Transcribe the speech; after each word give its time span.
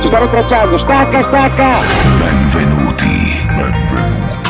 Ci 0.00 0.06
stanno 0.06 0.30
tracciando, 0.30 0.78
stacca, 0.78 1.22
stacca! 1.22 1.78
Benvenuti. 2.16 3.46
Benvenuti. 3.54 4.48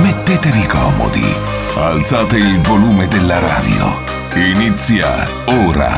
Mettetevi 0.00 0.66
comodi. 0.66 1.36
Alzate 1.76 2.36
il 2.36 2.58
volume 2.62 3.06
della 3.06 3.38
radio. 3.38 4.02
Inizia 4.34 5.28
ora. 5.66 5.92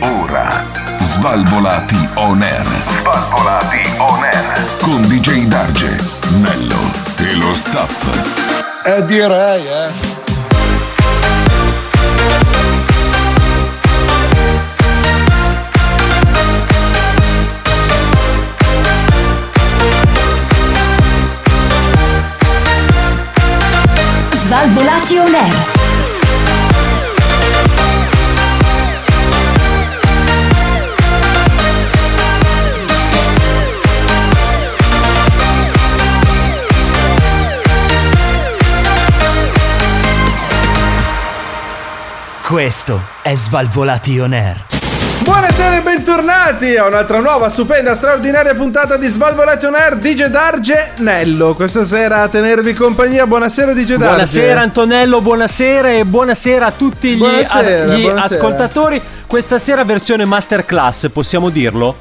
Ora. 0.00 0.64
Svalvolati 1.00 2.08
on 2.14 2.40
air. 2.42 2.66
Svalvolati 3.00 3.80
on 3.98 4.22
air. 4.22 4.78
Con 4.80 5.02
DJ 5.02 5.46
Darge, 5.46 5.96
Nello 6.40 6.78
e 7.18 7.34
lo 7.36 7.52
staff. 7.54 8.84
Eh 8.84 9.04
direi, 9.04 9.66
eh. 9.66 10.25
Svalvolati 24.56 25.18
on 25.18 25.34
air. 25.34 25.54
Questo 42.42 43.02
è 43.20 43.34
Svalvolati 43.34 44.18
on 44.18 44.32
air. 44.32 44.75
Buonasera 45.22 45.78
e 45.78 45.80
bentornati 45.80 46.76
a 46.76 46.86
un'altra 46.86 47.18
nuova, 47.20 47.48
stupenda, 47.48 47.94
straordinaria 47.94 48.54
puntata 48.54 48.96
di 48.96 49.08
Svalvolati 49.08 49.64
on 49.66 49.74
Air 49.74 49.96
DJ 49.96 50.26
Darge 50.26 50.90
Nello. 50.98 51.54
Questa 51.54 51.84
sera 51.84 52.22
a 52.22 52.28
tenervi 52.28 52.74
compagnia. 52.74 53.26
Buonasera 53.26 53.72
DJ 53.72 53.94
Darge. 53.94 54.04
Buonasera 54.04 54.60
Antonello, 54.60 55.20
buonasera 55.20 55.90
e 55.92 56.04
buonasera 56.04 56.66
a 56.66 56.70
tutti 56.70 57.14
gli, 57.14 57.16
Buonasera, 57.18 57.94
gli 57.94 58.02
buonasera. 58.02 58.36
ascoltatori. 58.40 59.00
Questa 59.26 59.58
sera 59.58 59.82
versione 59.84 60.24
masterclass, 60.24 61.08
possiamo 61.10 61.48
dirlo? 61.50 61.96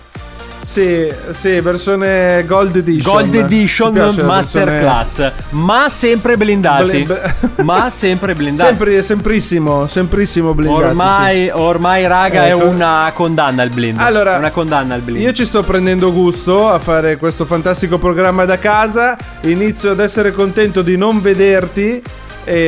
Sì, 0.66 1.14
sì, 1.32 1.60
versione 1.62 2.44
Gold 2.48 2.76
Edition. 2.76 3.14
Gold 3.14 3.36
Edition 3.36 3.94
masterclass, 4.26 5.32
ma 5.52 5.90
sempre 5.90 6.38
blindati. 6.38 7.04
Bl- 7.04 7.62
ma 7.64 7.92
sempre 7.92 8.34
blindati. 8.34 8.70
Sempre, 8.70 9.04
semprissimo, 9.04 9.86
semprissimo 9.86 10.56
blindati. 10.56 10.84
ormai, 10.84 11.50
ormai 11.54 12.08
raga 12.08 12.48
Ecco. 12.48 12.58
è 12.60 12.64
una 12.64 13.12
condanna 13.14 13.62
al 13.62 13.70
blind. 13.70 14.00
Allora, 14.00 14.38
una 14.38 14.50
condanna 14.50 14.96
al 14.96 15.02
blind. 15.02 15.22
Io 15.22 15.34
ci 15.34 15.46
sto 15.46 15.62
prendendo 15.62 16.12
gusto 16.12 16.68
a 16.68 16.80
fare 16.80 17.18
questo 17.18 17.46
fantastico 17.46 18.00
programma 18.00 18.46
da 18.46 18.58
casa. 18.58 19.16
Inizio 19.42 19.92
ad 19.92 20.00
essere 20.00 20.32
contento 20.32 20.82
di 20.82 20.98
non 20.98 21.22
vederti. 21.22 22.02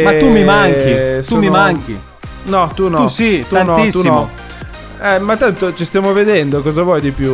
Ma 0.03 0.13
tu 0.17 0.29
mi 0.29 0.43
manchi, 0.43 0.91
tu 1.17 1.23
sono- 1.23 1.39
mi 1.39 1.49
manchi. 1.49 1.99
No, 2.43 2.71
tu 2.75 2.89
no. 2.89 3.05
Tu 3.05 3.07
sì, 3.07 3.39
no, 3.39 3.45
tu 3.47 3.55
tantissimo. 3.65 4.13
no. 4.13 4.29
Eh, 4.99 5.19
ma 5.19 5.37
tanto 5.37 5.75
ci 5.75 5.85
stiamo 5.85 6.11
vedendo, 6.11 6.61
cosa 6.61 6.81
vuoi 6.81 6.99
di 7.01 7.11
più? 7.11 7.31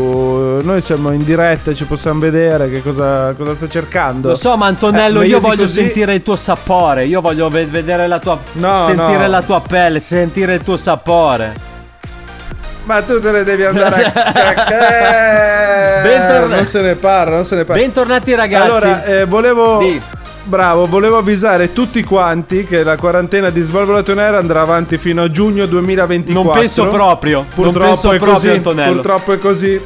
Noi 0.61 0.81
siamo 0.81 1.11
in 1.11 1.23
diretta, 1.23 1.73
ci 1.73 1.85
possiamo 1.85 2.19
vedere 2.19 2.69
che 2.69 2.81
cosa, 2.83 3.33
cosa 3.37 3.55
sta 3.55 3.69
cercando. 3.69 4.29
Lo 4.29 4.35
so, 4.35 4.57
ma 4.57 4.65
Antonello, 4.67 5.19
Eh, 5.21 5.23
ma 5.23 5.29
io 5.29 5.39
voglio 5.39 5.61
così- 5.63 5.81
sentire 5.81 6.13
il 6.13 6.23
tuo 6.23 6.35
sapore. 6.35 7.05
Io 7.05 7.21
voglio 7.21 7.47
ve- 7.47 7.65
vedere 7.65 8.05
la 8.07 8.19
tua. 8.19 8.37
No, 8.53 8.85
sentire 8.85 9.17
no. 9.23 9.27
la 9.27 9.41
tua 9.41 9.61
pelle, 9.61 10.01
sentire 10.01 10.55
il 10.55 10.61
tuo 10.63 10.75
sapore. 10.75 11.71
Ma 12.83 13.01
tu 13.01 13.21
te 13.21 13.31
ne 13.31 13.43
devi 13.43 13.63
andare 13.63 14.03
a 14.07 14.11
cacare. 14.11 16.01
Bentorna- 16.03 16.55
Non 16.57 16.65
se 16.65 16.81
ne 16.81 16.95
parla, 16.95 17.35
non 17.35 17.45
se 17.45 17.55
ne 17.55 17.63
parla. 17.63 17.81
Bentornati, 17.81 18.35
ragazzi. 18.35 18.65
Allora, 18.69 19.03
eh, 19.05 19.25
volevo. 19.25 19.77
Di. 19.77 20.01
Bravo, 20.45 20.85
volevo 20.87 21.17
avvisare 21.17 21.71
tutti 21.71 22.03
quanti 22.03 22.65
che 22.65 22.83
la 22.83 22.97
quarantena 22.97 23.49
di 23.49 23.61
Svalvolato 23.61 24.11
on 24.11 24.19
Air 24.19 24.35
andrà 24.35 24.61
avanti 24.61 24.97
fino 24.97 25.23
a 25.23 25.31
giugno 25.31 25.65
2024. 25.65 26.43
Non 26.43 26.51
penso 26.51 26.87
proprio. 26.87 27.45
Purtroppo 27.53 27.79
non 27.79 27.87
penso 27.87 28.11
è 28.11 28.17
proprio, 28.17 28.33
così. 28.33 28.49
Antonello. 28.49 28.93
Purtroppo 28.93 29.31
è 29.33 29.37
così. 29.37 29.81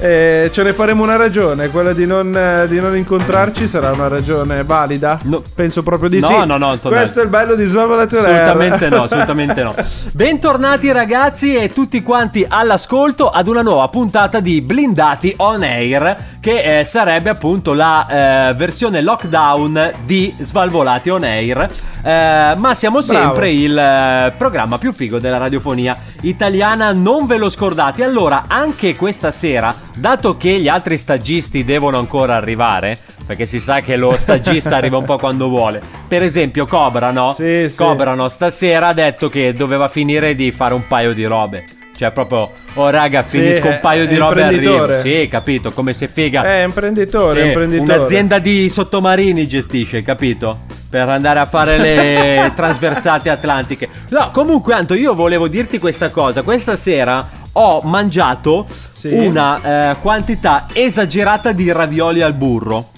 Eh, 0.00 0.50
ce 0.52 0.62
ne 0.62 0.72
faremo 0.74 1.02
una 1.02 1.16
ragione, 1.16 1.70
quella 1.70 1.92
di 1.92 2.06
non, 2.06 2.32
eh, 2.36 2.68
di 2.68 2.80
non 2.80 2.96
incontrarci 2.96 3.66
sarà 3.66 3.90
una 3.90 4.06
ragione 4.06 4.62
valida. 4.62 5.18
No. 5.24 5.42
Penso 5.52 5.82
proprio 5.82 6.08
di 6.08 6.20
No, 6.20 6.26
sì. 6.28 6.34
no, 6.46 6.56
no, 6.56 6.70
Antonello. 6.70 7.00
Questo 7.00 7.20
è 7.20 7.22
il 7.24 7.28
bello 7.28 7.56
di 7.56 7.64
Svalvolato 7.64 8.16
on 8.16 8.24
Air. 8.24 8.34
Assolutamente 8.42 8.88
no, 8.88 9.02
assolutamente 9.02 9.62
no. 9.64 9.74
Bentornati 10.12 10.92
ragazzi 10.92 11.56
e 11.56 11.72
tutti 11.72 12.00
quanti 12.02 12.46
all'ascolto 12.48 13.28
ad 13.28 13.48
una 13.48 13.62
nuova 13.62 13.88
puntata 13.88 14.38
di 14.38 14.60
Blindati 14.60 15.34
on 15.38 15.64
Air 15.64 16.16
che 16.40 16.80
eh, 16.80 16.84
sarebbe 16.84 17.30
appunto 17.30 17.74
la 17.74 18.50
eh, 18.50 18.54
versione 18.54 19.02
lockdown 19.02 19.92
di 20.04 20.32
Svalvolati 20.38 21.10
on 21.10 21.24
Air. 21.24 21.68
Eh, 22.02 22.54
ma 22.56 22.74
siamo 22.74 23.00
Bravo. 23.00 23.24
sempre 23.24 23.50
il 23.50 23.76
eh, 23.76 24.32
programma 24.36 24.78
più 24.78 24.92
figo 24.92 25.18
della 25.18 25.38
radiofonia 25.38 25.96
italiana, 26.20 26.92
non 26.92 27.26
ve 27.26 27.36
lo 27.36 27.50
scordate. 27.50 28.04
Allora, 28.04 28.44
anche 28.46 28.94
questa 28.94 29.32
sera, 29.32 29.74
dato 29.96 30.36
che 30.36 30.60
gli 30.60 30.68
altri 30.68 30.96
stagisti 30.96 31.64
devono 31.64 31.98
ancora 31.98 32.36
arrivare, 32.36 32.98
perché 33.26 33.46
si 33.46 33.58
sa 33.58 33.80
che 33.80 33.96
lo 33.96 34.16
stagista 34.16 34.76
arriva 34.76 34.96
un 34.98 35.04
po' 35.04 35.18
quando 35.18 35.48
vuole. 35.48 35.82
Per 36.06 36.22
esempio, 36.22 36.66
Cobra, 36.66 37.10
no? 37.10 37.32
Sì, 37.32 37.68
sì. 37.68 37.76
Cobra, 37.76 38.14
no? 38.14 38.28
Stasera 38.28 38.88
ha 38.88 38.92
detto 38.94 39.28
che 39.28 39.52
doveva 39.52 39.88
finire 39.88 40.34
di 40.34 40.50
fare 40.50 40.74
un 40.74 40.86
paio 40.86 41.12
di 41.12 41.24
robe. 41.24 41.64
Cioè, 41.98 42.12
proprio, 42.12 42.52
oh 42.74 42.90
raga, 42.90 43.24
finisco 43.24 43.66
è- 43.66 43.70
un 43.70 43.78
paio 43.82 44.06
di 44.06 44.16
robe 44.16 44.40
e 44.40 44.44
arrivo. 44.44 44.94
Sì, 45.00 45.26
capito, 45.28 45.72
come 45.72 45.92
se 45.92 46.06
figa. 46.06 46.44
È 46.44 46.62
imprenditore, 46.62 47.40
Sì, 47.42 47.46
imprenditore. 47.48 47.98
Un'azienda 47.98 48.38
di 48.38 48.68
sottomarini 48.68 49.48
gestisce, 49.48 50.04
capito? 50.04 50.58
Per 50.88 51.08
andare 51.08 51.40
a 51.40 51.44
fare 51.44 51.76
le 51.76 52.52
trasversate 52.56 53.30
atlantiche. 53.30 53.88
No, 54.10 54.30
comunque, 54.30 54.74
Anto, 54.74 54.94
io 54.94 55.14
volevo 55.16 55.48
dirti 55.48 55.80
questa 55.80 56.10
cosa. 56.10 56.42
Questa 56.42 56.76
sera 56.76 57.28
ho 57.54 57.80
mangiato 57.82 58.64
Sì. 58.92 59.08
una 59.12 59.90
eh, 59.90 59.96
quantità 60.00 60.66
esagerata 60.72 61.50
di 61.50 61.72
ravioli 61.72 62.22
al 62.22 62.32
burro. 62.34 62.90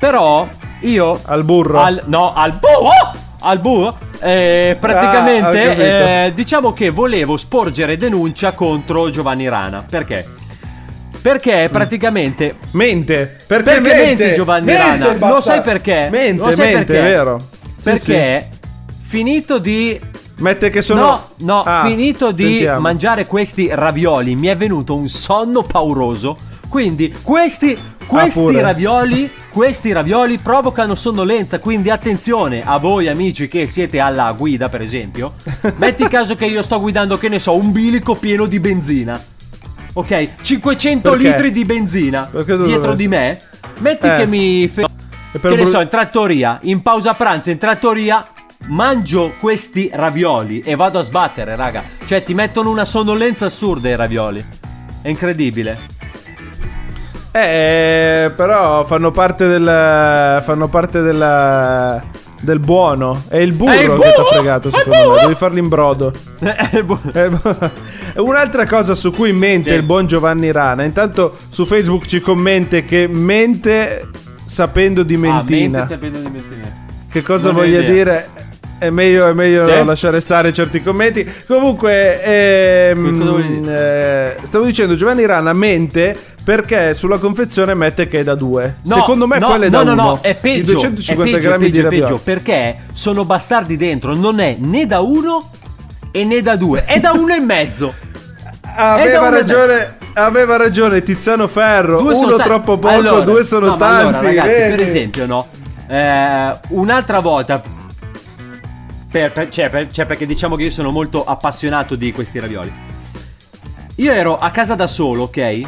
Però 0.00 0.48
io. 0.80 1.20
Al 1.26 1.44
burro. 1.44 1.80
Al, 1.80 2.02
no, 2.06 2.32
al 2.34 2.58
burro! 2.58 2.90
Al 3.42 3.58
burro. 3.60 3.96
Eh, 4.22 4.70
Ah, 4.72 4.78
praticamente, 4.78 5.62
capito. 5.64 5.82
eh, 5.82 6.32
diciamo 6.34 6.72
che 6.72 6.90
volevo 6.90 7.36
sporgere 7.36 7.96
denuncia 7.96 8.52
contro 8.52 9.10
Giovanni 9.10 9.48
Rana. 9.48 9.84
Perché? 9.88 10.26
Perché 11.20 11.68
praticamente 11.70 12.56
Mente. 12.72 13.36
Perché, 13.46 13.80
perché 13.80 13.94
mente, 13.94 14.24
menti 14.24 14.34
Giovanni 14.34 14.66
Mente, 14.66 14.82
Rana? 14.82 15.08
basta. 15.10 15.28
Lo 15.28 15.40
sai 15.40 15.60
perché? 15.60 16.08
Mente, 16.10 16.42
Lo 16.42 16.50
sai 16.52 16.72
mente, 16.74 16.92
perché? 16.92 16.98
è 16.98 17.10
vero. 17.10 17.38
Sì, 17.78 17.90
Perché 17.90 18.48
finito 19.02 19.58
di 19.58 19.98
sì. 20.00 20.10
Mette 20.38 20.70
che 20.70 20.82
sono... 20.82 21.00
No, 21.00 21.28
no, 21.38 21.60
Ah, 21.62 21.84
finito 21.86 22.32
di 22.32 22.42
sentiamo. 22.44 22.80
mangiare 22.80 23.26
questi 23.26 23.68
ravioli 23.72 24.34
mi 24.34 24.48
è 24.48 24.56
venuto 24.56 24.96
un 24.96 25.08
sonno 25.08 25.62
pauroso. 25.62 26.36
Quindi 26.68 27.14
questi 27.22 27.78
questi 28.06 28.56
Ah, 28.58 28.62
ravioli, 28.62 29.30
questi 29.50 29.92
ravioli 29.92 30.38
provocano 30.38 30.94
sonnolenza, 30.94 31.58
quindi 31.58 31.90
attenzione 31.90 32.62
a 32.64 32.78
voi 32.78 33.08
amici 33.08 33.48
che 33.48 33.66
siete 33.66 34.00
alla 34.00 34.32
guida, 34.32 34.68
per 34.68 34.82
esempio. 34.82 35.34
Metti 35.76 36.06
caso 36.08 36.34
che 36.34 36.46
io 36.46 36.62
sto 36.62 36.80
guidando, 36.80 37.18
che 37.18 37.28
ne 37.28 37.38
so, 37.38 37.54
un 37.56 37.72
bilico 37.72 38.14
pieno 38.14 38.46
di 38.46 38.60
benzina. 38.60 39.20
Ok, 39.94 40.28
500 40.42 41.10
Perché? 41.10 41.28
litri 41.28 41.50
di 41.50 41.64
benzina 41.64 42.30
dietro 42.32 42.94
di 42.94 43.08
me. 43.08 43.38
Metti 43.78 44.06
Eh. 44.06 44.16
che 44.16 44.26
mi 44.26 44.66
fe- 44.68 44.86
che 45.32 45.48
ne 45.48 45.54
bru- 45.56 45.68
so, 45.68 45.80
in 45.80 45.88
trattoria, 45.88 46.58
in 46.62 46.80
pausa 46.82 47.12
pranzo, 47.14 47.50
in 47.50 47.58
trattoria, 47.58 48.26
mangio 48.68 49.34
questi 49.38 49.90
ravioli 49.92 50.60
e 50.60 50.76
vado 50.76 50.98
a 50.98 51.02
sbattere, 51.02 51.56
raga. 51.56 51.82
Cioè, 52.06 52.22
ti 52.22 52.32
mettono 52.32 52.70
una 52.70 52.84
sonnolenza 52.84 53.46
assurda 53.46 53.88
i 53.90 53.96
ravioli. 53.96 54.42
È 55.02 55.08
incredibile. 55.08 55.78
Eh, 57.34 58.30
però 58.36 58.84
fanno 58.84 59.10
parte 59.10 59.46
del. 59.46 60.42
Fanno 60.42 60.68
parte 60.68 61.00
della. 61.00 62.02
del 62.40 62.58
buono. 62.58 63.22
È 63.28 63.38
il 63.38 63.52
burro 63.52 63.70
È 63.72 63.74
il 63.76 63.80
che 63.80 63.86
burro! 63.94 64.00
ti 64.02 64.20
ha 64.20 64.24
fregato, 64.24 64.70
secondo 64.70 65.12
me. 65.12 65.20
Devi 65.22 65.34
farlo 65.34 65.58
in 65.58 65.68
brodo. 65.68 66.12
Eh. 66.42 66.84
Eh, 67.14 67.30
Un'altra 68.20 68.66
cosa 68.66 68.94
su 68.94 69.12
cui 69.12 69.32
mente 69.32 69.70
Sì. 69.70 69.76
il 69.76 69.82
buon 69.84 70.06
Giovanni 70.06 70.50
Rana. 70.52 70.82
Intanto 70.84 71.36
su 71.50 71.64
Facebook 71.64 72.04
ci 72.06 72.20
commenta 72.20 72.80
che 72.80 73.06
mente 73.08 74.08
sapendo 74.44 75.02
di 75.02 75.14
Ah, 75.14 75.18
mentina. 75.18 75.78
mente 75.78 75.94
sapendo 75.94 76.18
di 76.18 76.28
mentina. 76.28 76.80
Che 77.08 77.22
cosa 77.22 77.46
Non 77.50 77.56
voglia 77.56 77.78
idea. 77.78 77.90
dire? 77.92 78.28
È 78.82 78.90
meglio, 78.90 79.28
è 79.28 79.32
meglio 79.32 79.64
Sì? 79.64 79.84
lasciare 79.84 80.20
stare 80.20 80.52
certi 80.52 80.82
commenti. 80.82 81.24
Comunque, 81.46 82.20
ehm, 82.20 83.64
eh, 83.68 84.36
stavo 84.42 84.64
dicendo, 84.64 84.96
Giovanni 84.96 85.24
Rana 85.24 85.52
mente 85.52 86.16
perché 86.42 86.92
sulla 86.92 87.18
confezione 87.18 87.74
mette 87.74 88.08
che 88.08 88.18
è 88.18 88.24
da 88.24 88.34
due. 88.34 88.78
No, 88.82 88.96
Secondo 88.96 89.28
me 89.28 89.38
no, 89.38 89.46
quella 89.46 89.66
è 89.66 89.68
no, 89.68 89.76
da 89.78 89.84
no, 89.84 89.92
uno. 89.92 90.02
no, 90.02 90.18
è 90.20 90.34
peggio. 90.34 90.64
Di 90.64 90.72
250 90.72 91.22
è 91.22 91.38
peggio, 91.38 91.48
grammi 91.48 91.70
peggio, 91.70 91.88
di 91.88 91.98
peggio, 92.00 92.20
perché 92.24 92.76
sono 92.92 93.24
bastardi 93.24 93.76
dentro, 93.76 94.16
non 94.16 94.40
è 94.40 94.56
né 94.58 94.84
da 94.84 94.98
uno 94.98 95.48
e 96.10 96.24
né 96.24 96.42
da 96.42 96.56
due, 96.56 96.84
è 96.84 96.98
da 96.98 97.12
uno 97.12 97.32
e 97.36 97.40
mezzo. 97.40 97.94
Aveva 98.74 99.28
ragione, 99.28 99.96
aveva 100.14 100.56
ragione 100.56 101.04
Tiziano 101.04 101.46
Ferro. 101.46 102.00
Due 102.00 102.14
uno 102.14 102.34
ta- 102.34 102.42
troppo 102.42 102.78
poco, 102.78 102.94
Allora, 102.94 103.20
due 103.20 103.44
sono 103.44 103.66
no, 103.66 103.76
tanti. 103.76 104.06
allora, 104.08 104.22
ragazzi, 104.22 104.74
per 104.74 104.80
esempio, 104.80 105.26
no? 105.26 105.46
Eh, 105.88 106.58
un'altra 106.70 107.20
volta. 107.20 107.62
Per- 109.12 109.30
per- 109.30 109.48
cioè, 109.50 109.70
per- 109.70 109.92
cioè, 109.92 110.06
perché 110.06 110.26
diciamo 110.26 110.56
che 110.56 110.64
io 110.64 110.70
sono 110.70 110.90
molto 110.90 111.24
appassionato 111.24 111.94
di 111.94 112.10
questi 112.10 112.40
ravioli. 112.40 112.72
Io 113.96 114.10
ero 114.10 114.36
a 114.36 114.50
casa 114.50 114.74
da 114.74 114.86
solo, 114.88 115.24
ok? 115.24 115.60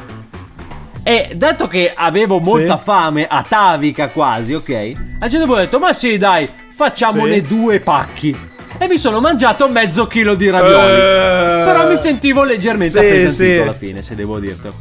E 1.06 1.31
dato 1.35 1.69
che 1.69 1.93
avevo 1.94 2.41
molta 2.41 2.79
fame, 2.79 3.26
atavica 3.29 4.08
quasi, 4.08 4.55
ok? 4.55 4.70
A 5.20 5.25
un 5.26 5.31
certo 5.31 5.38
punto 5.44 5.52
ho 5.52 5.56
detto, 5.56 5.79
ma 5.79 5.93
sì, 5.93 6.17
dai, 6.17 6.49
facciamone 6.75 7.35
Sì. 7.35 7.43
due 7.43 7.81
pacchi. 7.81 8.37
E 8.79 8.88
mi 8.88 8.96
sono 8.99 9.20
mangiato 9.20 9.69
mezzo 9.69 10.06
chilo 10.06 10.35
di 10.35 10.49
ravioli. 10.50 10.94
Eh, 10.94 11.64
Però 11.64 11.88
mi 11.88 11.96
sentivo 11.99 12.43
leggermente 12.43 12.99
sì, 12.99 13.06
appesantito 13.06 13.32
sì. 13.52 13.58
alla 13.58 13.73
fine, 13.73 14.02
se 14.02 14.14
devo 14.17 14.38
dirtelo. 14.41 14.75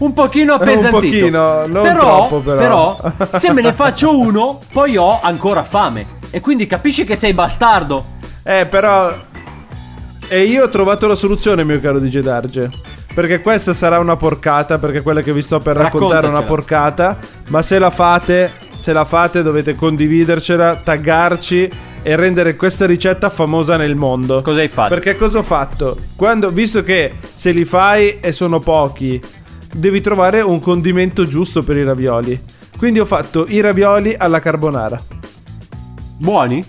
Un 0.00 0.12
pochino 0.12 0.54
appesantito. 0.60 0.90
pochino, 1.00 1.66
non 1.66 1.82
però, 1.82 2.28
troppo, 2.28 2.40
però. 2.40 2.96
se 3.32 3.52
me 3.52 3.62
ne 3.62 3.72
faccio 3.74 4.16
uno, 4.18 4.60
poi 4.70 4.96
ho 4.98 5.18
ancora 5.20 5.62
fame. 5.62 6.18
E 6.30 6.40
quindi 6.40 6.66
capisci 6.66 7.04
che 7.04 7.16
sei 7.16 7.32
bastardo. 7.32 8.04
Eh, 8.42 8.66
però. 8.66 9.14
E 10.28 10.42
io 10.44 10.64
ho 10.64 10.68
trovato 10.68 11.06
la 11.06 11.16
soluzione, 11.16 11.64
mio 11.64 11.80
caro 11.80 11.98
DJ 11.98 12.20
Darge. 12.20 12.70
Perché 13.12 13.40
questa 13.40 13.72
sarà 13.72 13.98
una 13.98 14.16
porcata. 14.16 14.78
Perché 14.78 15.02
quella 15.02 15.22
che 15.22 15.32
vi 15.32 15.42
sto 15.42 15.58
per 15.60 15.76
raccontare 15.76 16.26
è 16.26 16.30
una 16.30 16.42
porcata. 16.42 17.18
Ma 17.48 17.62
se 17.62 17.78
la 17.78 17.90
fate, 17.90 18.50
se 18.76 18.92
la 18.92 19.04
fate, 19.04 19.42
dovete 19.42 19.74
condividercela, 19.74 20.76
taggarci 20.76 21.70
e 22.02 22.16
rendere 22.16 22.56
questa 22.56 22.86
ricetta 22.86 23.28
famosa 23.28 23.76
nel 23.76 23.96
mondo. 23.96 24.40
Cosa 24.42 24.60
hai 24.60 24.68
fatto? 24.68 24.94
Perché 24.94 25.16
cosa 25.16 25.38
ho 25.38 25.42
fatto? 25.42 25.96
Quando, 26.16 26.50
visto 26.50 26.82
che 26.82 27.14
se 27.34 27.50
li 27.50 27.64
fai 27.64 28.20
e 28.20 28.32
sono 28.32 28.60
pochi, 28.60 29.20
devi 29.72 30.00
trovare 30.00 30.40
un 30.40 30.60
condimento 30.60 31.26
giusto 31.26 31.62
per 31.62 31.76
i 31.76 31.84
ravioli. 31.84 32.40
Quindi 32.76 33.00
ho 33.00 33.04
fatto 33.04 33.44
i 33.48 33.60
ravioli 33.60 34.14
alla 34.16 34.40
carbonara. 34.40 34.96
Buoni? 36.20 36.62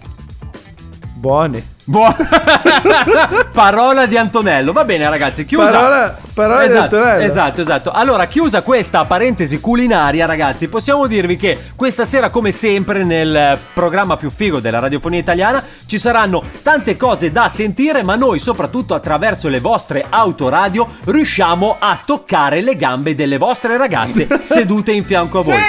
Buoni. 1.15 1.61
Buoni. 1.83 2.15
Parola 3.51 4.05
di 4.05 4.15
Antonello. 4.15 4.71
Va 4.71 4.85
bene, 4.85 5.09
ragazzi, 5.09 5.45
chiusa. 5.45 5.69
Parola- 5.69 6.17
parola 6.33 6.61
di 6.61 6.69
esatto, 6.69 6.95
Antonello. 6.95 7.23
Esatto, 7.25 7.61
esatto. 7.61 7.91
Allora, 7.91 8.27
chiusa 8.27 8.61
questa 8.61 9.03
parentesi 9.03 9.59
culinaria, 9.59 10.25
ragazzi, 10.25 10.69
possiamo 10.69 11.05
dirvi 11.05 11.35
che 11.35 11.59
questa 11.75 12.05
sera, 12.05 12.29
come 12.29 12.53
sempre, 12.53 13.03
nel 13.03 13.59
programma 13.73 14.15
più 14.15 14.29
figo 14.29 14.61
della 14.61 14.79
radiofonia 14.79 15.19
italiana, 15.19 15.61
ci 15.85 15.99
saranno 15.99 16.41
tante 16.63 16.95
cose 16.95 17.29
da 17.29 17.49
sentire, 17.49 18.03
ma 18.05 18.15
noi, 18.15 18.39
soprattutto 18.39 18.93
attraverso 18.93 19.49
le 19.49 19.59
vostre 19.59 20.05
autoradio, 20.09 20.87
riusciamo 21.03 21.75
a 21.77 21.99
toccare 22.05 22.61
le 22.61 22.77
gambe 22.77 23.15
delle 23.15 23.37
vostre 23.37 23.75
ragazze 23.75 24.27
sedute 24.43 24.93
in 24.93 25.03
fianco 25.03 25.39
a 25.39 25.43
voi. 25.43 25.59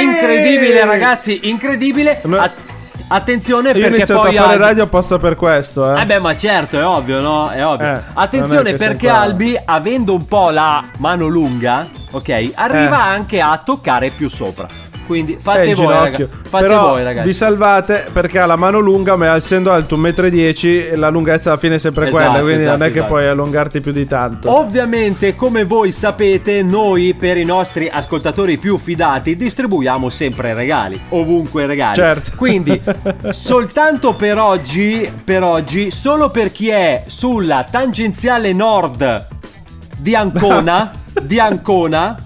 Incredibile, 0.00 0.84
ragazzi, 0.84 1.48
incredibile. 1.48 2.20
Ma- 2.24 2.42
At- 2.42 2.70
attenzione 3.08 3.70
Io 3.70 3.76
ho 3.76 3.80
perché 3.80 3.96
iniziato 3.96 4.20
poi 4.20 4.36
a 4.36 4.40
fare 4.42 4.52
Albi- 4.54 4.64
radio 4.64 4.82
apposta 4.84 5.18
per 5.18 5.36
questo, 5.36 5.94
eh. 5.94 6.00
eh 6.00 6.06
beh, 6.06 6.20
ma 6.20 6.36
certo, 6.36 6.78
è 6.78 6.84
ovvio, 6.86 7.20
no? 7.20 7.48
È 7.48 7.64
ovvio. 7.66 7.92
Eh, 7.94 8.00
Attenzione 8.14 8.74
perché 8.74 9.08
Albi, 9.08 9.58
avendo 9.64 10.14
un 10.14 10.26
po' 10.26 10.50
la 10.50 10.82
mano 10.98 11.26
lunga, 11.26 11.86
ok, 12.10 12.50
arriva 12.54 12.96
Eh. 12.96 13.14
anche 13.14 13.40
a 13.40 13.60
toccare 13.64 14.10
più 14.10 14.28
sopra. 14.28 14.66
Quindi 15.06 15.38
fate 15.40 15.62
Eh, 15.62 15.74
voi, 15.74 15.86
ragazzi. 15.94 16.28
Fate 16.48 16.66
Però 16.66 16.88
voi, 16.88 17.02
ragazzi. 17.04 17.26
vi 17.26 17.32
salvate 17.34 18.06
perché 18.12 18.38
ha 18.38 18.46
la 18.46 18.56
mano 18.56 18.78
lunga, 18.78 19.16
ma 19.16 19.34
essendo 19.34 19.70
alto 19.70 19.96
1,10 19.96 20.94
m, 20.94 20.98
la 20.98 21.08
lunghezza 21.08 21.50
alla 21.50 21.58
fine 21.58 21.74
è 21.76 21.78
sempre 21.78 22.08
Esatto, 22.08 22.22
quella. 22.24 22.40
Quindi 22.42 22.62
esatto, 22.62 22.76
non 22.76 22.86
è 22.86 22.90
che 22.90 22.98
esatto. 22.98 23.12
puoi 23.12 23.26
allungarti 23.26 23.80
più 23.80 23.92
di 23.92 24.06
tanto. 24.06 24.50
Ovviamente, 24.56 25.34
come 25.36 25.64
voi 25.64 25.92
sapete, 25.92 26.62
noi 26.62 27.14
per 27.14 27.36
i 27.36 27.44
nostri 27.44 27.88
ascoltatori 27.92 28.56
più 28.56 28.78
fidati 28.78 29.36
distribuiamo 29.36 30.08
sempre 30.08 30.54
regali, 30.54 31.00
ovunque 31.10 31.66
regali. 31.66 31.94
Certo. 31.96 32.30
Quindi, 32.36 32.80
soltanto 33.32 34.14
per 34.14 34.38
oggi, 34.38 35.10
per 35.24 35.42
oggi, 35.42 35.90
solo 35.90 36.30
per 36.30 36.52
chi 36.52 36.68
è 36.68 37.04
sulla 37.06 37.64
tangenziale 37.70 38.52
nord 38.52 39.26
di 39.96 40.14
Ancona, 40.14 40.90
di 41.22 41.38
Ancona, 41.38 42.16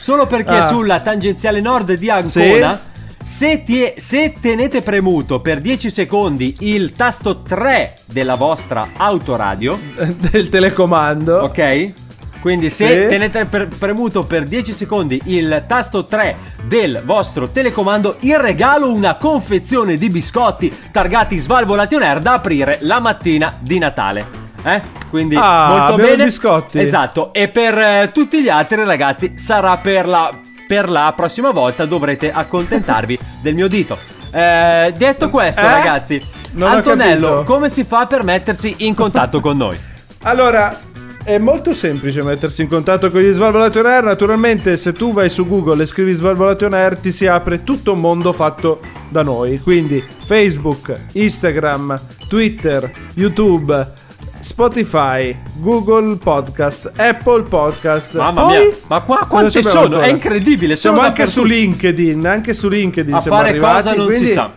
solo 0.00 0.26
per 0.26 0.42
chi 0.44 0.52
è 0.54 0.58
Ah. 0.58 0.68
sulla 0.68 1.00
tangenziale 1.00 1.60
nord 1.60 1.92
di 1.94 2.08
Ancona. 2.10 2.88
Se, 3.22 3.62
ti- 3.64 3.92
se 3.96 4.34
tenete 4.40 4.80
premuto 4.80 5.40
per 5.40 5.60
10 5.60 5.90
secondi 5.90 6.56
il 6.60 6.92
tasto 6.92 7.42
3 7.42 7.94
della 8.06 8.34
vostra 8.34 8.88
autoradio, 8.96 9.78
Del 10.30 10.48
telecomando. 10.48 11.42
Ok? 11.42 11.92
Quindi 12.40 12.70
se 12.70 13.02
Sì. 13.02 13.08
tenete 13.08 13.44
per- 13.44 13.68
premuto 13.68 14.22
per 14.22 14.44
10 14.44 14.72
secondi 14.72 15.20
il 15.26 15.64
tasto 15.68 16.06
3 16.06 16.34
del 16.64 17.02
vostro 17.04 17.48
telecomando, 17.50 18.16
il 18.20 18.38
regalo 18.38 18.90
una 18.90 19.16
confezione 19.16 19.96
di 19.96 20.08
biscotti 20.08 20.72
targati 20.90 21.36
Svalvolation 21.36 22.02
Air 22.02 22.18
da 22.20 22.32
aprire 22.32 22.78
la 22.80 22.98
mattina 22.98 23.54
di 23.60 23.78
Natale. 23.78 24.48
Eh? 24.62 24.82
Quindi 25.08 25.36
Ah, 25.38 25.86
molto 25.88 26.02
bene. 26.02 26.24
biscotti. 26.24 26.78
Esatto. 26.78 27.32
E 27.32 27.48
per 27.48 27.76
eh, 27.78 28.10
tutti 28.12 28.42
gli 28.42 28.48
altri 28.48 28.84
ragazzi 28.84 29.32
sarà 29.36 29.76
per 29.78 30.06
la, 30.06 30.30
per 30.66 30.88
la 30.88 31.12
prossima 31.16 31.50
volta 31.50 31.84
dovrete 31.86 32.30
accontentarvi 32.30 33.18
del 33.42 33.54
mio 33.54 33.68
dito. 33.68 33.98
Eh, 34.32 34.92
detto 34.96 35.28
questo, 35.30 35.60
Eh? 35.60 35.64
ragazzi, 35.64 36.22
Non 36.52 36.70
Antonello, 36.70 37.42
come 37.44 37.68
si 37.68 37.84
fa 37.84 38.06
per 38.06 38.22
mettersi 38.22 38.74
in 38.78 38.94
contatto 38.94 39.40
con 39.40 39.56
noi? 39.56 39.76
Allora, 40.24 40.78
è 41.24 41.38
molto 41.38 41.72
semplice 41.72 42.22
mettersi 42.22 42.60
in 42.62 42.68
contatto 42.68 43.10
con 43.10 43.20
gli 43.22 43.32
Svalvolation 43.32 43.86
Air. 43.86 44.04
Naturalmente, 44.04 44.76
se 44.76 44.92
tu 44.92 45.12
vai 45.14 45.30
su 45.30 45.46
Google 45.46 45.82
e 45.82 45.86
scrivi 45.86 46.12
Svalvolation 46.12 46.74
Air, 46.74 46.98
ti 46.98 47.10
si 47.10 47.26
apre 47.26 47.64
tutto 47.64 47.94
un 47.94 48.00
mondo 48.00 48.32
fatto 48.34 48.80
da 49.08 49.22
noi. 49.22 49.58
Quindi 49.60 50.04
Facebook, 50.26 50.92
Instagram, 51.12 51.98
Twitter, 52.28 52.90
YouTube. 53.14 53.92
Spotify, 54.40 55.36
Google 55.56 56.16
Podcast, 56.16 56.92
Apple 56.96 57.42
Podcast. 57.42 58.16
Mamma 58.16 58.42
Poi- 58.42 58.58
mia, 58.58 58.76
ma 58.88 59.00
qua 59.00 59.26
quante 59.28 59.62
sono? 59.62 59.84
ancora? 59.84 60.02
È 60.04 60.08
incredibile, 60.08 60.76
Siamo 60.76 61.00
anche 61.00 61.26
su. 61.26 61.44
LinkedIn, 61.44 62.26
anche 62.26 62.54
su 62.54 62.68
LinkedIn 62.68 63.14
A 63.14 63.20
siamo 63.20 63.36
fare 63.36 63.48
arrivati, 63.50 63.82
cosa 63.82 63.94
non 63.94 64.06
si 64.08 64.12
quindi- 64.16 64.32
sa. 64.32 64.52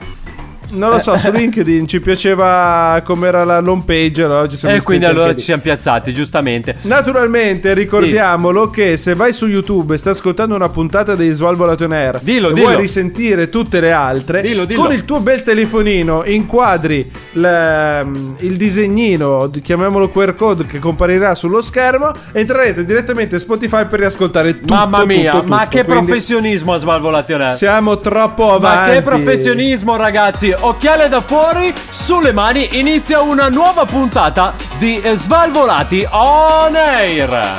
Non 0.73 0.89
lo 0.89 0.99
so, 0.99 1.17
su 1.17 1.31
LinkedIn 1.31 1.87
ci 1.87 2.01
piaceva 2.01 3.01
com'era 3.03 3.43
la 3.43 3.61
home 3.65 3.83
page, 3.85 4.23
allora 4.23 4.47
ci 4.47 4.57
siamo 4.57 4.75
E 4.75 4.81
quindi 4.81 5.05
allora 5.05 5.35
ci 5.35 5.41
siamo 5.43 5.61
piazzati, 5.61 6.13
giustamente. 6.13 6.75
Naturalmente 6.81 7.73
ricordiamolo 7.73 8.69
che 8.69 8.97
se 8.97 9.13
vai 9.13 9.33
su 9.33 9.47
YouTube 9.47 9.93
e 9.95 9.97
stai 9.97 10.13
ascoltando 10.13 10.55
una 10.55 10.69
puntata 10.69 11.15
di 11.15 11.29
Svalvolato 11.31 11.83
on 11.85 11.91
Air 11.91 12.19
Dillo, 12.21 12.49
e 12.49 12.53
dillo. 12.53 12.67
vuoi 12.67 12.81
risentire 12.81 13.49
tutte 13.49 13.79
le 13.79 13.91
altre, 13.91 14.41
Dillo, 14.41 14.65
dillo. 14.65 14.81
con 14.83 14.91
il 14.93 15.05
tuo 15.05 15.19
bel 15.19 15.43
telefonino 15.43 16.23
inquadri 16.25 17.09
l- 17.33 18.31
il 18.39 18.57
disegnino, 18.57 19.47
di- 19.47 19.61
chiamiamolo 19.61 20.09
QR 20.09 20.35
code 20.35 20.65
che 20.65 20.79
comparirà 20.79 21.35
sullo 21.35 21.61
schermo, 21.61 22.11
entrerete 22.31 22.85
direttamente 22.85 23.37
Spotify 23.39 23.85
per 23.85 23.99
riascoltare 23.99 24.59
tutto. 24.59 24.73
Mamma 24.73 25.05
mia, 25.05 25.31
tutto, 25.33 25.45
ma 25.47 25.57
tutto. 25.63 25.69
che 25.77 25.83
Quindi 25.83 26.05
professionismo 26.05 26.73
a 26.73 26.77
Svalvolation 26.79 27.55
Siamo 27.55 27.99
troppo 27.99 28.53
avanti. 28.53 28.87
Ma 28.89 28.93
che 28.95 29.01
professionismo 29.01 29.95
ragazzi 29.95 30.53
Occhiale 30.65 31.09
da 31.09 31.19
fuori, 31.19 31.73
sulle 31.89 32.31
mani 32.31 32.69
Inizia 32.79 33.19
una 33.19 33.49
nuova 33.49 33.83
puntata 33.83 34.55
di 34.77 35.01
Svalvolati 35.15 36.07
On 36.09 36.73
Air 36.73 37.57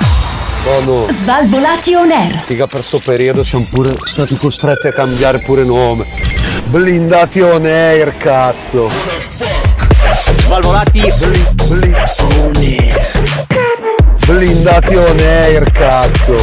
Bono, 0.63 1.07
Svalvolati 1.11 1.93
on 1.93 2.11
air. 2.11 2.41
figa 2.41 2.67
per 2.67 2.83
sto 2.83 2.99
periodo 2.99 3.45
siamo 3.45 3.67
pure 3.71 3.95
stati 4.03 4.35
costretti 4.39 4.87
a 4.87 4.93
cambiare 4.93 5.41
pure 5.41 5.63
nome. 5.63 6.07
Blindati 6.65 7.43
on 7.43 7.67
air, 7.67 8.17
cazzo. 8.17 8.89
Svalvolati 10.33 11.13
Bli- 11.69 11.95
Blindati 14.25 14.95
on 14.97 15.19
air, 15.19 15.71
cazzo. 15.71 16.37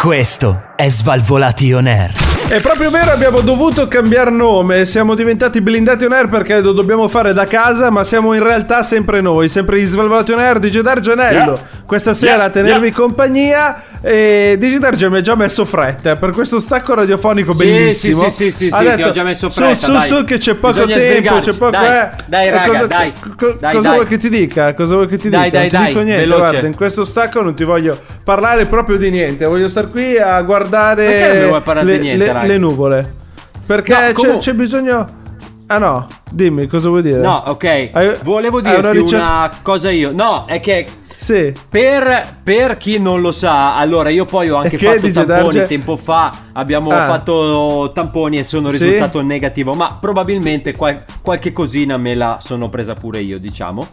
Questo 0.00 0.62
è 0.76 0.88
Svalvolati 0.88 1.74
On 1.74 1.86
Air. 1.86 2.27
È 2.50 2.60
proprio 2.60 2.88
vero, 2.88 3.10
abbiamo 3.10 3.40
dovuto 3.42 3.86
cambiare 3.88 4.30
nome. 4.30 4.86
Siamo 4.86 5.14
diventati 5.14 5.60
blindati 5.60 6.06
on 6.06 6.12
air 6.12 6.28
perché 6.28 6.60
lo 6.60 6.72
dobbiamo 6.72 7.06
fare 7.06 7.34
da 7.34 7.44
casa, 7.44 7.90
ma 7.90 8.04
siamo 8.04 8.32
in 8.32 8.42
realtà 8.42 8.82
sempre 8.82 9.20
noi, 9.20 9.50
sempre 9.50 9.78
gli 9.78 9.84
Svalvolati 9.84 10.32
on 10.32 10.38
air 10.38 10.58
di 10.58 10.70
Gedar 10.70 11.00
Gianello. 11.00 11.52
Yeah. 11.52 11.60
Questa 11.88 12.12
sera 12.12 12.34
Yeah. 12.34 12.44
a 12.44 12.50
tenervi 12.50 12.86
Yeah. 12.88 12.94
compagnia. 12.96 13.82
E 14.02 14.56
Digidar 14.58 14.94
mi 15.08 15.16
ha 15.16 15.20
già 15.22 15.34
messo 15.34 15.64
fretta 15.64 16.16
per 16.16 16.30
questo 16.32 16.60
stacco 16.60 16.94
radiofonico 16.94 17.54
Sì, 17.54 17.64
bellissimo. 17.64 18.24
sì, 18.24 18.30
sì, 18.30 18.50
sì, 18.50 18.66
sì, 18.68 18.74
ha 18.74 18.76
sì, 18.76 18.84
detto, 18.84 18.96
ti 18.96 19.02
ho 19.08 19.10
già 19.12 19.22
messo 19.22 19.48
su, 19.48 19.58
fretta, 19.62 19.86
Su, 19.86 19.92
dai. 19.92 20.06
su, 20.06 20.24
che 20.26 20.36
c'è 20.36 20.54
poco 20.54 20.74
Bisogna 20.74 20.94
tempo, 20.96 21.10
sbrigarci. 21.12 21.50
c'è 21.50 21.56
poco. 21.56 21.70
Dai, 21.70 21.86
eh. 22.02 22.08
dai, 22.26 22.50
raga, 22.50 22.66
cosa, 22.72 22.86
dai. 22.86 23.12
co- 23.38 23.52
Dai, 23.58 23.74
cosa 23.74 23.88
dai. 23.88 23.94
vuoi 23.96 24.06
che 24.06 24.18
ti 24.18 24.28
dica? 24.28 24.74
Cosa 24.74 24.94
vuoi 24.96 25.08
che 25.08 25.16
ti 25.18 25.28
Dai, 25.30 25.44
dica? 25.50 25.58
dai, 25.58 25.70
non 25.72 25.80
ti 25.80 25.86
dico 25.88 26.00
niente. 26.02 26.24
veloce. 26.26 26.40
Guarda, 26.50 26.66
in 26.66 26.76
questo 26.76 27.04
stacco 27.06 27.40
non 27.40 27.54
ti 27.54 27.64
voglio 27.64 27.98
parlare 28.22 28.66
proprio 28.66 28.98
di 28.98 29.08
niente. 29.10 29.46
Voglio 29.46 29.68
star 29.70 29.88
qui 29.90 30.18
a 30.18 30.42
guardare 30.42 31.48
le, 31.82 31.98
niente, 31.98 32.32
le- 32.32 32.46
le 32.46 32.58
nuvole. 32.58 33.14
Perché 33.64 33.94
No, 33.94 34.12
c'è, 34.12 34.36
c'è 34.36 34.52
bisogno. 34.52 35.16
Ah 35.70 35.78
no, 35.78 36.06
dimmi 36.30 36.66
cosa 36.66 36.88
vuoi 36.88 37.02
dire? 37.02 37.18
No, 37.18 37.42
ok. 37.46 38.20
Volevo 38.22 38.60
dirti 38.60 38.78
una 38.78 38.90
una, 38.90 39.00
ricetta- 39.00 39.50
cosa 39.62 39.90
io. 39.90 40.12
No, 40.12 40.44
è 40.46 40.60
che 40.60 40.86
Sì. 41.20 41.52
per, 41.68 42.38
per 42.44 42.76
chi 42.76 42.98
non 43.00 43.20
lo 43.20 43.32
sa, 43.32 43.76
allora 43.76 44.08
io 44.08 44.24
poi 44.24 44.50
ho 44.50 44.56
anche 44.56 44.76
che 44.76 44.86
fatto 44.86 45.06
dice 45.06 45.24
tamponi 45.24 45.54
Darge? 45.56 45.66
tempo 45.66 45.96
fa. 45.96 46.32
Abbiamo 46.52 46.90
Ah. 46.90 47.06
fatto 47.06 47.90
tamponi 47.92 48.38
e 48.38 48.44
sono 48.44 48.68
Sì? 48.70 48.78
risultato 48.78 49.20
negativo. 49.20 49.74
Ma 49.74 49.98
probabilmente 50.00 50.72
qual- 50.76 51.04
qualche 51.20 51.52
cosina 51.52 51.96
me 51.96 52.14
la 52.14 52.38
sono 52.40 52.68
presa 52.68 52.94
pure 52.94 53.20
io, 53.20 53.38
diciamo. 53.38 53.84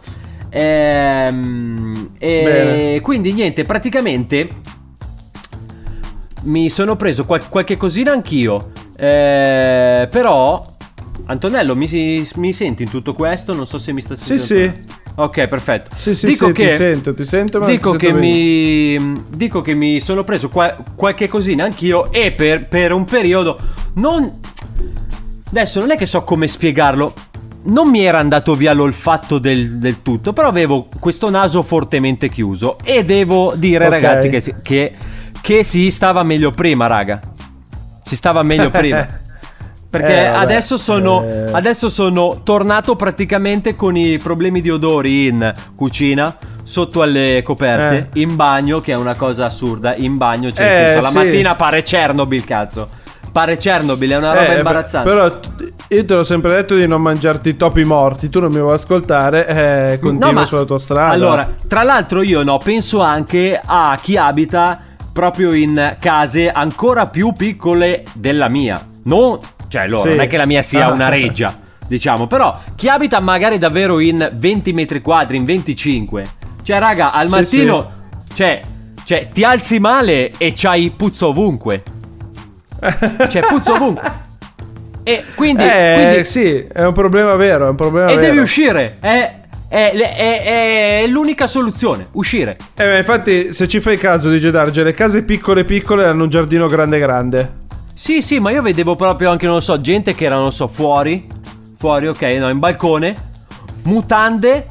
Ehm, 0.50 2.10
e 2.18 2.42
Bene. 2.44 3.00
quindi 3.00 3.32
niente, 3.32 3.64
praticamente 3.64 4.48
mi 6.44 6.70
sono 6.70 6.96
preso 6.96 7.24
qual- 7.24 7.48
qualche 7.48 7.76
cosina 7.76 8.12
anch'io. 8.12 8.70
Eh, 8.96 10.06
però, 10.10 10.64
Antonello, 11.26 11.74
mi, 11.74 12.26
mi 12.36 12.52
senti 12.52 12.84
in 12.84 12.90
tutto 12.90 13.14
questo? 13.14 13.52
Non 13.52 13.66
so 13.66 13.78
se 13.78 13.92
mi 13.92 14.00
sta 14.00 14.14
Sì, 14.14 14.38
sentendo. 14.38 14.72
sì. 14.72 14.84
Ok, 15.18 15.46
perfetto. 15.46 15.90
Sì, 15.96 16.14
sì, 16.14 16.26
dico 16.26 16.48
sì, 16.48 16.52
che, 16.52 16.68
ti 16.68 16.74
sento, 16.76 17.14
ti 17.14 17.24
sento, 17.24 17.58
ma 17.58 17.66
dico 17.66 17.92
ti 17.92 17.96
che 17.98 18.06
sento 18.06 18.20
mi 18.20 19.24
dico 19.30 19.62
che 19.62 19.74
mi 19.74 19.98
sono 20.00 20.24
preso 20.24 20.50
qua- 20.50 20.76
qualche 20.94 21.26
cosina 21.26 21.64
anch'io 21.64 22.12
e 22.12 22.32
per, 22.32 22.68
per 22.68 22.92
un 22.92 23.04
periodo 23.04 23.58
non 23.94 24.40
adesso 25.48 25.80
non 25.80 25.90
è 25.90 25.96
che 25.96 26.06
so 26.06 26.22
come 26.22 26.46
spiegarlo. 26.48 27.14
Non 27.68 27.88
mi 27.88 28.04
era 28.04 28.18
andato 28.18 28.54
via 28.54 28.72
l'olfatto 28.72 29.38
del, 29.38 29.78
del 29.78 30.02
tutto, 30.02 30.32
però 30.32 30.46
avevo 30.48 30.88
questo 31.00 31.30
naso 31.30 31.62
fortemente 31.62 32.28
chiuso. 32.28 32.78
E 32.84 33.04
devo 33.04 33.54
dire, 33.56 33.86
Ok. 33.86 33.90
ragazzi, 33.90 34.28
che 34.28 34.40
si, 34.40 34.54
che, 34.62 34.92
che 35.40 35.64
si 35.64 35.90
stava 35.90 36.22
meglio 36.22 36.52
prima, 36.52 36.86
raga. 36.86 37.20
Si 38.04 38.14
stava 38.14 38.42
meglio 38.44 38.70
prima. 38.70 39.04
Perché 39.98 40.26
Eh, 40.26 40.30
vabbè, 40.30 40.42
adesso 40.44 40.76
sono 40.76 41.22
eh. 41.24 41.44
adesso 41.52 41.88
sono 41.88 42.40
tornato 42.42 42.96
praticamente 42.96 43.76
con 43.76 43.96
i 43.96 44.18
problemi 44.18 44.60
di 44.60 44.70
odori 44.70 45.26
in 45.26 45.52
cucina, 45.74 46.36
sotto 46.62 47.02
alle 47.02 47.42
coperte, 47.44 48.08
in 48.18 48.36
bagno, 48.36 48.80
che 48.80 48.92
è 48.92 48.96
una 48.96 49.14
cosa 49.14 49.46
assurda. 49.46 49.94
In 49.94 50.16
bagno, 50.16 50.52
cioè, 50.52 50.64
Eh, 50.64 50.68
senso, 50.68 51.00
la 51.00 51.08
sì. 51.08 51.16
mattina 51.16 51.54
pare 51.54 51.82
Chernobyl, 51.82 52.44
cazzo. 52.44 52.88
Pare 53.30 53.56
Chernobyl, 53.58 54.10
è 54.12 54.16
una 54.16 54.32
roba 54.32 54.54
Eh, 54.54 54.56
imbarazzante. 54.56 55.08
Però 55.10 55.38
io 55.88 56.04
te 56.04 56.14
l'ho 56.14 56.24
sempre 56.24 56.54
detto 56.54 56.74
di 56.74 56.86
non 56.88 57.02
mangiarti 57.02 57.50
i 57.50 57.56
topi 57.56 57.84
morti. 57.84 58.30
Tu 58.30 58.40
non 58.40 58.50
mi 58.50 58.60
vuoi 58.60 58.74
ascoltare, 58.74 59.46
eh, 59.92 59.98
continua 60.00 60.40
No, 60.40 60.46
sulla 60.46 60.64
tua 60.64 60.78
strada. 60.78 61.12
Allora, 61.12 61.48
tra 61.68 61.82
l'altro 61.82 62.22
io 62.22 62.42
no, 62.42 62.58
penso 62.58 63.00
anche 63.02 63.60
a 63.62 63.96
chi 64.00 64.16
abita 64.16 64.80
proprio 65.12 65.52
in 65.52 65.96
case 66.00 66.50
ancora 66.50 67.06
più 67.06 67.32
piccole 67.32 68.04
della 68.14 68.48
mia. 68.48 68.84
Non, 69.04 69.38
cioè, 69.68 69.82
allora, 69.82 70.02
Sì. 70.10 70.16
non 70.16 70.20
è 70.20 70.26
che 70.26 70.36
la 70.36 70.46
mia 70.46 70.62
sia 70.62 70.86
Ah. 70.86 70.90
una 70.92 71.08
reggia, 71.08 71.56
diciamo, 71.86 72.26
però 72.26 72.58
chi 72.74 72.88
abita 72.88 73.20
magari 73.20 73.58
davvero 73.58 73.98
in 74.00 74.28
20 74.34 74.72
metri 74.72 75.00
quadri, 75.00 75.36
in 75.36 75.44
25. 75.44 76.26
Cioè, 76.62 76.78
raga, 76.78 77.12
al 77.12 77.28
Sì, 77.28 77.34
mattino 77.34 77.90
cioè, 78.34 78.60
cioè 79.04 79.28
ti 79.32 79.44
alzi 79.44 79.78
male 79.78 80.30
e 80.36 80.52
c'hai 80.54 80.90
puzzo 80.96 81.28
ovunque. 81.28 81.82
Cioè, 83.28 83.42
puzzo 83.46 83.72
ovunque. 83.74 84.24
E 85.02 85.22
quindi, 85.36 85.62
eh, 85.62 85.94
quindi 85.96 86.24
sì, 86.24 86.66
è 86.72 86.84
un 86.84 86.92
problema 86.92 87.34
vero, 87.36 87.66
è 87.66 87.68
un 87.70 87.76
problema 87.76 88.08
e 88.10 88.16
vero. 88.16 88.26
devi 88.26 88.38
uscire. 88.38 88.96
È, 89.00 89.34
è- 89.68 89.92
è- 89.92 91.02
è 91.02 91.06
l'unica 91.06 91.46
soluzione. 91.46 92.08
Uscire. 92.12 92.56
Eh, 92.74 92.98
infatti, 92.98 93.52
se 93.52 93.68
ci 93.68 93.78
fai 93.80 93.96
caso 93.96 94.28
di 94.30 94.38
Gedarge, 94.40 94.82
le 94.82 94.94
case 94.94 95.22
piccole 95.22 95.64
piccole 95.64 96.04
hanno 96.04 96.24
un 96.24 96.28
giardino 96.28 96.66
grande 96.66 96.98
grande. 96.98 97.52
Sì, 97.98 98.20
sì, 98.20 98.38
ma 98.40 98.50
io 98.50 98.60
vedevo 98.60 98.94
proprio 98.94 99.30
anche, 99.30 99.46
non 99.46 99.54
lo 99.54 99.60
so, 99.62 99.80
gente 99.80 100.14
che 100.14 100.26
era, 100.26 100.36
non 100.36 100.52
so, 100.52 100.66
fuori. 100.66 101.26
Fuori, 101.78 102.08
ok, 102.08 102.20
no, 102.38 102.50
in 102.50 102.58
balcone. 102.58 103.14
Mutande. 103.84 104.66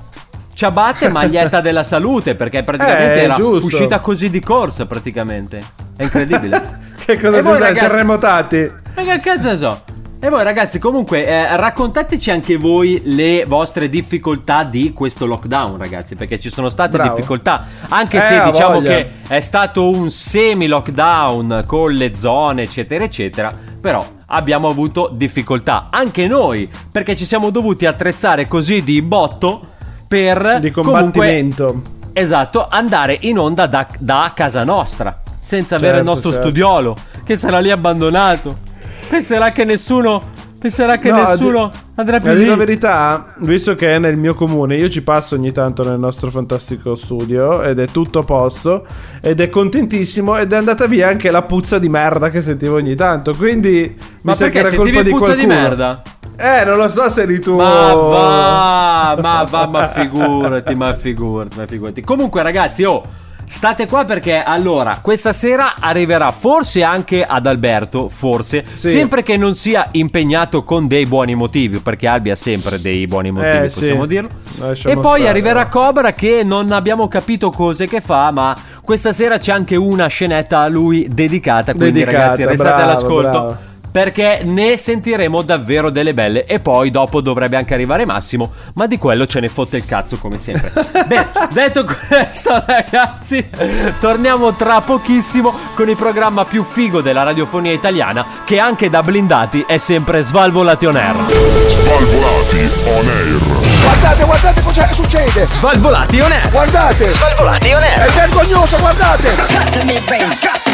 Ciabatte, 0.53 1.09
maglietta 1.09 1.59
della 1.59 1.81
salute. 1.83 2.35
Perché 2.35 2.61
praticamente 2.63 3.21
Eh, 3.21 3.23
era 3.23 3.33
giusto. 3.33 3.65
uscita 3.65 3.99
così 3.99 4.29
di 4.29 4.39
corsa, 4.39 4.85
praticamente. 4.85 5.59
È 5.97 6.03
incredibile. 6.03 6.83
Che 7.05 7.19
cosa 7.19 7.37
E 7.37 7.41
voi, 7.43 7.59
ragazzi? 7.59 7.87
Terremotati. 7.87 8.71
Ma 8.95 9.01
che 9.03 9.17
cazzo 9.19 9.47
ne 9.49 9.57
so? 9.57 9.81
E 10.25 10.29
voi 10.29 10.41
ragazzi, 10.43 10.79
comunque, 10.79 11.27
eh, 11.27 11.55
raccontateci 11.55 12.31
anche 12.31 12.57
voi 12.57 12.99
le 13.05 13.45
vostre 13.45 13.91
difficoltà 13.91 14.63
di 14.63 14.91
questo 14.91 15.27
lockdown, 15.27 15.77
ragazzi, 15.77 16.15
perché 16.15 16.39
ci 16.39 16.49
sono 16.49 16.69
state 16.69 16.97
Bravo. 16.97 17.13
difficoltà, 17.13 17.65
anche 17.89 18.17
Eh, 18.17 18.21
se 18.21 18.41
diciamo 18.45 18.73
voglia. 18.73 18.89
che 18.89 19.09
è 19.27 19.39
stato 19.39 19.87
un 19.87 20.09
semi-lockdown 20.09 21.65
con 21.67 21.91
le 21.91 22.15
zone, 22.15 22.63
eccetera, 22.63 23.03
eccetera, 23.03 23.53
però 23.79 24.03
abbiamo 24.25 24.67
avuto 24.67 25.11
difficoltà, 25.13 25.89
anche 25.91 26.25
noi, 26.25 26.67
perché 26.91 27.15
ci 27.15 27.23
siamo 27.23 27.51
dovuti 27.51 27.85
attrezzare 27.85 28.47
così 28.47 28.83
di 28.83 29.03
botto 29.03 29.73
per 30.07 30.57
Di 30.59 30.71
comunque 30.71 31.01
combattimento. 31.01 31.81
Esatto, 32.13 32.65
andare 32.67 33.15
in 33.21 33.37
onda 33.37 33.67
da, 33.67 33.85
da 33.99 34.31
casa 34.33 34.63
nostra, 34.63 35.21
senza 35.39 35.75
avere 35.75 35.99
il 35.99 36.03
Certo, 36.03 36.09
nostro 36.09 36.29
certo. 36.31 36.45
studiolo, 36.47 36.95
che 37.23 37.37
sarà 37.37 37.59
lì 37.59 37.69
abbandonato. 37.69 38.73
Penserà 39.07 39.51
che 39.51 39.63
nessuno. 39.63 40.43
Penserà 40.57 40.97
che 40.97 41.11
No, 41.11 41.17
nessuno 41.29 41.69
di- 41.71 41.77
andrà 41.97 42.19
più 42.19 42.29
A 42.31 42.33
dire 42.33 42.43
lì. 42.45 42.49
la 42.49 42.55
verità, 42.55 43.33
visto 43.37 43.75
che 43.75 43.93
è 43.95 43.99
nel 43.99 44.17
mio 44.17 44.33
comune, 44.33 44.75
io 44.77 44.89
ci 44.89 45.03
passo 45.03 45.35
ogni 45.35 45.51
tanto 45.51 45.87
nel 45.87 45.99
nostro 45.99 46.31
fantastico 46.31 46.95
studio 46.95 47.61
ed 47.61 47.77
è 47.77 47.85
tutto 47.85 48.19
a 48.19 48.23
posto 48.23 48.83
ed 49.21 49.41
è 49.41 49.49
contentissimo 49.49 50.37
ed 50.37 50.53
è 50.53 50.55
andata 50.55 50.87
via 50.87 51.07
anche 51.07 51.29
la 51.29 51.43
puzza 51.43 51.77
di 51.77 51.87
merda 51.87 52.29
che 52.29 52.41
sentivo 52.41 52.77
ogni 52.77 52.95
tanto. 52.95 53.33
Quindi 53.35 53.95
Ma 54.21 54.31
mi 54.31 54.35
sa 54.37 54.45
che 54.49 54.61
perché 54.61 54.75
era 54.75 54.83
colpa 54.83 55.01
di 55.03 55.09
puzza 55.11 55.35
di 55.35 55.43
qualcuno. 55.45 55.53
merda? 55.67 56.01
Eh, 56.37 56.65
non 56.65 56.77
lo 56.77 56.89
so 56.89 57.09
se 57.11 57.21
eri 57.21 57.39
tu. 57.39 57.55
Ma 57.57 57.93
va, 57.93 59.17
ma 59.21 59.43
va, 59.43 59.67
ma 59.67 59.87
figurati, 59.89 60.73
ma 60.75 60.95
figurati, 60.95 61.57
ma 61.59 61.65
figurati. 61.67 62.01
Comunque, 62.01 62.41
ragazzi, 62.41 62.83
oh, 62.83 63.03
state 63.47 63.87
qua 63.87 64.05
perché 64.05 64.41
allora, 64.43 64.99
questa 65.01 65.31
sera 65.33 65.75
arriverà 65.79 66.31
forse 66.31 66.83
anche 66.83 67.23
ad 67.23 67.45
Alberto, 67.45 68.09
forse, 68.09 68.65
Sì. 68.73 68.89
sempre 68.89 69.23
che 69.23 69.37
non 69.37 69.55
sia 69.55 69.87
impegnato 69.91 70.63
con 70.63 70.87
dei 70.87 71.05
buoni 71.05 71.35
motivi, 71.35 71.79
perché 71.79 72.07
Albi 72.07 72.31
ha 72.31 72.35
sempre 72.35 72.81
dei 72.81 73.05
buoni 73.07 73.31
motivi, 73.31 73.65
Eh, 73.65 73.69
sì. 73.69 73.79
possiamo 73.79 74.05
dirlo. 74.05 74.29
Lasciamo 74.59 74.93
e 74.93 75.01
poi 75.01 75.15
stare, 75.19 75.29
arriverà 75.29 75.63
no. 75.63 75.69
Cobra 75.69 76.13
che 76.13 76.43
non 76.43 76.71
abbiamo 76.71 77.07
capito 77.07 77.49
cose 77.51 77.85
che 77.87 78.01
fa, 78.01 78.31
ma 78.31 78.55
questa 78.81 79.13
sera 79.13 79.37
c'è 79.37 79.51
anche 79.51 79.75
una 79.75 80.07
scenetta 80.07 80.59
a 80.59 80.67
lui 80.67 81.07
dedicata, 81.11 81.73
quindi 81.73 81.99
Dedicata, 81.99 82.17
ragazzi, 82.17 82.45
restate 82.45 82.73
bravo, 82.75 82.81
all'ascolto 82.83 83.29
bravo. 83.29 83.57
Perché 83.95 84.41
ne 84.43 84.75
sentiremo 84.75 85.41
davvero 85.41 85.89
delle 85.89 86.13
belle 86.13 86.43
e 86.43 86.59
poi 86.59 86.91
dopo 86.91 87.21
dovrebbe 87.21 87.55
anche 87.55 87.73
arrivare 87.73 88.03
Massimo, 88.03 88.51
ma 88.73 88.87
di 88.87 88.97
quello 88.97 89.25
ce 89.25 89.39
ne 89.39 89.47
fotte 89.47 89.77
il 89.77 89.85
cazzo 89.85 90.17
come 90.17 90.37
sempre. 90.37 90.69
Bene, 91.07 91.29
detto 91.51 91.85
questo 91.85 92.51
ragazzi, 92.67 93.47
torniamo 94.01 94.53
tra 94.53 94.81
pochissimo 94.81 95.53
con 95.75 95.87
il 95.87 95.95
programma 95.95 96.43
più 96.43 96.65
figo 96.65 96.99
della 96.99 97.23
radiofonia 97.23 97.71
italiana 97.71 98.25
che 98.43 98.59
anche 98.59 98.89
da 98.89 99.01
blindati 99.01 99.63
è 99.65 99.77
sempre 99.77 100.21
Svalvolation 100.23 100.97
Air. 100.97 101.15
Svalvolati 101.67 102.69
on 102.87 103.07
air. 103.07 103.39
Guardate, 103.81 104.25
guardate 104.25 104.61
cosa 104.61 104.91
succede! 104.91 105.45
Svalvolati 105.45 106.19
on 106.19 106.31
air. 106.33 106.49
Guardate! 106.51 107.13
Svalvolati 107.13 107.71
on 107.71 107.83
air. 107.83 107.99
È 107.99 108.11
vergognoso, 108.11 108.77
guardate! 108.77 110.64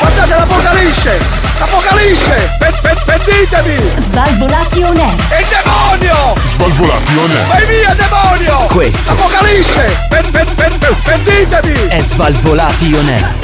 Guardate 0.00 0.34
l'apocalisse! 0.34 1.18
L'apocalisse! 1.58 2.50
Pe- 2.58 2.72
pe- 2.82 2.96
Pentitevi! 3.06 3.90
Svalvolati 3.98 4.82
on 4.82 4.96
air. 4.96 5.14
Il 5.38 5.46
demonio! 5.48 6.34
Svalvolati 6.44 7.16
on 7.16 7.30
air. 7.30 7.46
Vai 7.46 7.66
via, 7.66 7.94
demonio! 7.94 8.66
Questo 8.66 9.12
Apocalisse! 9.12 9.96
Pe- 10.08 10.22
pe- 10.30 10.44
pe- 10.54 10.70
pe- 10.78 10.94
Pentitevi! 11.04 11.88
è 11.88 12.00
Svalvolati 12.00 12.94
on 12.94 13.08
air. 13.08 13.34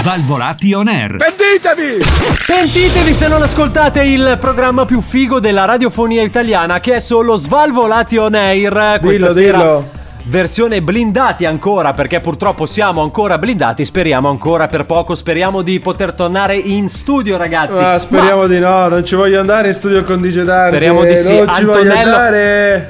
Svalvolati 0.00 0.72
on 0.72 0.88
air. 0.88 1.16
Pentitevi! 1.16 2.04
Pentitevi 2.46 3.14
se 3.14 3.28
non 3.28 3.42
ascoltate 3.42 4.02
il 4.02 4.36
programma 4.40 4.84
più 4.84 5.00
figo 5.00 5.40
della 5.40 5.64
radiofonia 5.64 6.22
italiana 6.22 6.80
che 6.80 6.96
è 6.96 7.00
solo 7.00 7.36
Svalvolati 7.36 8.16
on 8.16 8.34
Air. 8.34 8.98
Questa 9.00 9.28
Dillo, 9.28 9.32
sera 9.32 9.58
dillo. 9.58 9.90
Versione 10.28 10.82
blindati 10.82 11.44
ancora, 11.44 11.92
perché 11.92 12.20
purtroppo 12.20 12.66
siamo 12.66 13.02
ancora 13.02 13.38
blindati. 13.38 13.84
Speriamo 13.84 14.28
ancora 14.28 14.66
per 14.66 14.86
poco. 14.86 15.14
Speriamo 15.14 15.62
di 15.62 15.78
poter 15.80 16.14
tornare 16.14 16.56
in 16.56 16.88
studio, 16.88 17.36
ragazzi. 17.36 17.82
Ah, 17.82 17.98
speriamo 17.98 18.42
Ma 18.42 18.46
di 18.46 18.58
no, 18.58 18.88
non 18.88 19.04
ci 19.04 19.14
voglio 19.14 19.40
andare 19.40 19.68
in 19.68 19.74
studio 19.74 20.04
con 20.04 20.20
DJ 20.20 20.42
Darge. 20.42 20.68
Speriamo 20.68 21.04
di 21.04 21.16
sì. 21.16 21.36
Non 21.36 21.48
Antonello. 21.48 22.16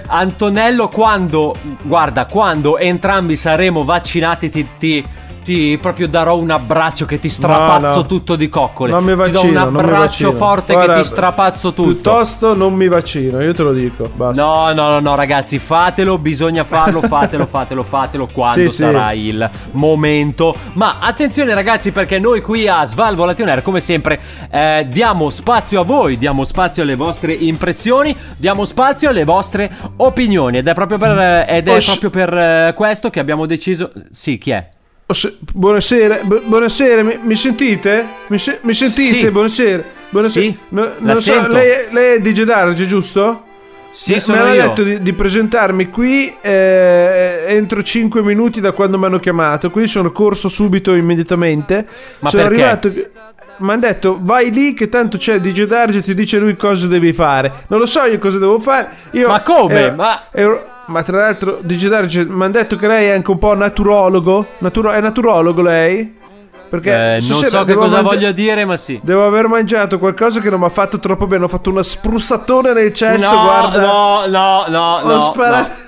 Antonello, 0.07 0.89
quando 0.89 1.55
guarda, 1.83 2.27
quando 2.27 2.79
entrambi 2.79 3.37
saremo 3.37 3.85
vaccinati, 3.85 4.51
ti, 4.51 4.67
ti- 4.79 5.05
ti 5.47 5.79
proprio 5.81 6.09
darò 6.09 6.37
un 6.37 6.51
abbraccio 6.51 7.07
che 7.07 7.21
ti 7.21 7.29
strapazzo 7.29 7.87
No, 7.87 7.95
no. 7.95 8.07
tutto 8.07 8.35
di 8.35 8.49
coccole. 8.49 8.91
Non 8.91 9.05
mi 9.05 9.13
ti 9.13 9.31
do 9.31 9.41
vaccino, 9.41 9.51
un 9.69 9.77
abbraccio 9.77 9.99
vaccino. 9.99 10.33
forte 10.33 10.73
Guarda, 10.73 10.95
che 10.97 11.03
ti 11.03 11.07
strapazzo 11.07 11.73
tutto. 11.73 11.83
Piuttosto 11.93 12.55
non 12.57 12.75
mi 12.75 12.89
vaccino, 12.89 13.41
io 13.41 13.55
te 13.55 13.63
lo 13.63 13.73
dico. 13.73 14.11
Basta. 14.13 14.43
No, 14.43 14.73
no, 14.73 14.89
no, 14.91 14.99
no, 14.99 15.15
ragazzi, 15.15 15.61
fatelo, 15.61 16.19
bisogna 16.19 16.65
farlo, 16.65 17.01
fatelo, 17.07 17.47
fatelo, 17.47 17.85
fatelo 17.85 18.27
quando 18.33 18.61
Sì, 18.61 18.69
sì. 18.69 18.77
sarà 18.83 19.13
il 19.13 19.49
momento. 19.73 20.53
Ma 20.73 20.97
attenzione 20.99 21.55
ragazzi 21.55 21.93
perché 21.93 22.19
noi 22.19 22.41
qui 22.41 22.67
a 22.67 22.85
Svalvolation 22.85 23.47
Air, 23.49 23.63
come 23.63 23.79
sempre, 23.79 24.19
eh, 24.51 24.85
diamo 24.91 25.31
spazio 25.31 25.81
a 25.83 25.85
voi, 25.85 26.17
diamo 26.19 26.45
spazio 26.45 26.83
alle 26.83 26.97
vostre 26.97 27.33
impressioni, 27.33 28.17
diamo 28.37 28.65
spazio 28.65 29.11
alle 29.11 29.23
vostre 29.23 29.71
opinioni 29.99 30.59
ed 30.59 30.67
è 30.67 30.75
proprio 30.75 30.99
per, 30.99 31.17
eh, 31.17 31.45
ed 31.49 31.69
è 31.69 31.77
Oh, 31.77 31.81
proprio 31.99 32.11
per 32.11 32.35
eh, 32.37 32.73
questo 32.75 33.11
che 33.11 33.21
abbiamo 33.21 33.47
deciso... 33.47 33.93
Sì, 34.11 34.39
chi 34.39 34.51
è? 34.51 34.75
Oh, 35.09 35.15
se- 35.15 35.37
Buonasera, 35.55 36.21
bu- 36.25 36.43
buonasera, 36.47 37.03
mi, 37.05 37.17
mi 37.23 37.37
sentite? 37.37 38.07
Mi, 38.29 38.39
se- 38.39 38.59
mi 38.63 38.75
sentite? 38.75 39.19
Sì. 39.21 39.31
Buonasera. 39.31 39.83
Buonasera. 40.09 40.47
Sì, 40.47 40.59
No- 40.71 40.89
non 40.99 41.17
so, 41.23 41.49
lei, 41.49 41.71
lei 41.93 42.17
è 42.17 42.21
DJ 42.21 42.43
Darge, 42.43 42.87
giusto? 42.89 43.45
Sì, 43.99 44.13
Mi- 44.13 44.21
sono 44.21 44.37
mi 44.37 44.43
hanno 44.43 44.53
io. 44.55 44.63
detto 44.63 44.83
di, 44.83 45.01
di 45.03 45.13
presentarmi 45.15 45.89
qui 45.89 46.31
eh, 46.43 47.45
entro 47.49 47.83
5 47.83 48.23
minuti 48.23 48.61
da 48.61 48.73
quando 48.73 48.99
mi 48.99 49.07
hanno 49.07 49.19
chiamato, 49.19 49.71
quindi 49.71 49.89
sono 49.91 50.13
corso 50.13 50.49
subito 50.51 50.93
immediatamente. 50.93 51.87
Ma 52.19 52.29
sono 52.29 52.43
perché? 52.43 52.63
arrivato. 52.63 52.93
Mi 53.59 53.71
hanno 53.71 53.81
detto 53.81 54.19
vai 54.21 54.51
lì 54.53 54.75
che 54.75 54.91
tanto 54.91 55.17
c'è 55.17 55.41
DJ 55.41 55.63
Darge 55.65 56.03
ti 56.03 56.13
dice 56.15 56.37
lui 56.39 56.57
cosa 56.57 56.87
devi 56.89 57.15
fare. 57.15 57.51
Non 57.69 57.79
lo 57.79 57.87
so 57.87 58.03
io 58.05 58.19
cosa 58.19 58.37
devo 58.39 58.59
fare. 58.59 58.89
Io 59.13 59.29
Ma 59.29 59.41
come? 59.41 59.75
ero- 59.81 59.95
Ma- 59.97 60.23
ero- 60.31 60.65
ma 60.89 61.03
tra 61.03 61.21
l'altro 61.21 61.59
DJ 61.63 61.87
Darge 61.89 62.27
mi 62.27 62.43
hanno 62.43 62.53
detto 62.53 62.77
che 62.77 62.87
lei 62.87 63.07
è 63.07 63.13
anche 63.13 63.31
un 63.31 63.39
po' 63.39 63.55
naturologo. 63.55 64.47
Naturo- 64.59 64.91
è 64.91 65.01
naturologo 65.01 65.63
lei? 65.63 66.16
Perché 66.69 66.91
Eh, 67.17 67.19
non 67.21 67.45
so 67.45 67.65
che 67.65 67.75
cosa 67.75 67.97
mangia- 67.97 68.03
voglio 68.03 68.33
dire, 68.33 68.65
ma 68.65 68.77
sì. 68.77 68.99
Devo 69.03 69.27
aver 69.27 69.47
mangiato 69.47 69.99
qualcosa 69.99 70.41
che 70.41 70.51
non 70.51 70.59
mi 70.61 70.67
ha 70.67 70.71
fatto 70.71 70.99
troppo 70.99 71.27
bene. 71.27 71.45
Ho 71.45 71.49
fatto 71.49 71.71
una 71.71 71.83
spruzzatona 71.83 72.73
nel 72.73 72.93
cesso. 72.93 73.33
no, 73.35 73.43
guarda. 73.45 73.81
no, 73.81 74.27
no, 74.27 74.65
no, 74.69 74.95
Ho 74.97 75.07
no, 75.07 75.21
sparato. 75.21 75.69
no. 75.69 75.85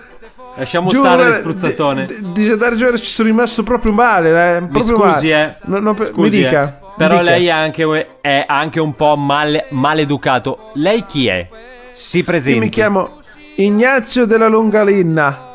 Lasciamo 0.56 0.88
Giuro, 0.88 1.04
stare 1.04 1.23
guarda, 1.23 1.38
spruzzatone. 1.38 2.06
di- 2.06 2.32
di- 2.32 2.49
Di 2.49 2.56
Dargiore 2.56 2.99
ci 2.99 3.04
sono 3.11 3.28
rimasto 3.28 3.62
proprio 3.62 3.92
male. 3.92 4.56
eh, 4.56 4.61
Mi 4.61 4.68
proprio 4.68 4.97
scusi, 4.97 5.28
male. 5.30 5.44
eh. 5.47 5.54
No, 5.66 5.78
no, 5.78 5.94
per- 5.94 6.08
mi 6.08 6.12
Scusi, 6.14 6.30
dica. 6.30 6.62
eh. 6.62 6.64
mi 6.66 6.92
Però 6.97 7.18
dica. 7.18 7.23
lei 7.30 7.47
è 7.47 7.50
anche, 7.50 8.06
è 8.20 8.44
anche 8.47 8.80
un 8.80 8.94
po' 8.97 9.14
male, 9.16 9.66
maleducato. 9.70 10.70
Lei 10.75 11.04
chi 11.06 11.26
è? 11.28 11.49
Si 11.92 12.23
presenti. 12.25 12.58
Io 12.58 12.64
mi 12.64 12.70
chiamo 12.70 13.11
Ignazio 13.56 14.25
della 14.26 14.49
Longalinna. 14.49 15.47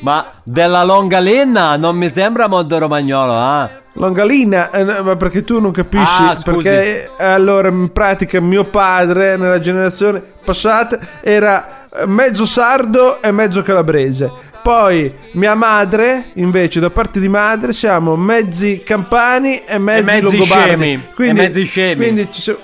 Ma 0.00 0.24
della 0.42 0.82
longalenna 0.84 1.76
non 1.76 1.96
mi 1.96 2.08
sembra 2.08 2.46
molto 2.48 2.78
romagnolo, 2.78 3.32
ah. 3.32 3.70
Longalina, 3.94 4.70
eh, 4.70 4.84
ma 5.02 5.16
perché 5.16 5.42
tu 5.42 5.60
non 5.60 5.70
capisci? 5.70 6.22
Ah, 6.22 6.38
perché 6.42 7.10
eh, 7.18 7.24
allora 7.24 7.68
in 7.68 7.92
pratica 7.92 8.40
mio 8.40 8.64
padre 8.64 9.36
nella 9.36 9.58
generazione 9.58 10.22
passata 10.44 10.98
era 11.22 11.84
eh, 11.94 12.06
mezzo 12.06 12.46
sardo 12.46 13.20
e 13.20 13.30
mezzo 13.30 13.62
calabrese. 13.62 14.30
Poi 14.62 15.12
mia 15.32 15.54
madre, 15.54 16.30
invece, 16.34 16.80
da 16.80 16.88
parte 16.88 17.20
di 17.20 17.28
madre, 17.28 17.72
siamo 17.72 18.16
mezzi 18.16 18.82
campani 18.84 19.62
e 19.66 19.76
mezzi, 19.76 20.04
mezzi 20.04 20.22
longobardi. 20.22 20.68
scemi, 20.68 21.00
e 21.16 21.32
mezzi 21.32 21.64
scemi. 21.64 21.96
Quindi 22.02 22.28
ci 22.30 22.40
so- 22.40 22.58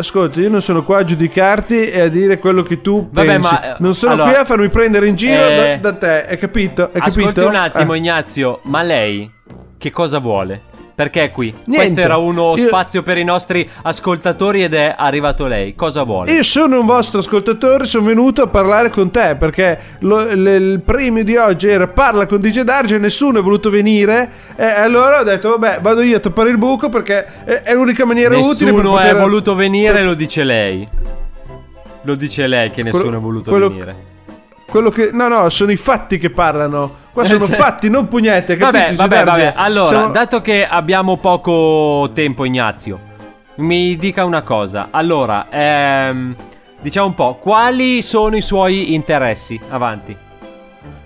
Ascolta, 0.00 0.38
io 0.38 0.48
non 0.48 0.62
sono 0.62 0.84
qua 0.84 0.98
a 0.98 1.04
giudicarti 1.04 1.86
e 1.90 2.00
a 2.02 2.06
dire 2.08 2.38
quello 2.38 2.62
che 2.62 2.80
tu 2.80 3.08
Vabbè, 3.10 3.26
pensi. 3.26 3.52
ma, 3.52 3.74
eh, 3.74 3.76
non 3.80 3.94
sono 3.94 4.12
allora- 4.12 4.30
qui 4.30 4.38
a 4.38 4.44
farmi 4.44 4.68
prendere 4.68 5.08
in 5.08 5.16
giro 5.16 5.44
Eh, 5.48 5.78
da, 5.80 5.90
da 5.90 5.98
te, 5.98 6.26
hai 6.28 6.38
capito? 6.38 6.84
Hai 6.92 7.00
Ascolti 7.00 7.22
capito? 7.32 7.48
un 7.48 7.54
attimo, 7.56 7.94
Eh. 7.94 7.96
Ignazio, 7.96 8.60
ma 8.62 8.82
lei 8.82 9.28
che 9.76 9.90
cosa 9.90 10.18
vuole? 10.20 10.60
Perché 10.98 11.22
è 11.22 11.30
qui? 11.30 11.54
Niente. 11.66 11.76
Questo 11.76 12.00
era 12.00 12.16
uno 12.16 12.56
Io- 12.56 12.66
spazio 12.66 13.04
per 13.04 13.18
i 13.18 13.22
nostri 13.22 13.70
ascoltatori 13.82 14.64
ed 14.64 14.74
è 14.74 14.92
arrivato 14.98 15.46
lei. 15.46 15.76
Cosa 15.76 16.02
vuole? 16.02 16.32
Io 16.32 16.42
sono 16.42 16.80
un 16.80 16.86
vostro 16.86 17.20
ascoltatore, 17.20 17.84
sono 17.84 18.04
venuto 18.04 18.42
a 18.42 18.48
parlare 18.48 18.90
con 18.90 19.12
te 19.12 19.36
perché 19.38 19.78
lo- 20.00 20.24
le- 20.34 20.56
il 20.56 20.80
premio 20.84 21.22
di 21.22 21.36
oggi 21.36 21.68
era 21.68 21.86
parla 21.86 22.26
con 22.26 22.40
DJ 22.40 22.62
Darge 22.62 22.96
e 22.96 22.98
nessuno 22.98 23.38
è 23.38 23.42
voluto 23.42 23.70
venire 23.70 24.28
e 24.56 24.64
allora 24.64 25.20
ho 25.20 25.22
detto 25.22 25.50
vabbè 25.56 25.78
vado 25.82 26.00
io 26.00 26.16
a 26.16 26.20
tappare 26.20 26.50
il 26.50 26.58
buco 26.58 26.88
perché 26.88 27.44
è, 27.44 27.62
è 27.62 27.74
l'unica 27.74 28.04
maniera 28.04 28.36
utile 28.36 28.72
per 28.72 28.82
Nessuno 28.82 28.98
è 28.98 29.14
voluto 29.14 29.54
venire, 29.54 30.02
lo 30.02 30.14
dice 30.14 30.42
lei. 30.42 30.84
Lo 32.02 32.14
dice 32.16 32.48
lei 32.48 32.72
che 32.72 32.82
nessuno 32.82 33.02
Quello- 33.04 33.18
è 33.18 33.20
voluto 33.20 33.50
quello- 33.50 33.68
venire. 33.68 33.96
Quello 34.70 34.90
che... 34.90 35.10
No, 35.12 35.28
no, 35.28 35.48
sono 35.48 35.70
i 35.72 35.76
fatti 35.76 36.18
che 36.18 36.30
parlano. 36.30 37.06
Qua 37.12 37.24
sono 37.24 37.44
Sì. 37.44 37.54
fatti, 37.54 37.88
non 37.88 38.06
pugnette, 38.06 38.54
capito? 38.56 38.78
Vabbè, 38.78 38.94
vabbè, 38.94 39.24
vabbè. 39.24 39.52
Allora, 39.56 39.86
Siamo- 39.86 40.08
dato 40.10 40.42
che 40.42 40.66
abbiamo 40.66 41.16
poco 41.16 42.10
tempo, 42.12 42.44
Ignazio, 42.44 43.00
mi 43.56 43.96
dica 43.96 44.24
una 44.24 44.42
cosa. 44.42 44.88
Allora, 44.90 45.46
ehm, 45.50 46.34
diciamo 46.80 47.06
un 47.06 47.14
po', 47.14 47.36
quali 47.40 48.02
sono 48.02 48.36
i 48.36 48.42
suoi 48.42 48.92
interessi? 48.94 49.58
Avanti. 49.70 50.14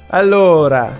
Allora, 0.09 0.93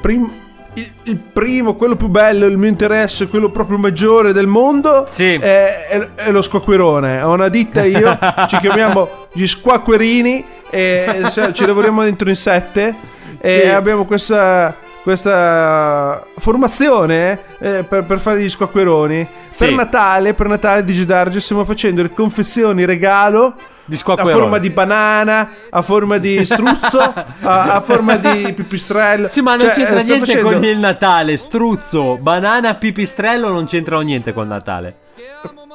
prim- 0.00 0.32
il, 0.74 0.90
il 1.04 1.16
primo, 1.16 1.74
quello 1.74 1.96
più 1.96 2.08
bello, 2.08 2.46
il 2.46 2.56
mio 2.56 2.68
interesse, 2.68 3.28
quello 3.28 3.50
proprio 3.50 3.78
maggiore 3.78 4.32
del 4.32 4.46
mondo 4.46 5.06
Sì. 5.08 5.34
è, 5.34 5.86
è- 5.88 6.08
è 6.14 6.30
lo 6.30 6.42
squacquerone. 6.42 7.22
Ho 7.22 7.32
una 7.32 7.48
ditta 7.48 7.82
io, 7.84 8.18
ci 8.48 8.56
chiamiamo 8.58 9.26
gli 9.32 9.46
squacquerini 9.46 10.44
e 10.70 11.22
se- 11.28 11.52
ci 11.52 11.64
lavoriamo 11.66 12.02
dentro 12.02 12.28
in 12.28 12.36
sette 12.36 12.94
e 13.38 13.60
Sì. 13.64 13.68
abbiamo 13.68 14.04
questa, 14.04 14.74
questa 15.02 16.24
formazione 16.38 17.38
eh, 17.58 17.84
per, 17.88 18.04
per 18.04 18.18
fare 18.18 18.40
gli 18.40 18.48
squacqueroni. 18.48 19.26
Sì. 19.44 19.66
Per 19.66 19.74
Natale, 19.74 20.34
per 20.34 20.48
Natale 20.48 20.84
di 20.84 21.04
Darge 21.04 21.40
stiamo 21.40 21.64
facendo 21.64 22.02
le 22.02 22.10
confezioni 22.10 22.84
regalo 22.84 23.54
Di 23.86 24.00
a 24.02 24.16
forma 24.16 24.58
di 24.58 24.70
banana, 24.70 25.50
a 25.70 25.82
forma 25.82 26.16
di 26.18 26.42
struzzo, 26.44 26.98
a, 27.42 27.74
a 27.74 27.80
forma 27.80 28.16
di 28.16 28.52
pipistrello. 28.54 29.26
Sì, 29.26 29.42
ma 29.42 29.56
non 29.56 29.66
Cioè, 29.66 29.74
c'entra 29.74 29.96
eh, 29.98 30.02
sto 30.02 30.12
niente 30.12 30.26
facendo- 30.32 30.52
con 30.52 30.64
il 30.64 30.78
Natale. 30.78 31.36
Struzzo, 31.36 32.18
banana, 32.20 32.74
pipistrello 32.74 33.48
non 33.48 33.66
c'entrano 33.66 34.02
niente 34.02 34.32
con 34.32 34.48
Natale. 34.48 34.96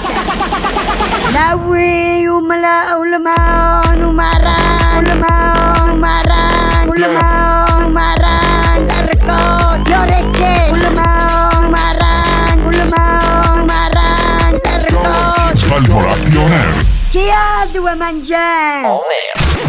La 1.31 1.55
ui 1.55 2.25
umla 2.25 2.95
ulma 2.97 3.81
numara 3.95 4.55
ulma 4.97 5.83
numara 5.85 6.35
ulma 6.87 7.65
numara 7.79 8.39
l'arco 8.85 9.81
le 9.85 9.95
orecchie 9.95 10.69
ulma 10.71 11.49
numara 11.59 12.13
ulma 12.63 13.53
numara 13.55 14.05
l'arco 14.63 15.57
Svalvolati 15.57 16.35
on 16.37 16.51
air. 16.51 16.85
Chi 17.09 17.29
ha 17.29 17.65
due 17.71 17.95
mangiare? 17.95 18.81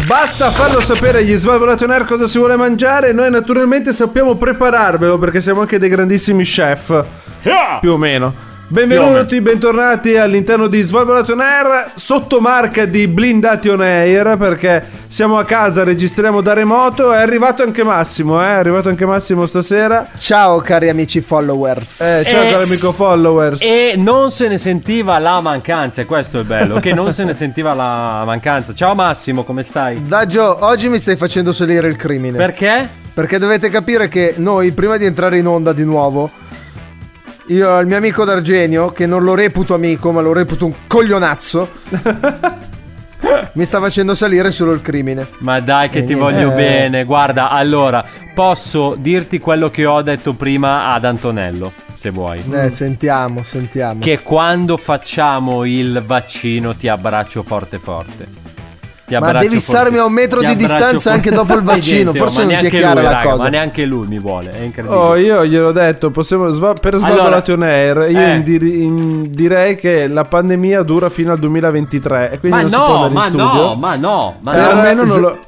Basta 0.09 0.49
farlo 0.49 0.81
sapere 0.81 1.19
agli 1.19 1.35
Svalvolati 1.35 1.83
on 1.83 1.91
Air 1.91 2.05
cosa 2.05 2.25
si 2.25 2.39
vuole 2.39 2.55
mangiare. 2.55 3.13
Noi 3.13 3.29
naturalmente 3.29 3.93
sappiamo 3.93 4.33
prepararvelo 4.33 5.19
perché 5.19 5.39
siamo 5.39 5.61
anche 5.61 5.77
dei 5.77 5.87
grandissimi 5.87 6.43
chef. 6.43 7.05
Più 7.79 7.91
o 7.91 7.97
meno. 7.97 8.33
Benvenuti, 8.71 9.41
bentornati 9.41 10.15
all'interno 10.15 10.67
di 10.67 10.83
Svalvolati 10.83 11.31
on 11.31 11.39
Air, 11.41 11.91
sottomarca 11.95 12.85
di 12.85 13.07
Blindati 13.07 13.67
on 13.67 13.81
Air 13.81 14.37
perché 14.37 14.85
siamo 15.07 15.39
a 15.39 15.43
casa, 15.43 15.83
registriamo 15.83 16.39
da 16.41 16.53
remoto. 16.53 17.11
È 17.11 17.17
arrivato 17.17 17.63
anche 17.63 17.83
Massimo, 17.83 18.39
eh? 18.39 18.45
È 18.45 18.49
arrivato 18.51 18.87
anche 18.89 19.07
Massimo 19.07 19.47
stasera. 19.47 20.07
Ciao 20.19 20.59
cari 20.59 20.87
amici 20.87 21.19
followers. 21.19 21.99
Eh, 21.99 22.23
ciao 22.23 22.43
Eh, 22.43 22.51
caro 22.51 22.63
amico 22.65 22.91
followers. 22.91 23.59
E 23.63 23.95
non 23.97 24.29
se 24.29 24.47
ne 24.47 24.59
sentiva 24.59 25.17
la 25.17 25.41
mancanza, 25.41 26.01
e 26.01 26.05
questo 26.05 26.41
è 26.41 26.43
bello, 26.43 26.79
che 26.79 26.93
non 26.93 27.11
se 27.11 27.23
ne 27.23 27.33
sentiva 27.33 27.73
la 27.73 28.21
mancanza. 28.23 28.75
Ciao 28.75 28.93
Massimo, 28.93 29.43
come 29.43 29.63
stai? 29.63 29.99
Daggio, 30.03 30.63
oggi 30.63 30.89
mi 30.89 30.99
stai 30.99 31.15
facendo 31.15 31.51
salire 31.53 31.87
il 31.87 31.95
crimine. 31.95 32.37
Perché? 32.37 32.87
Perché 33.15 33.39
dovete 33.39 33.69
capire 33.69 34.09
che 34.09 34.35
noi, 34.37 34.71
prima 34.73 34.97
di 34.97 35.05
entrare 35.05 35.37
in 35.37 35.47
onda 35.47 35.73
di 35.73 35.83
nuovo, 35.83 36.29
io 37.49 37.69
ho 37.69 37.79
il 37.79 37.87
mio 37.87 37.97
amico 37.97 38.25
D'Argenio, 38.25 38.91
che 38.91 39.05
non 39.05 39.23
lo 39.23 39.35
reputo 39.35 39.73
amico, 39.73 40.11
ma 40.11 40.21
lo 40.21 40.33
reputo 40.33 40.65
un 40.65 40.73
coglionazzo, 40.87 41.69
mi 43.53 43.65
sta 43.65 43.79
facendo 43.79 44.13
salire 44.15 44.51
solo 44.51 44.71
il 44.71 44.81
crimine. 44.81 45.27
Ma 45.39 45.59
dai 45.59 45.89
che 45.89 46.03
ti 46.03 46.13
Eh, 46.13 46.15
voglio 46.15 46.51
eh. 46.51 46.55
bene. 46.55 47.03
Guarda, 47.05 47.49
allora, 47.49 48.05
posso 48.33 48.95
dirti 48.97 49.39
quello 49.39 49.69
che 49.69 49.85
ho 49.85 50.01
detto 50.01 50.33
prima 50.33 50.93
ad 50.93 51.05
Antonello, 51.05 51.71
se 51.95 52.11
vuoi. 52.11 52.43
Eh, 52.51 52.69
sentiamo, 52.69 53.41
sentiamo. 53.43 53.99
Che 53.99 54.21
quando 54.21 54.77
facciamo 54.77 55.65
il 55.65 56.03
vaccino 56.05 56.75
ti 56.75 56.87
abbraccio 56.87 57.41
forte 57.43 57.79
forte. 57.79 58.27
Ti 59.17 59.17
Ma 59.19 59.33
devi 59.33 59.59
starmi 59.59 59.97
a 59.97 60.05
un 60.05 60.13
metro 60.13 60.39
ti 60.39 60.45
di 60.45 60.55
distanza 60.55 61.11
anche 61.11 61.31
dopo 61.31 61.53
il 61.55 61.61
vaccino, 61.63 62.13
forse 62.13 62.43
non 62.45 62.57
ti 62.59 62.67
è 62.67 62.69
chiara 62.69 62.93
lui, 62.93 63.03
la 63.03 63.11
raga, 63.11 63.29
cosa. 63.31 63.43
Ma 63.43 63.49
neanche 63.49 63.85
lui 63.85 64.07
mi 64.07 64.19
vuole, 64.19 64.51
è 64.51 64.59
incredibile. 64.61 64.99
Oh, 64.99 65.15
io 65.15 65.45
gliel'ho 65.45 65.71
detto, 65.71 66.09
possiamo 66.11 66.49
sva- 66.51 66.73
per 66.73 66.95
Svalvolati 66.97 67.51
on 67.51 67.63
Air, 67.63 67.97
io 68.09 68.19
eh. 68.19 68.35
indiri- 68.35 68.83
in- 68.83 69.31
direi 69.31 69.75
che 69.75 70.07
la 70.07 70.23
pandemia 70.23 70.83
dura 70.83 71.09
fino 71.09 71.31
al 71.31 71.39
2023 71.39 72.31
e 72.33 72.39
quindi 72.39 72.57
ma 72.57 72.61
non 72.61 72.71
si 72.71 72.75
può 72.77 72.85
no, 72.87 72.93
andare 73.03 73.07
in 73.09 73.13
ma 73.13 73.25
studio. 73.25 73.61
no, 73.63 73.75
ma 73.75 73.95
no, 73.95 74.35
ma 74.41 74.53
Eh, 74.53 74.59
no. 74.61 74.69
almeno 74.69 75.03
non 75.03 75.19
lo... 75.19 75.39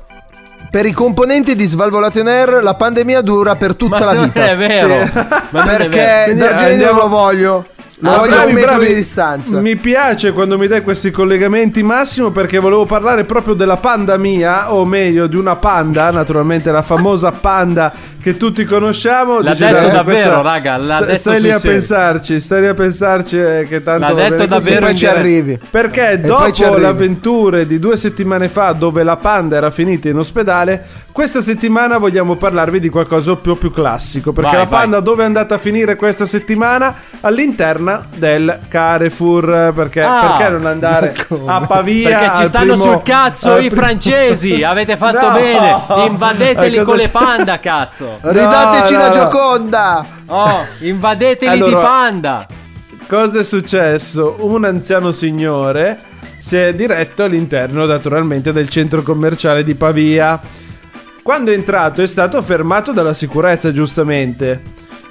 Per 0.72 0.86
i 0.86 0.94
componenti 0.94 1.54
di 1.54 1.66
Svalvolati 1.66 2.20
on 2.20 2.28
Air 2.28 2.60
la 2.64 2.76
pandemia 2.76 3.20
dura 3.22 3.56
per 3.56 3.76
tutta 3.76 4.00
Ma 4.00 4.06
la 4.06 4.14
non 4.14 4.24
vita. 4.24 4.50
è 4.52 4.56
vero. 4.56 5.06
Sì. 5.06 5.12
Ma 5.50 5.64
non 5.66 5.70
è 5.82 5.90
vero. 5.90 5.90
Perché 5.90 6.64
andiamo- 6.64 6.92
non 6.94 7.02
lo 7.02 7.08
voglio. 7.10 7.66
Ah, 8.04 8.16
a 8.16 8.28
bravi, 8.28 8.54
bravi. 8.54 8.88
di 8.88 8.94
distanza. 8.96 9.60
Mi 9.60 9.76
piace 9.76 10.32
quando 10.32 10.58
mi 10.58 10.68
dai 10.68 10.82
questi 10.82 11.12
collegamenti 11.12 11.84
Massimo 11.84 12.32
perché 12.32 12.58
volevo 12.58 12.86
parlare 12.86 13.26
proprio 13.26 13.54
della 13.54 13.78
panda 13.78 14.18
mia, 14.18 14.74
o 14.74 14.86
meglio 14.86 15.28
di 15.28 15.36
una 15.36 15.56
panda, 15.56 16.10
naturalmente 16.12 16.72
la 16.72 16.82
famosa 16.82 17.32
panda 17.32 17.94
che 18.22 18.38
tutti 18.38 18.64
conosciamo. 18.66 19.40
L'ha 19.42 19.52
Dici, 19.52 19.64
detto 19.64 19.88
davvero, 19.88 20.04
questa- 20.04 20.42
raga, 20.42 20.78
l'ha 20.78 20.86
sta- 20.96 21.06
detto 21.06 21.18
Stai 21.18 21.42
lì 21.42 21.52
a 21.52 21.60
serio. 21.60 21.78
pensarci, 21.78 22.40
stai 22.40 22.62
lì 22.62 22.68
a 22.68 22.74
pensarci 22.74 23.38
eh, 23.40 23.66
che 23.68 23.84
tanto 23.84 24.14
L'ha 24.14 24.30
detto 24.30 24.46
davvero 24.46 24.86
poi 24.86 24.96
ci 24.96 25.06
arrivi. 25.06 25.60
Perché 25.70 26.12
E 26.12 26.20
dopo 26.20 26.76
le 26.78 26.88
avventure 26.88 27.66
di 27.68 27.80
due 27.80 27.98
settimane 27.98 28.48
fa 28.48 28.72
dove 28.74 29.04
la 29.04 29.18
panda 29.18 29.58
era 29.58 29.72
finita 29.72 30.08
in 30.10 30.18
ospedale, 30.18 30.86
questa 31.12 31.42
settimana 31.42 31.98
vogliamo 31.98 32.36
parlarvi 32.36 32.80
di 32.80 32.90
qualcosa 32.90 33.36
più, 33.36 33.58
più 33.58 33.72
classico. 33.72 34.32
Perché 34.32 34.52
Vai, 34.52 34.60
la 34.60 34.66
vai. 34.70 34.80
panda 34.80 35.00
dove 35.02 35.24
è 35.24 35.26
andata 35.26 35.56
a 35.56 35.58
finire 35.58 35.96
questa 35.96 36.26
settimana? 36.26 36.96
All'interno 37.22 38.06
del 38.16 38.60
Carrefour. 38.70 39.74
Perché, 39.74 40.02
Ah. 40.02 40.36
perché 40.38 40.50
non 40.52 40.66
andare 40.66 41.14
a 41.46 41.62
Pavia? 41.62 42.18
Perché 42.20 42.36
ci 42.38 42.46
stanno 42.46 42.74
primo- 42.74 42.84
sul 42.92 43.02
cazzo 43.04 43.58
i 43.58 43.68
primo- 43.68 43.82
francesi. 43.82 44.64
Avete 44.64 44.96
fatto 44.98 45.28
No. 45.28 45.34
bene. 45.34 46.06
Invadeteli 46.08 46.82
con 46.84 46.96
le 46.98 47.08
panda, 47.10 47.60
cazzo. 47.60 48.11
Ridateci 48.20 48.94
No, 48.94 49.00
la 49.00 49.08
no, 49.10 49.16
no. 49.16 49.22
Gioconda. 49.22 50.06
Oh, 50.28 50.66
invadeteli 50.80 51.56
di 51.58 51.64
Allora- 51.64 51.80
panda. 51.86 52.48
Cosa 53.08 53.40
è 53.40 53.44
successo? 53.44 54.38
Un 54.40 54.64
anziano 54.66 55.12
signore 55.12 56.00
si 56.40 56.56
è 56.58 56.74
diretto 56.74 57.24
all'interno 57.24 57.86
naturalmente 57.86 58.52
del 58.52 58.70
centro 58.70 59.02
commerciale 59.04 59.64
di 59.64 59.76
Pavia. 59.76 60.40
Quando 61.22 61.52
è 61.52 61.54
entrato 61.54 62.02
è 62.02 62.08
stato 62.08 62.42
fermato 62.42 62.92
dalla 62.92 63.14
sicurezza, 63.14 63.72
giustamente. 63.72 64.62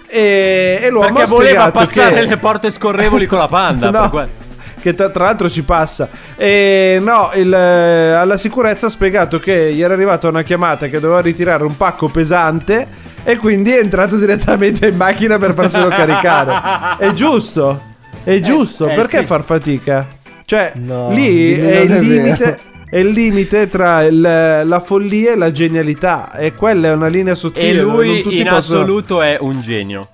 E, 0.09 0.81
e 0.83 0.91
l'uomo 0.91 1.13
Perché 1.13 1.31
voleva 1.31 1.71
passare 1.71 2.15
che... 2.23 2.27
le 2.27 2.37
porte 2.37 2.71
scorrevoli 2.71 3.27
con 3.27 3.39
la 3.39 3.49
panda. 3.49 3.91
No. 4.11 4.49
Che 4.81 4.95
tra, 4.95 5.09
tra 5.11 5.25
l'altro 5.25 5.49
ci 5.51 5.63
passa. 5.63 6.09
E 6.37 6.99
no, 7.01 7.31
il, 7.35 7.53
eh, 7.53 8.13
alla 8.13 8.37
sicurezza 8.39 8.87
ha 8.87 8.91
spiegato 8.91 9.39
che 9.39 9.73
gli 9.73 9.83
era 9.83 9.95
arrivata 9.95 10.29
una 10.29 10.43
chiamata 10.43 10.87
che 10.89 10.99
doveva 11.01 11.21
ritirare 11.21 11.65
un 11.65 11.77
pacco 11.77 12.09
pesante 12.09 12.87
e 13.23 13.37
quindi 13.37 13.71
è 13.73 13.79
entrato 13.81 14.17
direttamente 14.17 14.87
in 14.89 14.97
macchina 14.97 15.39
per 15.39 15.55
farselo 15.55 15.89
caricare. 15.95 16.97
È 16.99 17.13
giusto, 17.13 17.81
è 18.25 18.41
giusto. 18.41 18.89
eh, 18.89 18.95
Perché 18.95 19.19
sì. 19.21 19.25
far 19.27 19.43
fatica? 19.45 20.07
Cioè, 20.45 20.73
No, 20.77 21.11
lì 21.13 21.55
è 21.55 21.79
il 21.81 21.93
limite. 21.99 22.45
vero. 22.45 22.59
È 22.91 22.97
il 22.99 23.11
limite 23.11 23.69
tra 23.69 24.03
il- 24.03 24.21
la 24.21 24.81
follia 24.81 25.31
e 25.31 25.37
la 25.37 25.53
genialità. 25.53 26.33
E 26.33 26.55
quella 26.55 26.89
è 26.89 26.93
una 26.93 27.07
linea 27.07 27.37
sottile. 27.37 27.69
E 27.69 27.83
non 27.83 27.95
lui 27.95 28.21
tutti 28.21 28.39
in 28.41 28.49
possono- 28.49 28.81
assoluto 28.81 29.23
è 29.23 29.37
un 29.41 29.61
genio. 29.61 30.09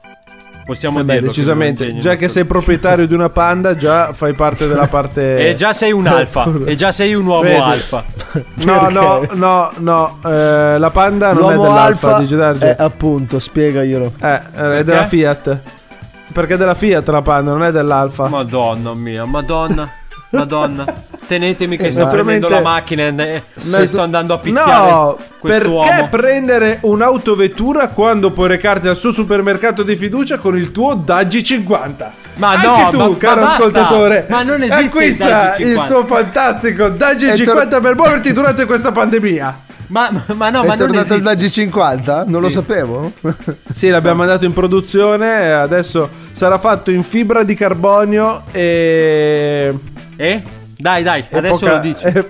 Possiamo 0.66 0.98
Eh 0.98 1.05
beh, 1.05 1.12
dirlo. 1.14 1.29
decisamente. 1.29 1.85
che 1.87 1.96
Già 1.98 2.16
che 2.16 2.29
sei 2.29 2.44
proprietario 2.44 3.07
di 3.07 3.14
una 3.14 3.29
panda, 3.31 3.76
già 3.76 4.12
fai 4.12 4.33
parte 4.35 4.66
della 4.66 4.88
parte. 4.90 5.50
E 5.50 5.55
già 5.55 5.72
sei 5.72 5.92
un 5.92 6.07
alfa. 6.09 6.50
e 6.66 6.74
già 6.74 6.90
sei 6.90 7.14
un 7.14 7.24
uomo 7.24 7.42
Vedi. 7.42 7.61
alfa. 7.61 8.05
No, 8.66 8.88
no, 8.90 9.26
no, 9.33 9.70
no. 9.79 10.18
eh, 10.24 10.76
la 10.79 10.90
panda 10.90 11.33
non 11.33 11.52
è 11.52 11.57
dell'Alfa 11.57 12.09
alfa 12.09 12.18
di 12.18 12.26
Gedarge. 12.26 12.70
eh, 12.70 12.83
appunto, 12.83 13.38
spiegaglielo. 13.38 14.12
Eh, 14.20 14.40
è 14.79 14.85
della 14.85 15.07
Fiat. 15.07 15.59
Perché 16.35 16.55
è 16.55 16.57
della 16.59 16.74
Fiat 16.74 17.09
la 17.09 17.22
panda, 17.22 17.52
non 17.52 17.62
è 17.62 17.70
dell'Alfa. 17.72 18.29
Madonna 18.29 18.92
mia, 18.92 19.24
madonna. 19.24 19.88
Madonna. 20.38 20.85
Tenetemi 21.27 21.77
che 21.77 21.88
Eh, 21.88 21.92
sto 21.92 22.07
prendendo 22.07 22.49
la 22.49 22.61
macchina 22.61 23.07
e 23.07 23.11
ne- 23.11 23.42
No, 23.64 23.77
e 23.79 23.87
sto 23.88 24.01
andando 24.01 24.35
a 24.35 24.38
picchiare 24.38 24.90
No, 24.92 25.16
quest'uomo. 25.40 25.88
perché 25.88 26.07
prendere 26.09 26.79
un'autovettura 26.83 27.88
quando 27.88 28.31
puoi 28.31 28.46
recarti 28.49 28.87
al 28.87 28.96
suo 28.96 29.11
supermercato 29.11 29.83
di 29.83 29.96
fiducia 29.96 30.38
con 30.38 30.57
il 30.57 30.70
tuo 30.70 30.94
Daggi 30.94 31.42
50? 31.42 32.11
Ma 32.37 32.51
Anche 32.51 32.66
no, 32.66 32.88
tu, 32.90 32.96
ma- 32.99 33.09
ma 33.09 33.16
caro 33.16 33.40
basta. 33.40 33.57
ascoltatore, 33.57 34.27
Ma 34.29 34.42
non 34.44 34.62
esiste 34.62 34.81
il 34.81 34.87
acquista 34.87 35.57
il, 35.57 35.64
50. 35.64 35.92
tuo 35.94 36.07
fantastico 36.07 36.88
Daggi 36.90 37.25
È 37.25 37.29
tor- 37.31 37.38
50 37.38 37.81
per 37.81 37.94
muoverti 37.96 38.33
durante 38.33 38.64
questa 38.64 38.92
pandemia. 38.92 39.61
Ma, 39.88 40.09
ma- 40.11 40.35
ma 40.35 40.51
no, 40.51 40.62
è 40.62 40.66
ma 40.66 40.75
non 40.75 40.87
tornato 40.87 41.14
il. 41.14 41.22
Daggi 41.22 41.51
50? 41.51 42.25
Non 42.27 42.40
lo 42.40 42.49
Sì. 42.49 42.55
sapevo. 42.55 43.12
Sì, 43.72 43.88
l'abbiamo 43.88 44.16
mandato 44.18 44.44
in 44.44 44.53
produzione 44.53 45.42
e 45.42 45.51
adesso 45.51 46.09
sarà 46.33 46.59
fatto 46.59 46.90
in 46.92 47.03
fibra 47.03 47.42
di 47.44 47.55
carbonio 47.55 48.42
e... 48.53 49.72
Eh? 50.16 50.42
Dai, 50.79 51.02
dai, 51.02 51.24
adesso 51.31 51.59
poca- 51.59 51.72
lo 51.74 51.79
dici. 51.81 52.05
E, 52.05 52.24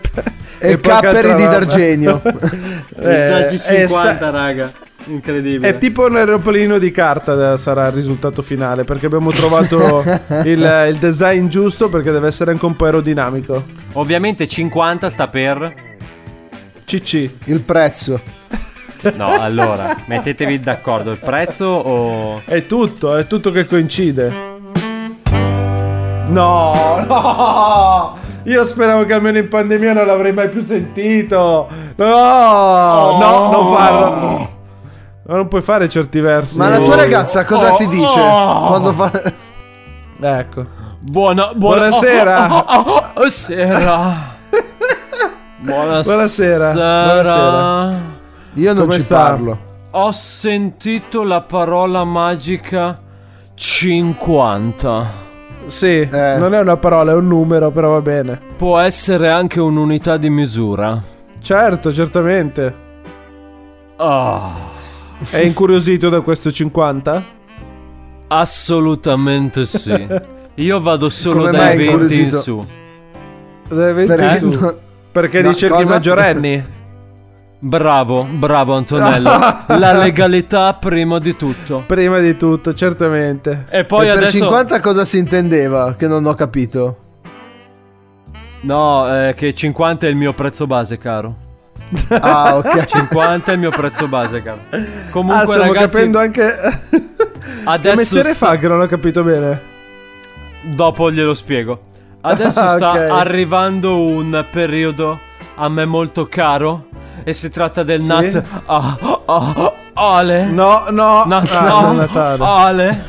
E 0.58 0.80
capperi 0.80 1.34
di. 1.34 1.42
D'Argenio. 1.42 2.20
Il 2.24 2.74
Eh, 2.98 3.28
Daggi 3.28 3.54
e 3.56 3.86
50, 3.88 4.14
sta- 4.16 4.30
raga. 4.30 4.70
Incredibile. 5.08 5.68
È 5.68 5.78
tipo 5.78 6.06
un 6.06 6.16
aeroplano 6.16 6.78
di 6.78 6.90
carta 6.90 7.52
eh, 7.52 7.58
sarà 7.58 7.86
il 7.86 7.92
risultato 7.92 8.42
finale 8.42 8.82
perché 8.82 9.06
abbiamo 9.06 9.30
trovato 9.30 10.02
il, 10.44 10.86
il 10.90 10.96
design 10.98 11.46
giusto 11.48 11.88
perché 11.88 12.10
deve 12.10 12.26
essere 12.28 12.50
anche 12.50 12.64
un 12.64 12.74
po' 12.74 12.86
aerodinamico. 12.86 13.62
Ovviamente 13.92 14.48
50 14.48 15.10
sta 15.10 15.28
per... 15.28 15.74
CC. 16.84 17.30
Il 17.44 17.60
prezzo. 17.60 18.20
No, 19.14 19.38
allora, 19.38 19.94
mettetevi 20.06 20.60
d'accordo. 20.60 21.10
Il 21.12 21.18
prezzo 21.20 21.64
o... 21.66 22.42
È 22.44 22.66
tutto, 22.66 23.16
è 23.16 23.26
tutto 23.26 23.52
che 23.52 23.66
coincide. 23.66 24.55
No, 26.28 27.04
no! 27.08 28.16
Io 28.44 28.64
speravo 28.64 29.04
che 29.04 29.12
almeno 29.12 29.38
in 29.38 29.48
pandemia 29.48 29.92
non 29.92 30.06
l'avrei 30.06 30.32
mai 30.32 30.48
più 30.48 30.60
sentito. 30.60 31.68
No, 31.96 33.18
no, 33.18 33.50
non 33.50 33.74
farlo. 33.74 34.54
Ma 35.24 35.34
Non 35.34 35.48
puoi 35.48 35.62
fare 35.62 35.88
certi 35.88 36.20
versi. 36.20 36.56
Ma 36.58 36.68
la 36.68 36.78
tua 36.80 36.94
ragazza 36.96 37.44
cosa 37.44 37.72
ti 37.74 37.86
dice? 37.88 38.20
Oh. 38.20 38.66
Quando 38.68 38.92
fa... 38.92 39.10
Ecco. 40.20 40.66
Buona, 41.00 41.52
buona... 41.54 41.88
Buonasera. 41.88 42.54
Oh, 42.54 42.64
oh, 42.68 42.90
oh, 42.90 43.04
oh, 43.14 43.28
sera. 43.28 44.34
Buonasera. 45.58 46.02
Buonasera, 46.02 46.72
buonasera. 46.72 47.94
Io 48.54 48.72
non 48.72 48.82
Come 48.84 48.94
ci 48.94 49.00
sta? 49.00 49.16
parlo. 49.16 49.58
Ho 49.90 50.12
sentito 50.12 51.22
la 51.24 51.40
parola 51.40 52.04
magica 52.04 53.00
50. 53.54 55.24
Sì, 55.66 56.00
Eh. 56.00 56.36
non 56.38 56.54
è 56.54 56.60
una 56.60 56.76
parola, 56.76 57.12
è 57.12 57.14
un 57.14 57.26
numero, 57.26 57.70
però 57.70 57.90
va 57.90 58.00
bene. 58.00 58.40
Può 58.56 58.78
essere 58.78 59.28
anche 59.30 59.60
un'unità 59.60 60.16
di 60.16 60.30
misura. 60.30 61.02
Certo, 61.40 61.92
certamente. 61.92 62.74
Ah, 63.96 64.52
È 65.30 65.38
incuriosito 65.38 66.08
da 66.08 66.20
questo 66.20 66.50
50? 66.52 67.34
assolutamente 68.28 69.66
sì. 69.66 70.06
Io 70.58 70.80
vado 70.80 71.08
solo 71.08 71.40
Come 71.44 71.50
dai 71.52 71.76
mai 71.76 71.86
20 71.96 72.20
in 72.22 72.32
su. 72.32 72.66
Dai 73.68 73.92
20 73.92 74.14
Perché 74.14 74.36
su. 74.38 74.48
no- 74.58 74.74
Perché 75.12 75.42
No, 75.42 75.48
ricerchi 75.50 75.74
i 75.74 75.82
cosa? 75.82 75.94
maggiorenni? 75.94 76.64
Bravo, 77.66 78.22
bravo 78.22 78.74
Antonello. 78.76 79.30
La 79.66 79.92
legalità 79.92 80.72
prima 80.74 81.18
di 81.18 81.34
tutto. 81.34 81.82
Prima 81.84 82.20
di 82.20 82.36
tutto, 82.36 82.74
certamente. 82.74 83.66
E 83.68 83.84
poi 83.84 84.06
e 84.06 84.12
per 84.12 84.18
adesso 84.18 84.38
50 84.38 84.78
cosa 84.78 85.04
si 85.04 85.18
intendeva? 85.18 85.96
Che 85.96 86.06
non 86.06 86.24
ho 86.26 86.34
capito. 86.34 86.96
No, 88.60 89.12
eh, 89.12 89.34
che 89.34 89.52
50 89.52 90.06
è 90.06 90.08
il 90.10 90.14
mio 90.14 90.32
prezzo 90.32 90.68
base, 90.68 90.96
caro. 90.96 91.34
Ah, 92.20 92.56
ok. 92.56 92.84
50 92.86 93.50
è 93.50 93.54
il 93.54 93.60
mio 93.60 93.70
prezzo 93.70 94.06
base, 94.06 94.42
caro. 94.44 94.60
Ah, 94.70 94.78
Comunque 95.10 95.46
stiamo 95.54 95.72
ragazzi, 95.72 95.86
capendo 95.90 96.18
anche... 96.20 96.54
che 96.88 97.02
adesso 97.64 97.96
mestiere 97.96 98.32
sta- 98.32 98.46
fa 98.46 98.58
che 98.58 98.68
non 98.68 98.80
ho 98.80 98.86
capito 98.86 99.24
bene? 99.24 99.60
Dopo 100.62 101.10
glielo 101.10 101.34
spiego. 101.34 101.80
Adesso 102.20 102.60
Ah, 102.60 102.76
sta 102.76 102.90
ok. 102.92 102.96
arrivando 103.10 103.98
un 104.04 104.44
periodo 104.52 105.18
a 105.56 105.68
me 105.68 105.84
molto 105.84 106.26
caro 106.28 106.86
e 107.24 107.32
si 107.32 107.50
tratta 107.50 107.82
del 107.82 108.00
Sì? 108.00 108.06
Nat 108.06 108.42
ah, 108.66 108.96
ah, 109.26 109.72
Ale. 109.94 110.44
No, 110.46 110.84
no. 110.90 111.24
Nat 111.26 111.50
Ah, 111.52 111.76
ah, 111.88 111.92
Natale. 111.92 112.44
Ale. 112.44 113.04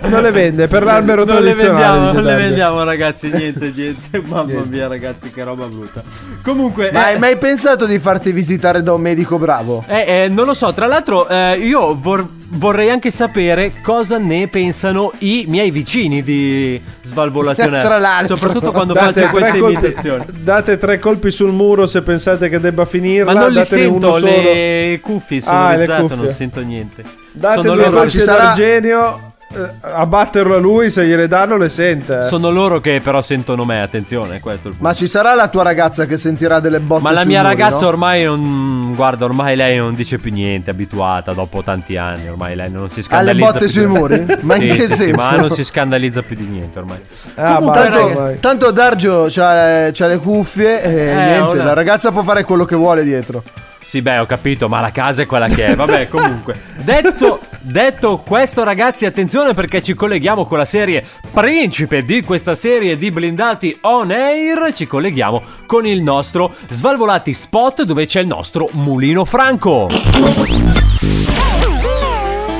Non 0.08 0.22
le 0.22 0.30
vende, 0.30 0.68
per 0.68 0.82
l'albero 0.84 1.24
non 1.24 1.42
le 1.42 1.52
tradizionale. 1.54 1.98
vendiamo, 1.98 2.12
non 2.12 2.22
le 2.24 2.34
vendiamo 2.36 2.84
ragazzi, 2.84 3.30
niente, 3.34 3.72
niente. 3.74 4.22
Mamma 4.26 4.62
mia 4.68 4.86
ragazzi, 4.88 5.30
che 5.32 5.42
roba 5.42 5.66
brutta. 5.66 6.02
Comunque, 6.42 6.90
Ma 6.92 7.08
eh, 7.10 7.12
hai 7.14 7.18
mai 7.18 7.36
pensato 7.36 7.84
di 7.86 7.98
farti 7.98 8.32
visitare 8.32 8.82
da 8.82 8.92
un 8.94 9.00
medico 9.00 9.38
bravo? 9.38 9.84
eh, 9.88 10.24
eh, 10.24 10.28
non 10.28 10.46
lo 10.46 10.54
so, 10.54 10.72
tra 10.72 10.86
l'altro 10.86 11.28
eh, 11.28 11.58
io 11.58 11.96
vor- 12.00 12.26
vorrei 12.50 12.88
anche 12.90 13.10
sapere 13.10 13.72
cosa 13.82 14.16
ne 14.18 14.48
pensano 14.48 15.12
i 15.18 15.44
miei 15.48 15.70
vicini 15.70 16.22
di 16.22 16.80
Svalvolation 17.02 17.68
Tra 17.82 17.98
l'altro. 17.98 18.36
Soprattutto 18.36 18.70
quando 18.72 18.94
Date 18.94 19.20
faccio 19.22 19.30
queste 19.32 19.58
colpi- 19.58 19.74
imitazioni. 19.80 20.24
Date 20.40 20.78
tre 20.78 20.98
colpi 20.98 21.30
sul 21.30 21.52
muro 21.52 21.86
se 21.86 22.00
pensate 22.02 22.48
che 22.48 22.60
debba 22.60 22.84
finirla. 22.86 23.32
Ma 23.32 23.40
non 23.40 23.48
li 23.50 23.56
datene 23.56 23.82
sento, 23.82 23.96
uno 24.08 24.18
solo. 24.18 24.26
le 24.26 24.98
cuffie 25.02 25.42
Ah, 25.44 25.74
le 25.76 25.86
non 25.86 26.08
cuffie. 26.08 26.32
sento 26.32 26.60
niente. 26.60 27.02
Date 27.32 27.60
sono 27.60 27.74
due 27.74 27.84
loro, 27.84 27.96
colpi 27.98 29.26
eh, 29.54 29.68
a 29.80 30.04
batterlo 30.06 30.54
a 30.56 30.58
lui, 30.58 30.90
se 30.90 31.04
gliele 31.06 31.26
danno, 31.28 31.56
le 31.56 31.68
sente. 31.68 32.24
eh. 32.24 32.26
sono 32.28 32.50
loro 32.50 32.80
che 32.80 33.00
però 33.02 33.22
sentono 33.22 33.64
me, 33.64 33.80
attenzione, 33.82 34.40
questo 34.40 34.68
è 34.68 34.70
il 34.70 34.76
punto. 34.76 34.82
Ma 34.82 34.92
ci 34.94 35.06
sarà 35.08 35.34
la 35.34 35.48
tua 35.48 35.62
ragazza 35.62 36.06
che 36.06 36.16
sentirà 36.18 36.60
delle 36.60 36.80
botte 36.80 37.02
Ma 37.02 37.12
la 37.12 37.24
mia 37.24 37.42
muri, 37.42 37.54
ragazza 37.54 37.82
no? 37.82 37.88
ormai 37.88 38.24
non. 38.24 38.92
Guarda, 38.94 39.24
ormai 39.26 39.54
lei 39.56 39.76
non 39.76 39.94
dice 39.94 40.18
più 40.18 40.32
niente, 40.32 40.70
abituata 40.70 41.32
dopo 41.32 41.62
tanti 41.62 41.96
anni. 41.96 42.28
Ormai 42.28 42.54
lei 42.56 42.70
non 42.70 42.90
si 42.90 43.02
scandalizza. 43.02 43.46
botte 43.52 43.58
più 43.64 43.68
sui 43.68 43.86
di- 43.86 43.86
muri? 43.86 44.26
Ma 44.42 44.56
in 44.56 44.62
Sì, 44.62 44.76
che 44.76 44.80
sì, 44.82 44.88
sì, 44.88 44.94
senso? 45.04 45.16
ma 45.16 45.30
non 45.36 45.50
si 45.50 45.64
scandalizza 45.64 46.22
più 46.22 46.36
di 46.36 46.44
niente 46.44 46.78
ormai. 46.78 46.98
Ah, 47.36 47.54
Comunque, 47.56 47.82
raga- 47.88 48.04
ormai. 48.04 48.40
Tanto 48.40 48.70
Dargio 48.70 49.26
c'ha, 49.30 49.90
c'ha 49.92 50.06
le 50.06 50.18
cuffie 50.18 50.82
e 50.82 50.90
Eh, 51.10 51.14
niente, 51.14 51.40
ora- 51.42 51.64
la 51.64 51.72
ragazza 51.74 52.10
può 52.10 52.22
fare 52.22 52.44
quello 52.44 52.64
che 52.64 52.76
vuole 52.76 53.04
dietro. 53.04 53.42
Sì, 53.80 54.02
beh, 54.02 54.18
ho 54.18 54.26
capito, 54.26 54.68
ma 54.68 54.80
la 54.80 54.90
casa 54.92 55.22
è 55.22 55.26
quella 55.26 55.46
che 55.48 55.64
è. 55.64 55.74
Vabbè, 55.76 56.08
comunque. 56.12 56.54
Detto, 56.76 57.40
detto 57.60 58.18
questo, 58.18 58.64
ragazzi, 58.64 59.06
attenzione 59.06 59.54
perché 59.54 59.82
ci 59.82 59.94
colleghiamo 59.94 60.44
con 60.44 60.58
la 60.58 60.64
serie 60.64 61.04
principe 61.32 62.04
di 62.04 62.22
questa 62.22 62.54
serie 62.54 62.96
di 62.96 63.10
blindati 63.10 63.78
on 63.82 64.10
air. 64.10 64.72
Ci 64.72 64.86
colleghiamo 64.86 65.42
con 65.66 65.86
il 65.86 66.02
nostro 66.02 66.54
Svalvolati 66.70 67.32
Spot 67.32 67.82
dove 67.82 68.06
c'è 68.06 68.20
il 68.20 68.26
nostro 68.26 68.68
Mulino 68.72 69.24
Franco. 69.24 69.86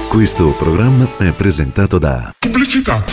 Questo 0.09 0.55
programma 0.59 1.07
è 1.19 1.33
presentato 1.33 1.99
da 1.99 2.35
Pubblicità. 2.39 3.05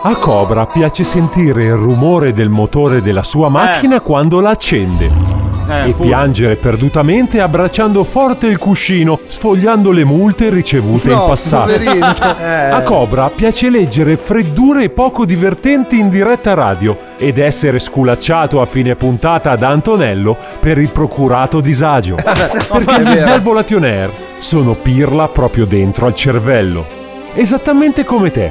A 0.00 0.16
Cobra 0.16 0.66
piace 0.66 1.02
sentire 1.02 1.64
il 1.64 1.72
rumore 1.72 2.32
del 2.32 2.48
motore 2.48 3.02
della 3.02 3.22
sua 3.22 3.48
macchina 3.48 4.00
quando 4.00 4.40
la 4.40 4.50
accende. 4.50 5.37
Eh, 5.68 5.88
e 5.88 5.92
pure. 5.92 6.08
piangere 6.08 6.56
perdutamente 6.56 7.40
abbracciando 7.40 8.02
forte 8.04 8.46
il 8.46 8.56
cuscino, 8.58 9.20
sfogliando 9.26 9.90
le 9.90 10.04
multe 10.04 10.48
ricevute 10.50 11.08
in 11.08 11.14
No, 11.14 11.26
passato. 11.26 11.72
poverino. 11.72 12.14
Eh, 12.40 12.70
A 12.70 12.80
Cobra 12.82 13.30
piace 13.30 13.68
leggere 13.68 14.16
freddure 14.16 14.88
poco 14.90 15.24
divertenti 15.24 15.98
in 15.98 16.08
diretta 16.08 16.54
radio 16.54 16.96
ed 17.18 17.38
essere 17.38 17.78
sculacciato 17.78 18.60
a 18.60 18.66
fine 18.66 18.94
puntata 18.94 19.54
da 19.56 19.68
Antonello 19.68 20.36
per 20.60 20.78
il 20.78 20.88
procurato 20.90 21.60
disagio. 21.60 22.14
Perché 22.22 23.02
gli 23.02 23.16
Svalvolation 23.16 23.84
Air 23.84 24.10
sono 24.38 24.74
pirla 24.74 25.28
proprio 25.28 25.66
dentro 25.66 26.06
al 26.06 26.14
cervello. 26.14 26.86
Esattamente 27.34 28.04
come 28.04 28.30
te. 28.30 28.50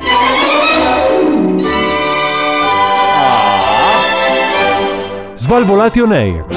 Svalvolation 5.35 6.11
Air. 6.11 6.56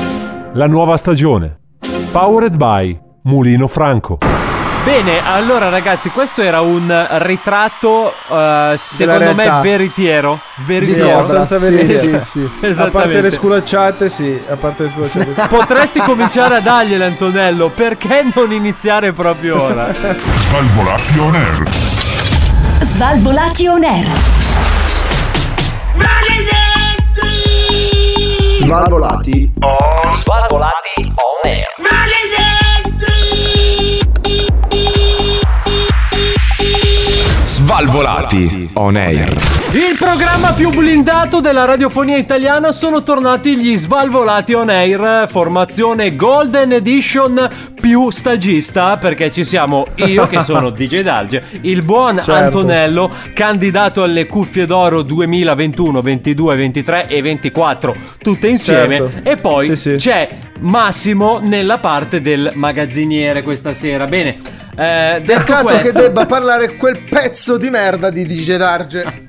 La 0.54 0.66
nuova 0.66 0.96
stagione. 0.96 1.58
Powered 2.10 2.56
by 2.56 2.98
Mulino 3.22 3.66
Franco. 3.68 4.18
Bene, 4.84 5.20
allora 5.24 5.68
ragazzi, 5.68 6.08
questo 6.10 6.40
era 6.42 6.60
un 6.60 7.06
ritratto, 7.18 8.12
eh, 8.30 8.74
secondo 8.78 9.34
me, 9.34 9.44
realtà. 9.44 9.60
veritiero. 9.60 10.40
sì, 10.56 10.62
Veritiero. 10.64 11.12
abbastanza 11.12 11.58
Sì, 11.58 11.70
veritiero. 11.70 12.20
sì, 12.20 12.46
sì. 12.60 12.66
A 12.80 12.86
parte 12.86 13.20
le 13.20 13.30
sculacciate, 13.30 14.08
sì. 14.08 14.40
A 14.48 14.56
parte 14.56 14.84
le 14.84 14.88
sculacciate, 14.90 15.34
sì. 15.34 15.48
Potresti 15.48 16.00
cominciare 16.00 16.56
a 16.56 16.60
dargliele, 16.60 17.04
Antonello. 17.04 17.68
Perché 17.70 18.26
non 18.34 18.50
iniziare 18.52 19.12
proprio 19.12 19.62
ora? 19.62 19.92
Svalvolati 19.92 21.18
on 21.18 21.34
air. 21.34 21.68
Svalvolati 22.82 23.66
on 23.66 23.84
air. 23.84 24.08
Svalvolati. 28.58 29.52
Svalvolati 30.30 31.10
on 31.16 31.50
air. 31.50 31.99
Il 39.74 39.96
programma 39.96 40.50
più 40.50 40.70
blindato 40.70 41.38
della 41.38 41.64
radiofonia 41.64 42.16
italiana 42.16 42.72
sono 42.72 43.04
tornati 43.04 43.56
gli 43.56 43.76
Svalvolati 43.76 44.54
on 44.54 44.70
Air, 44.70 45.28
formazione 45.28 46.16
Golden 46.16 46.72
Edition 46.72 47.48
più 47.80 48.10
stagista, 48.10 48.96
perché 48.96 49.30
ci 49.30 49.44
siamo 49.44 49.86
io 50.04 50.26
che 50.26 50.42
sono 50.42 50.70
DJ 50.74 51.02
Darge, 51.02 51.44
il 51.60 51.84
buon 51.84 52.16
Certo. 52.16 52.32
Antonello, 52.32 53.08
candidato 53.34 54.02
alle 54.02 54.26
cuffie 54.26 54.66
d'oro 54.66 55.02
2021, 55.02 56.00
22, 56.00 56.56
23 56.56 57.06
e 57.06 57.22
24, 57.22 57.94
tutte 58.18 58.48
insieme, 58.48 58.98
Certo. 58.98 59.30
e 59.30 59.36
poi 59.36 59.66
Sì, 59.68 59.76
sì. 59.76 59.96
c'è 59.96 60.28
Massimo 60.58 61.38
nella 61.38 61.78
parte 61.78 62.20
del 62.20 62.50
magazziniere 62.54 63.42
questa 63.42 63.72
sera. 63.72 64.06
Bene, 64.06 64.58
eh, 64.76 65.20
detto 65.24 65.38
Peccato 65.40 65.64
questo... 65.64 65.82
che 65.82 65.92
debba 65.92 66.26
parlare 66.26 66.76
quel 66.76 66.98
pezzo 67.08 67.56
di 67.56 67.70
merda 67.70 68.10
di 68.10 68.24
DJ 68.24 68.56
Darge. 68.56 69.24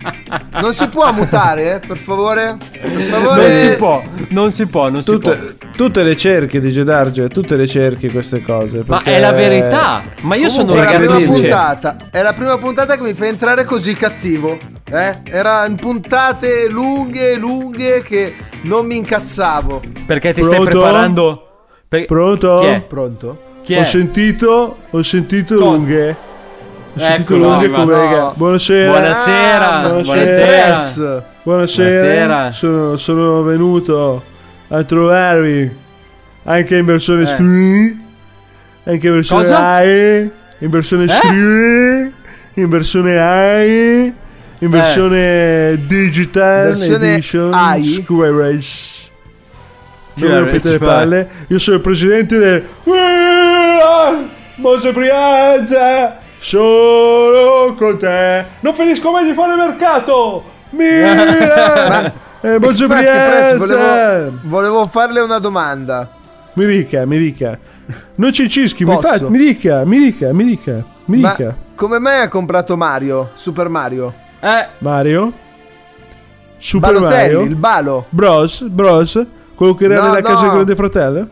Non 0.60 0.74
si 0.74 0.88
può 0.88 1.12
mutare, 1.12 1.76
eh, 1.76 1.88
per 1.88 1.98
favore? 1.98 2.58
Per 2.72 2.90
favore. 2.90 3.48
Non 3.48 3.60
si 3.70 3.76
può, 3.76 4.04
non 4.30 4.52
si 4.52 4.66
può, 4.68 4.90
non 4.90 5.04
si 5.04 5.18
può. 5.18 5.32
Tutte, 5.32 5.56
tutte 5.76 6.04
le 6.04 6.16
cerchi 6.16 6.60
di 6.60 6.72
Gedarge, 6.72 7.28
tutte 7.28 7.56
le 7.56 7.68
cerchi 7.68 8.10
queste 8.12 8.42
cose. 8.42 8.84
Ma 8.86 9.04
è 9.04 9.20
la 9.20 9.32
verità. 9.32 10.04
Ma 10.22 10.36
io 10.36 10.50
sono 10.50 10.74
un 10.74 10.78
Comunque, 10.80 10.90
è 10.96 11.00
la 11.00 11.00
ragazzo 11.00 11.16
prima 11.16 11.34
sincero. 11.36 11.56
puntata. 11.58 11.96
È 12.12 12.22
la 12.22 12.34
prima 12.34 12.58
puntata 12.58 12.96
che 12.96 13.02
mi 13.02 13.14
fa 13.14 13.26
entrare 13.28 13.64
così 13.66 13.94
cattivo. 13.94 14.58
Eh? 14.92 15.12
Era 15.26 15.66
in 15.66 15.76
puntate 15.76 16.68
lunghe, 16.70 17.36
lunghe 17.36 18.02
che 18.04 18.36
non 18.64 18.86
mi 18.86 18.98
incazzavo. 18.98 19.82
Perché 20.06 20.34
ti 20.34 20.44
stai 20.44 20.56
Pronto? 20.60 20.80
preparando? 20.80 21.46
Per- 21.88 22.06
Pronto? 22.06 22.58
Chi 22.60 22.66
è? 22.68 22.82
Pronto? 22.82 23.50
Chi 23.64 23.76
Ho 23.76 23.82
è? 23.82 23.86
sentito, 23.86 24.78
ho 24.90 25.04
sentito 25.04 25.56
Con- 25.58 25.74
lunghe. 25.76 26.10
Ho 26.94 27.00
sentito 27.00 27.34
Eccolo, 27.36 27.50
lunghe 27.52 27.68
ma 27.70 27.78
come 27.80 27.94
no. 27.94 28.00
raga. 28.04 28.32
Buonasera. 28.36 28.92
Buonasera, 28.92 29.72
Ah, 29.72 29.82
buonasera. 29.90 30.66
Buonasera. 30.66 31.26
Buonasera. 31.44 32.52
Sono, 32.52 32.98
sono 32.98 33.42
venuto 33.44 34.24
a 34.68 34.84
trovarvi 34.84 35.76
anche 36.44 36.76
in 36.78 36.86
versione 36.86 37.22
Eh. 37.24 37.28
stream, 37.28 38.02
anche 38.84 39.08
in 39.08 39.14
versione 39.14 39.42
Cosa? 39.44 39.58
AI, 39.60 40.32
in 40.60 40.70
versione 40.70 41.04
Eh? 41.06 41.08
stream, 41.10 42.12
in 42.56 42.70
versione 42.70 43.20
AI, 43.20 44.14
in 44.60 44.70
versione 44.70 45.80
digital 45.88 46.66
Versione 46.70 47.14
edition 47.14 47.54
AI? 47.54 47.84
Squares. 47.86 49.00
Non 50.14 50.28
mi 50.30 50.36
Squares, 50.36 50.40
rompete 50.52 50.70
le 50.72 50.78
palle. 50.78 51.30
Io 51.48 51.58
sono 51.60 51.78
il 51.78 51.82
presidente 51.82 52.38
del 52.38 52.64
Mose 54.56 54.92
Brianza. 54.92 56.18
Solo 56.40 57.74
con 57.78 57.98
te. 57.98 58.46
Non 58.62 58.74
finisco 58.74 59.12
mai 59.12 59.26
di 59.26 59.34
fare 59.34 59.56
mercato. 59.56 60.44
Milan. 60.72 62.14
Eh, 62.44 62.56
Infatti, 62.56 62.88
Brianza. 62.88 63.56
volevo, 63.58 64.40
volevo 64.46 64.88
farle 64.88 65.20
una 65.20 65.38
domanda. 65.38 66.10
Mi 66.54 66.66
dica, 66.66 67.06
mi 67.06 67.20
dica. 67.20 67.56
Non 68.16 68.34
ci 68.34 68.50
cischi, 68.50 68.84
mi, 68.84 68.98
fa, 69.00 69.20
mi 69.30 69.38
dica, 69.38 69.86
mi 69.86 70.00
dica, 70.00 70.34
mi 70.34 70.46
dica, 70.46 70.84
mi 71.06 71.20
Ma 71.20 71.36
dica. 71.38 71.56
come 71.76 72.00
mai 72.00 72.22
ha 72.22 72.28
comprato 72.30 72.76
Mario? 72.76 73.30
Super 73.36 73.70
Mario? 73.70 74.12
Eh, 74.40 74.68
Mario? 74.80 75.32
Super 76.58 76.94
Balotelli, 76.94 77.34
Mario? 77.36 77.42
il 77.42 77.56
balo. 77.56 78.06
Bros? 78.10 78.62
Bros? 78.64 79.24
Quello 79.54 79.76
che 79.76 79.86
era 79.86 79.98
No, 79.98 80.02
nella 80.08 80.22
casa 80.22 80.34
no. 80.34 80.42
del 80.42 80.52
grande 80.52 80.76
fratello? 80.76 81.28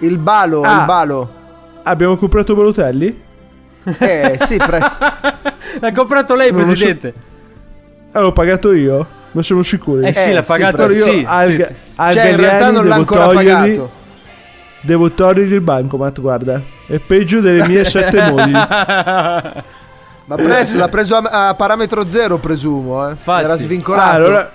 Il 0.00 0.18
balo, 0.18 0.60
Ah. 0.60 0.80
il 0.80 0.84
balo. 0.84 1.30
Abbiamo 1.88 2.16
comprato 2.16 2.54
Balotelli? 2.56 3.22
Eh, 3.98 4.36
sì, 4.40 4.56
Press. 4.56 4.98
l'ha 5.80 5.92
comprato 5.92 6.34
lei, 6.34 6.50
Non 6.50 6.60
lo 6.60 6.66
so. 6.66 6.72
presidente. 6.72 7.14
Ah, 8.12 8.20
l'ho 8.20 8.32
pagato 8.32 8.72
io? 8.72 9.06
Ma 9.30 9.42
sono 9.42 9.62
sicuro. 9.62 10.00
Eh 10.02 10.12
sì, 10.12 10.32
l'ha 10.32 10.42
sì, 10.42 10.48
pagato 10.48 10.76
Però 10.78 10.90
io 10.92 11.04
sì, 11.04 11.24
al, 11.26 11.46
sì, 11.50 11.56
sì. 11.64 11.74
al 11.96 12.12
Cioè, 12.12 12.24
in 12.28 12.36
realtà 12.36 12.70
non 12.70 12.74
l'ha 12.86 12.96
devo 12.96 13.00
ancora 13.00 13.24
togliergli- 13.26 13.70
pagato. 13.76 13.90
Devo 14.80 15.10
togliergli 15.12 15.52
il 15.52 15.60
bancomat, 15.60 16.20
guarda. 16.20 16.60
È 16.86 16.98
peggio 16.98 17.40
delle 17.40 17.66
mie 17.68 17.84
sette 17.84 18.20
mogli. 18.30 18.50
Ma 18.52 20.34
Press 20.34 20.74
l'ha 20.74 20.88
preso 20.88 21.16
a, 21.16 21.48
a 21.48 21.54
parametro 21.54 22.04
zero, 22.06 22.38
presumo. 22.38 23.06
Eh. 23.06 23.10
Infatti. 23.10 23.44
Era 23.44 23.52
Ah, 23.52 23.58
svincolato. 23.58 24.16
allora... 24.16 24.50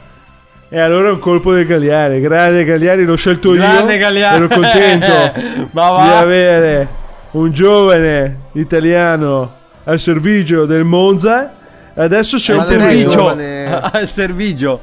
E 0.73 0.79
allora 0.79 1.09
è 1.09 1.11
un 1.11 1.19
colpo 1.19 1.53
del 1.53 1.65
Galliani. 1.65 2.19
Grande 2.21 2.63
Galliani, 2.63 3.03
l'ho 3.03 3.15
scelto 3.17 3.51
Grande 3.51 3.93
io. 3.93 3.99
Galliani. 3.99 4.35
Ero 4.37 4.47
contento 4.47 5.05
Ma 5.71 5.89
di 6.01 6.07
va. 6.09 6.17
avere 6.17 6.87
un 7.31 7.51
giovane 7.51 8.37
italiano 8.53 9.53
al 9.85 9.99
servizio 9.99 10.65
del 10.65 10.83
Monza. 10.83 11.51
Adesso 11.93 12.37
c'è 12.37 12.53
Al 12.53 12.59
un 12.59 12.65
servizio. 12.65 13.09
giovane. 13.09 13.81
Al 13.81 14.07
servigio. 14.07 14.81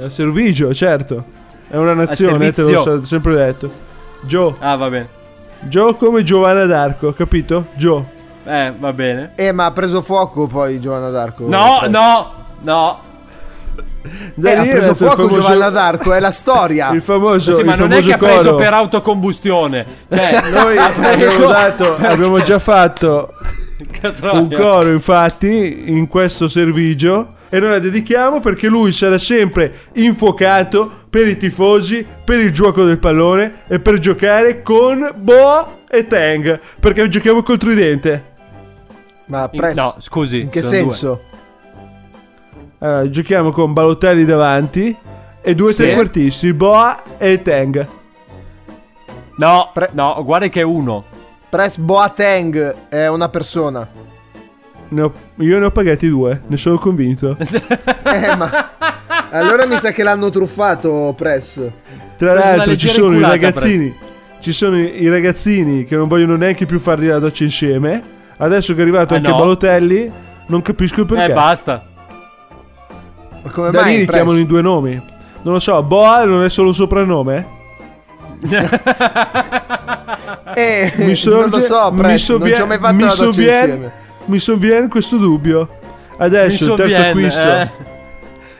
Al 0.00 0.10
servizio, 0.10 0.72
certo. 0.74 1.24
È 1.68 1.76
una 1.76 1.94
nazione, 1.94 2.52
te 2.52 2.62
l'ho 2.62 2.66
servizio. 2.68 3.00
so- 3.00 3.04
sempre 3.06 3.34
detto. 3.34 3.70
Joe. 4.22 4.54
Ah, 4.58 4.76
va 4.76 4.88
bene. 4.90 5.08
Joe 5.60 5.94
come 5.94 6.22
Giovanna 6.22 6.64
d'Arco, 6.64 7.12
capito? 7.12 7.66
Joe. 7.74 8.02
Eh, 8.44 8.72
va 8.78 8.92
bene. 8.92 9.32
Eh, 9.34 9.52
ma 9.52 9.66
ha 9.66 9.70
preso 9.72 10.00
fuoco 10.00 10.46
poi 10.46 10.80
Giovanna 10.80 11.10
d'Arco. 11.10 11.46
No, 11.46 11.76
Press. 11.80 11.90
no, 11.90 12.32
no. 12.62 12.98
Da 14.34 14.50
Eh, 14.50 14.56
ha 14.56 14.62
preso 14.64 14.94
fuoco 14.94 15.16
famoso- 15.16 15.40
Giovanna 15.40 15.68
d'Arco, 15.68 16.12
è 16.14 16.20
la 16.20 16.30
storia. 16.30 16.90
Il 16.92 17.02
famoso, 17.02 17.54
Sì, 17.54 17.62
ma 17.62 17.74
il 17.74 17.78
non 17.80 17.92
è 17.92 18.00
che 18.00 18.12
ha 18.14 18.16
preso 18.16 18.42
coro. 18.42 18.56
per 18.56 18.72
autocombustione. 18.72 19.86
Cioè, 20.08 20.40
Noi 20.50 20.76
abbiamo, 20.78 21.46
dato, 21.46 21.94
abbiamo 21.96 22.40
già 22.42 22.58
fatto 22.58 23.34
un 24.34 24.48
coro, 24.54 24.90
infatti, 24.90 25.84
in 25.86 26.06
questo 26.08 26.48
servigio. 26.48 27.34
E 27.52 27.58
noi 27.58 27.70
la 27.70 27.78
dedichiamo 27.80 28.38
perché 28.40 28.68
lui 28.68 28.92
sarà 28.92 29.18
sempre 29.18 29.72
infuocato 29.94 30.88
per 31.10 31.26
i 31.26 31.36
tifosi, 31.36 32.06
per 32.24 32.38
il 32.38 32.52
gioco 32.52 32.84
del 32.84 32.98
pallone 33.00 33.62
e 33.66 33.80
per 33.80 33.98
giocare 33.98 34.62
con 34.62 35.10
Boa 35.16 35.78
e 35.88 36.06
Tang. 36.06 36.60
Perché 36.78 37.08
giochiamo 37.08 37.42
col 37.42 37.58
tridente. 37.58 38.24
Ma 39.26 39.48
In- 39.50 39.58
Press. 39.60 39.76
no, 39.76 39.96
scusi. 39.98 40.40
In 40.42 40.48
che 40.48 40.62
sono 40.62 40.82
due. 40.84 41.18
Allora, 42.82 43.08
giochiamo 43.10 43.50
con 43.50 43.72
Balotelli 43.72 44.24
davanti 44.24 44.94
e 45.42 45.54
due 45.54 45.72
Sì. 45.72 45.82
trequartisti, 45.82 46.52
Boa 46.52 47.02
e 47.18 47.40
Tang. 47.42 47.86
No, 49.36 49.70
Pre- 49.72 49.90
no, 49.92 50.22
guarda 50.24 50.48
che 50.48 50.60
è 50.60 50.64
uno. 50.64 51.04
Press 51.48 51.76
Boateng 51.78 52.74
è 52.88 53.06
una 53.08 53.28
persona. 53.28 53.86
Ne 54.88 55.02
ho- 55.02 55.12
io 55.36 55.58
ne 55.58 55.64
ho 55.66 55.70
pagati 55.70 56.08
due, 56.08 56.42
ne 56.46 56.56
sono 56.56 56.78
convinto. 56.78 57.36
Eh, 58.02 58.34
ma. 58.36 58.70
Allora 59.30 59.64
mi 59.66 59.76
sa 59.76 59.92
che 59.92 60.02
l'hanno 60.02 60.30
truffato, 60.30 61.14
Press. 61.16 61.60
Tra 62.16 62.34
l'altro 62.34 62.76
ci 62.76 62.88
sono 62.88 63.16
i 63.16 63.20
ragazzini. 63.20 63.94
Ci 64.40 64.52
sono 64.52 64.78
i 64.78 65.08
ragazzini 65.08 65.84
che 65.84 65.96
non 65.96 66.08
vogliono 66.08 66.34
neanche 66.36 66.66
più 66.66 66.80
farli 66.80 67.06
la 67.06 67.18
doccia 67.18 67.44
insieme. 67.44 68.02
Adesso 68.38 68.72
che 68.72 68.78
è 68.80 68.82
arrivato 68.82 69.14
Ah, 69.14 69.18
anche 69.18 69.28
no. 69.30 69.36
Balotelli, 69.36 70.10
non 70.46 70.62
capisco 70.62 71.00
il 71.00 71.06
perché. 71.06 71.30
Eh, 71.30 71.34
basta. 71.34 71.84
Ma 73.42 73.50
come 73.50 73.70
da 73.70 73.78
lì 73.82 73.84
mai? 73.90 73.98
li 73.98 74.04
Press? 74.04 74.16
chiamano 74.16 74.38
in 74.38 74.46
due 74.46 74.62
nomi. 74.62 75.02
Non 75.42 75.54
lo 75.54 75.60
so, 75.60 75.82
Boa 75.82 76.24
non 76.24 76.44
è 76.44 76.50
solo 76.50 76.68
un 76.68 76.74
soprannome? 76.74 77.46
Eh, 80.54 80.92
Mi 80.96 81.04
non 81.06 81.16
sorge, 81.16 81.50
lo 81.56 81.60
so, 81.60 81.90
mi 81.92 81.98
Press. 82.00 82.08
Non 82.10 82.18
sovvien- 82.38 82.54
ci 82.56 82.62
ho 82.62 82.66
mai 82.66 82.78
fatto 82.78 82.94
mi 82.94 83.10
sovvien- 83.10 83.60
insieme. 83.68 83.92
Mi 84.26 84.38
sovviene 84.38 84.88
questo 84.88 85.16
dubbio. 85.16 85.68
Adesso 86.18 86.64
Mi 86.64 86.70
il 86.70 86.76
terzo 86.76 87.02
acquisto. 87.08 87.40
eh. 87.40 87.70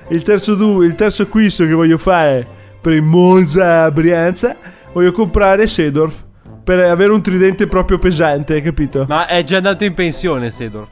Il, 0.09 0.23
terzo 0.23 0.55
du- 0.55 0.83
il 0.83 0.95
terzo 0.95 1.23
acquisto 1.23 1.65
che 1.67 1.73
voglio 1.73 1.99
fare 1.99 2.47
per 2.81 2.93
il 2.93 3.03
Monza 3.03 3.91
Brianza. 3.91 4.57
Voglio 4.93 5.13
comprare 5.13 5.67
Sedorf. 5.67 6.25
Per 6.65 6.79
avere 6.79 7.13
un 7.13 7.23
tridente 7.23 7.67
proprio 7.67 7.99
pesante, 7.99 8.55
hai 8.55 8.63
capito? 8.63 9.05
Ma 9.09 9.27
è 9.27 9.43
già 9.43 9.57
andato 9.57 9.85
in 9.85 9.95
pensione, 9.95 10.51
Sedor. 10.51 10.87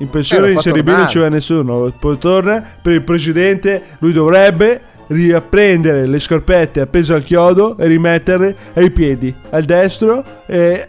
In 0.00 0.06
Eh, 0.06 0.10
pensione 0.10 0.46
lo 0.46 0.52
in 0.52 0.58
Serie 0.58 0.82
B 0.82 0.88
non 0.88 1.08
ci 1.08 1.18
va 1.18 1.28
nessuno. 1.28 1.92
Poi 1.98 2.18
torna 2.18 2.62
per 2.82 2.92
il 2.92 3.02
presidente. 3.02 3.82
Lui 3.98 4.12
dovrebbe 4.12 4.80
riapprendere 5.08 6.06
le 6.06 6.18
scarpette 6.18 6.80
appese 6.80 7.14
al 7.14 7.24
chiodo 7.24 7.76
e 7.76 7.86
rimetterle 7.86 8.56
ai 8.74 8.90
piedi, 8.90 9.34
al 9.50 9.64
destro 9.64 10.24
e, 10.46 10.88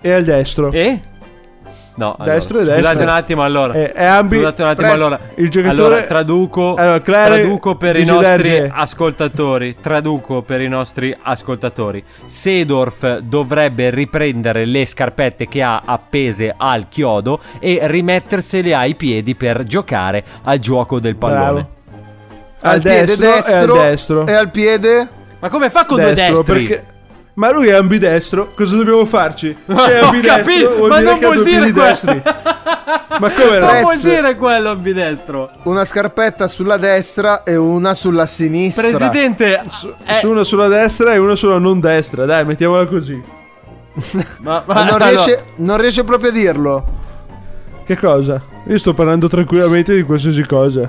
e 0.00 0.12
al 0.12 0.24
destro. 0.24 0.72
E? 0.72 1.00
No, 1.94 2.16
Destro 2.22 2.58
allora, 2.58 2.74
e 2.74 2.78
Scusate 2.78 2.94
destro. 2.96 3.02
un 3.02 3.08
attimo 3.18 3.42
allora. 3.42 3.72
E- 3.74 3.92
e 3.94 4.04
ambi- 4.04 4.36
Scusate 4.38 4.62
un 4.62 4.68
attimo 4.68 4.86
Press, 4.88 5.00
allora. 5.00 5.20
il 5.34 5.50
giocatore- 5.50 5.84
Allora, 5.84 6.02
traduco, 6.02 6.74
Allora, 6.74 7.00
Clare- 7.02 7.34
traduco 7.42 7.74
per 7.76 7.96
i 7.96 8.04
nostri 8.06 8.48
Darge. 8.50 8.70
ascoltatori. 8.74 9.76
Traduco 9.80 10.42
per 10.42 10.60
i 10.62 10.68
nostri 10.68 11.14
ascoltatori. 11.22 12.02
Sedorf 12.24 13.18
dovrebbe 13.18 13.90
riprendere 13.90 14.64
le 14.64 14.86
scarpette 14.86 15.46
che 15.48 15.62
ha 15.62 15.82
appese 15.84 16.54
al 16.56 16.86
chiodo 16.88 17.40
e 17.58 17.78
rimettersele 17.82 18.74
ai 18.74 18.94
piedi 18.94 19.34
per 19.34 19.64
giocare 19.64 20.24
al 20.44 20.58
gioco 20.58 20.98
del 20.98 21.16
pallone. 21.16 21.40
Bravo. 21.42 21.68
Al 22.64 22.74
Al 22.74 22.80
piede 22.80 23.16
destro 23.16 23.26
e 23.26 23.30
al 23.30 23.38
destro 23.66 23.74
destro. 23.82 24.26
e 24.26 24.32
al 24.32 24.50
piede 24.50 25.08
Ma 25.40 25.48
come 25.48 25.70
fa 25.70 25.84
con 25.84 25.96
due 26.00 26.14
Destro, 26.14 26.36
destri? 26.36 26.66
perché, 26.66 26.84
Ma 27.34 27.50
lui 27.50 27.68
è 27.68 27.72
ambidestro, 27.72 28.52
cosa 28.54 28.76
dobbiamo 28.76 29.06
farci? 29.06 29.56
Se 29.66 29.72
è 29.72 30.00
Ho 30.04 30.06
ambidestro 30.08 30.42
capito, 30.44 30.76
vuol 30.76 30.88
ma 30.90 30.98
dire 30.98 31.10
non 31.10 31.18
che 31.18 31.24
ha 31.24 31.28
vuol 31.28 31.34
due 31.36 31.44
dire 31.44 31.58
piedi 31.60 31.72
quello. 31.72 31.88
destri. 31.88 32.22
Ma 32.24 33.30
come 33.30 33.58
no? 33.58 33.66
Non 33.66 33.80
vuol 33.80 33.82
Press. 33.82 34.02
dire 34.02 34.36
quello 34.36 34.70
ambidestro. 34.70 35.50
Una 35.62 35.84
scarpetta 35.86 36.46
sulla 36.48 36.76
destra 36.76 37.42
e 37.42 37.56
una 37.56 37.94
sulla 37.94 38.26
sinistra. 38.26 38.86
Presidente, 38.88 39.54
eh, 40.04 40.14
Su 40.20 40.28
una 40.28 40.44
sulla 40.44 40.68
destra 40.68 41.14
e 41.14 41.18
una 41.18 41.34
sulla 41.34 41.58
non 41.58 41.80
destra, 41.80 42.26
dai, 42.26 42.44
mettiamola 42.44 42.86
così. 42.86 43.22
ma, 44.40 44.62
Ma 44.66 44.84
non, 44.84 44.98
riesce, 44.98 45.44
non 45.56 45.78
riesce 45.80 46.04
proprio 46.04 46.30
a 46.30 46.32
dirlo. 46.32 46.84
Che 47.84 47.96
cosa? 47.96 48.40
Io 48.66 48.78
sto 48.78 48.92
parlando 48.94 49.28
tranquillamente 49.28 49.94
di 49.94 50.02
qualsiasi 50.02 50.44
cosa. 50.46 50.88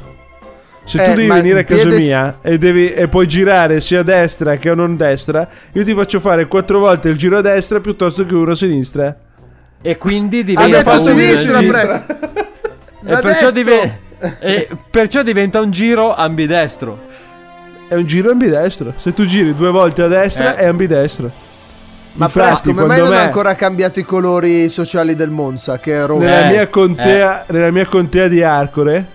Se 0.86 0.98
tu 0.98 1.04
Eh, 1.12 1.16
devi 1.16 1.28
ma 1.28 1.36
venire 1.36 1.62
a 1.62 1.64
casa 1.64 1.84
piede- 1.88 1.98
mia 1.98 2.38
e, 2.42 2.58
devi, 2.58 2.94
e 2.94 3.08
puoi 3.08 3.26
girare 3.28 3.80
sia 3.80 4.02
a 4.02 4.04
destra 4.04 4.58
che 4.58 4.70
a 4.70 4.76
non 4.76 4.98
destra, 4.98 5.48
io 5.72 5.84
ti 5.86 5.94
faccio 5.94 6.20
fare 6.20 6.46
quattro 6.48 6.80
volte 6.80 7.08
il 7.10 7.16
giro 7.18 7.38
a 7.38 7.42
destra 7.42 7.80
piuttosto 7.80 8.26
che 8.26 8.34
uno 8.36 8.52
a 8.52 8.56
sinistra. 8.56 9.16
E 9.82 9.98
quindi 9.98 10.40
Ha 10.40 10.44
diventa 10.44 10.78
detto 10.78 10.92
un 11.00 11.06
sinistra, 11.06 11.60
giro- 11.60 11.72
Press. 11.72 12.04
e 13.06 13.20
perciò, 13.22 13.52
dive- 13.52 14.00
e 14.40 14.68
perciò 14.90 15.24
diventa 15.24 15.62
un 15.62 15.72
giro 15.72 16.14
ambidestro. 16.14 17.00
È 17.88 17.96
un 17.96 18.06
giro 18.06 18.32
ambidestro. 18.32 18.94
Se 18.98 19.14
tu 19.14 19.26
giri 19.26 19.56
due 19.56 19.70
volte 19.70 20.02
a 20.04 20.08
destra 20.08 20.56
Eh. 20.58 20.64
è 20.64 20.66
ambidestro. 20.68 21.30
Ma 22.16 22.26
Infatti, 22.26 22.74
come 22.74 22.86
mai 22.86 23.00
non 23.00 23.14
ha 23.14 23.22
ancora 23.22 23.56
cambiato 23.56 24.00
i 24.00 24.04
colori 24.04 24.70
sociali 24.70 25.16
del 25.16 25.30
Monza? 25.32 25.78
Che 25.80 25.94
è 25.94 26.06
rosso. 26.06 26.20
nella, 26.24 26.48
Eh, 26.48 26.52
mia 26.52 26.68
contea, 26.68 27.46
nella 27.48 27.72
mia 27.72 27.86
contea 27.86 28.28
di 28.28 28.44
Arcore, 28.44 29.06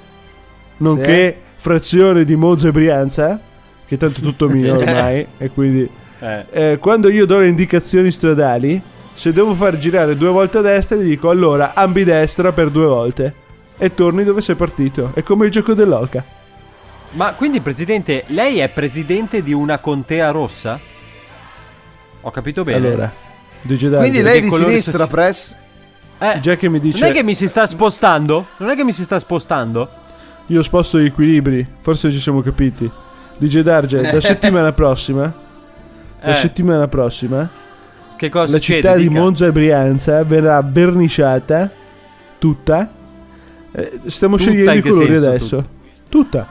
nonché 0.78 1.36
frazione 1.58 2.24
di 2.24 2.34
Monza 2.36 2.68
e 2.68 2.70
Brianza, 2.72 3.38
che 3.86 3.94
è 3.94 3.98
tanto 3.98 4.20
tutto 4.20 4.48
mio 4.50 4.78
ormai, 4.78 5.26
e 5.36 5.50
quindi 5.50 5.88
Eh. 6.20 6.44
eh, 6.50 6.78
quando 6.78 7.08
io 7.10 7.26
do 7.26 7.38
le 7.38 7.48
indicazioni 7.48 8.10
stradali, 8.10 8.80
se 9.14 9.32
devo 9.32 9.54
far 9.54 9.76
girare 9.78 10.16
due 10.16 10.30
volte 10.30 10.58
a 10.58 10.60
destra, 10.62 10.96
gli 10.96 11.08
dico 11.08 11.28
allora 11.30 11.74
ambidestra 11.74 12.52
per 12.52 12.70
due 12.70 12.86
volte. 12.86 13.34
E 13.76 13.94
torni 13.94 14.24
dove 14.24 14.40
sei 14.40 14.56
partito. 14.56 15.12
È 15.14 15.22
come 15.22 15.46
il 15.46 15.52
gioco 15.52 15.72
dell'oca. 15.74 16.24
Ma 17.10 17.32
quindi, 17.34 17.60
presidente, 17.60 18.24
lei 18.28 18.58
è 18.58 18.68
presidente 18.68 19.40
di 19.42 19.52
una 19.52 19.78
contea 19.78 20.30
rossa? 20.30 20.78
Ho 22.20 22.30
capito 22.32 22.64
bene. 22.64 22.86
Allora, 22.88 23.12
Quindi 23.62 24.20
lei 24.22 24.38
è 24.38 24.40
di 24.42 24.50
sinistra, 24.50 24.98
soci- 24.98 25.10
Press? 25.10 25.56
Eh, 26.18 26.40
già 26.40 26.56
che 26.56 26.68
mi 26.68 26.80
dice 26.80 26.98
non 27.00 27.10
è 27.10 27.12
che 27.12 27.22
mi 27.22 27.34
si 27.36 27.46
sta 27.46 27.66
spostando? 27.66 28.46
Non 28.56 28.70
è 28.70 28.74
che 28.74 28.82
mi 28.82 28.92
si 28.92 29.04
sta 29.04 29.20
spostando? 29.20 29.88
Io 30.48 30.62
sposto 30.62 30.98
gli 30.98 31.06
equilibri, 31.06 31.66
forse 31.80 32.10
ci 32.10 32.18
siamo 32.18 32.40
capiti. 32.42 32.90
Dice 33.38 33.62
Darge, 33.62 34.00
da 34.10 34.20
settimana 34.20 34.72
prossima, 34.72 35.32
la 36.20 36.32
Eh, 36.32 36.34
settimana 36.34 36.88
prossima, 36.88 37.48
che 38.16 38.28
cosa 38.28 38.52
la 38.52 38.58
città 38.58 38.94
di 38.96 39.06
Dica. 39.08 39.20
Monza 39.20 39.46
e 39.46 39.52
Brianza 39.52 40.22
verrà 40.24 40.60
verniciata 40.62 41.70
tutta. 42.38 42.90
Eh, 43.70 44.00
stiamo 44.06 44.36
Tutta 44.36 44.50
scegliendo 44.50 44.72
i 44.72 44.82
colori 44.82 45.06
senso, 45.06 45.28
adesso. 45.28 45.64
Tutta. 46.08 46.46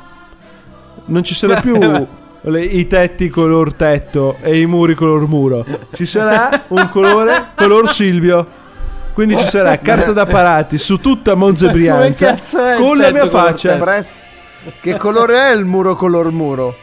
Non 1.05 1.23
ci 1.23 1.33
sarà 1.33 1.59
più 1.59 1.77
le- 2.41 2.63
i 2.63 2.87
tetti 2.87 3.27
color 3.29 3.73
tetto 3.73 4.37
e 4.41 4.59
i 4.59 4.65
muri 4.65 4.93
color 4.93 5.27
muro. 5.27 5.65
Ci 5.93 6.05
sarà 6.05 6.63
un 6.69 6.87
colore 6.89 7.47
color 7.55 7.89
Silvio. 7.89 8.45
Quindi 9.17 9.35
ci 9.35 9.47
sarà 9.47 9.79
carta 9.79 10.11
da 10.13 10.27
parati 10.27 10.77
su 10.77 10.99
tutta 10.99 11.33
Monza 11.33 11.69
Brianza 11.69 12.35
con 12.77 12.99
la 12.99 13.09
mia 13.09 13.27
faccia. 13.27 13.75
Che 14.79 14.95
colore 14.95 15.49
è 15.49 15.55
il 15.55 15.65
muro 15.65 15.95
color 15.95 16.31
muro? 16.31 16.75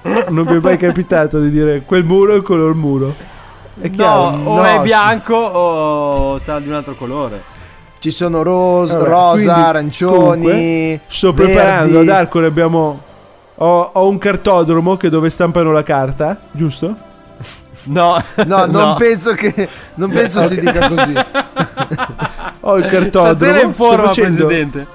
Non 0.00 0.46
mi 0.46 0.56
è 0.56 0.58
mai 0.62 0.78
capitato 0.78 1.38
di 1.40 1.50
dire 1.50 1.82
quel 1.84 2.04
muro 2.04 2.32
è 2.32 2.36
il 2.36 2.42
color 2.42 2.72
muro. 2.74 3.14
È 3.78 3.90
chiaro. 3.90 4.30
No, 4.30 4.48
o 4.50 4.56
No, 4.56 4.64
è 4.64 4.76
sì. 4.78 4.82
bianco 4.84 5.34
o 5.34 6.38
sarà 6.38 6.58
di 6.60 6.68
un 6.68 6.74
altro 6.74 6.94
colore. 6.94 7.42
Ci 7.98 8.10
sono 8.10 8.42
ros- 8.42 8.92
Vabbè, 8.92 9.04
rosa, 9.04 9.32
quindi, 9.34 9.50
arancioni. 9.60 10.16
comunque, 10.42 11.00
sto 11.06 11.32
verdi. 11.34 11.52
preparando 11.52 12.00
ad 12.00 12.08
Arcore 12.08 12.46
abbiamo 12.46 12.98
ho, 13.56 13.90
ho 13.92 14.08
un 14.08 14.16
cartodromo 14.16 14.96
che 14.96 15.10
dove 15.10 15.28
stampano 15.28 15.70
la 15.70 15.82
carta, 15.82 16.38
giusto? 16.50 17.08
No, 17.84 18.22
No, 18.46 18.66
non 18.70 18.96
penso 18.96 19.32
che. 19.32 19.68
Non 19.94 20.10
penso 20.10 20.42
si 20.42 20.58
dica 20.60 20.88
così. 20.88 21.14
Ho 22.60 22.76
il 22.78 22.86
cartodromo. 22.86 23.34
Stasera 23.34 23.62
in 23.62 23.72
forma, 23.72 24.06
facendo, 24.08 24.46
presidente. 24.46 24.86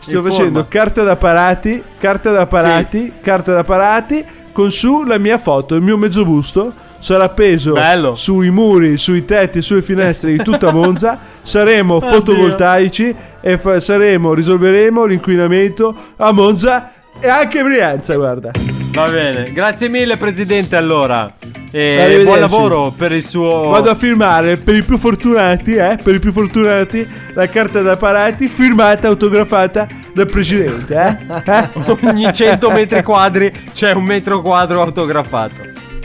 sto 0.00 0.16
in 0.18 0.22
facendo 0.24 0.50
forma. 0.60 0.66
carta 0.68 1.02
da 1.02 1.16
parati, 1.16 1.82
carta 1.98 2.30
da 2.32 2.46
parati, 2.46 3.12
carta 3.22 3.52
da 3.54 3.62
parati 3.64 4.24
con 4.52 4.70
su 4.70 5.02
la 5.04 5.18
mia 5.18 5.38
foto, 5.38 5.74
il 5.74 5.82
mio 5.82 5.96
mezzo 5.96 6.24
busto 6.24 6.72
sarà 7.00 7.24
appeso 7.24 7.72
Bello. 7.74 8.14
sui 8.14 8.50
muri, 8.50 8.96
sui 8.98 9.24
tetti, 9.24 9.60
sulle 9.62 9.82
finestre 9.82 10.32
di 10.32 10.42
tutta 10.42 10.70
Monza. 10.72 11.18
Saremo 11.42 11.96
Oddio. 11.96 12.08
fotovoltaici 12.08 13.14
e 13.40 13.58
fa- 13.58 13.78
saremo 13.80 14.32
risolveremo 14.34 15.04
l'inquinamento 15.04 15.94
a 16.16 16.32
Monza 16.32 16.92
e 17.20 17.28
anche 17.28 17.62
Brianza, 17.62 18.14
guarda. 18.16 18.50
Va 18.92 19.08
bene, 19.08 19.52
grazie 19.52 19.88
mille 19.88 20.16
presidente 20.16 20.76
allora. 20.76 21.30
E 21.70 22.00
Arrivederci. 22.00 22.24
buon 22.24 22.40
lavoro 22.40 22.94
per 22.96 23.12
il 23.12 23.26
suo... 23.26 23.62
Vado 23.62 23.90
a 23.90 23.94
firmare 23.94 24.56
per 24.56 24.76
i 24.76 24.82
più 24.82 24.96
fortunati, 24.96 25.74
eh, 25.74 25.98
per 26.02 26.14
i 26.14 26.18
più 26.20 26.32
fortunati, 26.32 27.06
la 27.34 27.48
carta 27.48 27.82
da 27.82 27.96
parati 27.96 28.46
firmata, 28.46 29.08
autografata 29.08 29.86
dal 30.12 30.26
presidente, 30.26 30.94
eh? 30.94 31.52
Eh? 31.52 31.68
Ogni 32.06 32.32
100 32.32 32.70
metri 32.70 33.02
quadri 33.02 33.52
c'è 33.72 33.92
un 33.92 34.04
metro 34.04 34.40
quadro 34.40 34.82
autografato. 34.82 35.54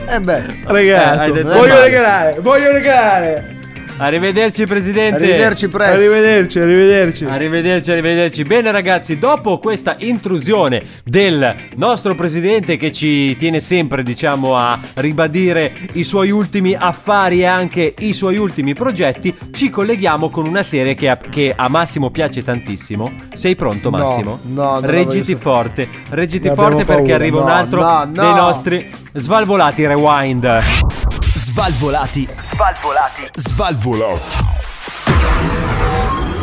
Eh 0.08 0.20
beh. 0.20 0.42
Regalato. 0.66 1.36
Eh, 1.36 1.44
voglio 1.44 1.68
male. 1.68 1.82
regalare, 1.84 2.40
voglio 2.42 2.72
regalare. 2.72 3.59
Arrivederci 4.02 4.64
presidente. 4.66 5.16
Arrivederci, 5.24 5.68
Press. 5.68 5.90
Arrivederci, 5.90 6.60
arrivederci. 6.60 7.26
Arrivederci, 7.26 7.92
arrivederci. 7.92 8.44
Bene 8.44 8.72
ragazzi, 8.72 9.20
dopo 9.20 9.60
questa 9.60 9.96
intrusione 10.00 10.84
del 11.04 11.54
nostro 11.76 12.16
presidente 12.16 12.78
che 12.78 12.94
ci 12.94 13.36
tiene 13.36 13.60
sempre, 13.60 14.02
diciamo, 14.02 14.56
a 14.56 14.80
ribadire 14.96 15.72
i 15.94 16.04
suoi 16.06 16.32
ultimi 16.32 16.74
affari 16.78 17.42
e 17.42 17.46
anche 17.46 17.94
i 18.00 18.14
suoi 18.14 18.38
ultimi 18.38 18.74
progetti, 18.74 19.36
ci 19.52 19.70
colleghiamo 19.70 20.30
con 20.30 20.48
una 20.48 20.64
serie 20.64 20.96
che 20.96 21.10
a, 21.10 21.18
che 21.18 21.54
a 21.56 21.68
Massimo 21.68 22.10
piace 22.10 22.42
tantissimo. 22.42 23.12
Sei 23.36 23.56
pronto 23.58 23.90
No, 23.90 23.98
Massimo? 23.98 24.40
no, 24.44 24.64
voglio 24.76 24.88
Reggiti 24.90 25.36
forte, 25.36 25.88
reggiti 26.12 26.50
forte 26.56 26.86
perché 26.86 27.02
paura. 27.02 27.16
arriva 27.16 27.40
un 27.42 27.46
No, 27.48 27.54
altro 27.54 27.82
no, 27.82 27.98
no. 28.06 28.22
dei 28.22 28.34
nostri 28.34 28.90
svalvolati 29.14 29.86
rewind. 29.86 30.62
Svalvolati. 31.40 32.28
Svalvolati. 32.52 33.30
Svalvolati. 33.38 34.20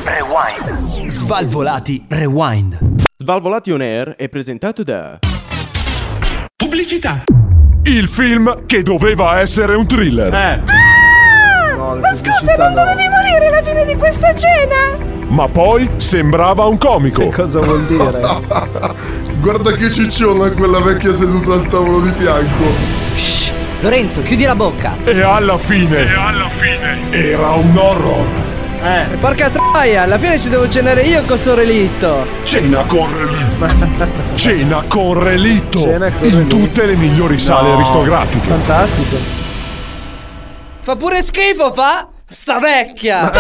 Rewind. 0.05 1.07
Svalvolati. 1.11 2.05
Rewind. 2.09 2.79
Svalvolati 3.19 3.73
on 3.73 3.83
Air 3.83 4.15
è 4.17 4.31
presentato 4.31 4.83
da 4.83 5.19
Pubblicità. 6.57 7.25
Il 7.83 8.09
film 8.09 8.65
che 8.65 8.83
doveva 8.83 9.39
essere 9.41 9.75
un 9.75 9.87
thriller. 9.87 10.33
Eh, 10.35 10.63
No, 11.77 11.95
le 11.97 12.01
Ma 12.01 12.15
scusa, 12.15 12.55
non 12.57 12.73
no. 12.73 12.81
dovevi 12.81 13.07
morire 13.11 13.49
alla 13.49 13.63
fine 13.63 13.85
di 13.85 13.97
questa 13.97 14.35
cena? 14.35 14.97
Ma 15.29 15.47
poi 15.47 15.91
sembrava 15.99 16.65
un 16.65 16.79
comico. 16.79 17.29
Cosa 17.29 17.61
vuol 17.61 17.85
dire? 17.85 18.19
Guarda 19.41 19.73
che 19.73 19.91
cicciona 19.91 20.51
quella 20.55 20.81
vecchia 20.81 21.13
seduta 21.13 21.53
al 21.53 21.69
tavolo 21.69 22.01
di 22.01 22.13
fianco. 22.13 22.65
Shh, 23.15 23.53
Lorenzo, 23.81 24.23
chiudi 24.23 24.45
la 24.45 24.55
bocca. 24.55 24.97
E 25.05 25.23
alla 25.23 25.59
fine. 25.59 25.99
E 26.05 26.15
alla 26.15 26.49
fine. 26.49 26.99
Era 27.11 27.51
un 27.53 27.77
horror. 27.77 28.27
eh. 28.83 29.17
Porca 29.19 29.51
troia, 29.51 30.03
alla 30.03 30.19
fine 30.19 30.41
ci 30.41 30.49
devo 30.49 30.67
cenare 30.69 31.03
io 31.03 31.23
con 31.25 31.37
sto 31.37 31.55
relitto. 31.55 32.27
Cena 32.43 32.83
con 32.85 33.07
relitto. 33.17 34.35
Cena 34.37 34.83
con 34.89 35.23
relitto. 35.23 35.81
Cena 35.81 36.11
con 36.11 36.27
In 36.27 36.35
relitto. 36.37 36.57
tutte 36.57 36.87
le 36.87 36.97
migliori 36.97 37.39
sale 37.39 37.69
No. 37.69 37.75
aristografiche. 37.75 38.49
Fantastico. 38.49 39.17
Fa 40.81 40.97
pure 40.97 41.23
schifo, 41.23 41.73
fa? 41.73 42.09
Sta 42.29 42.59
vecchia. 42.59 43.31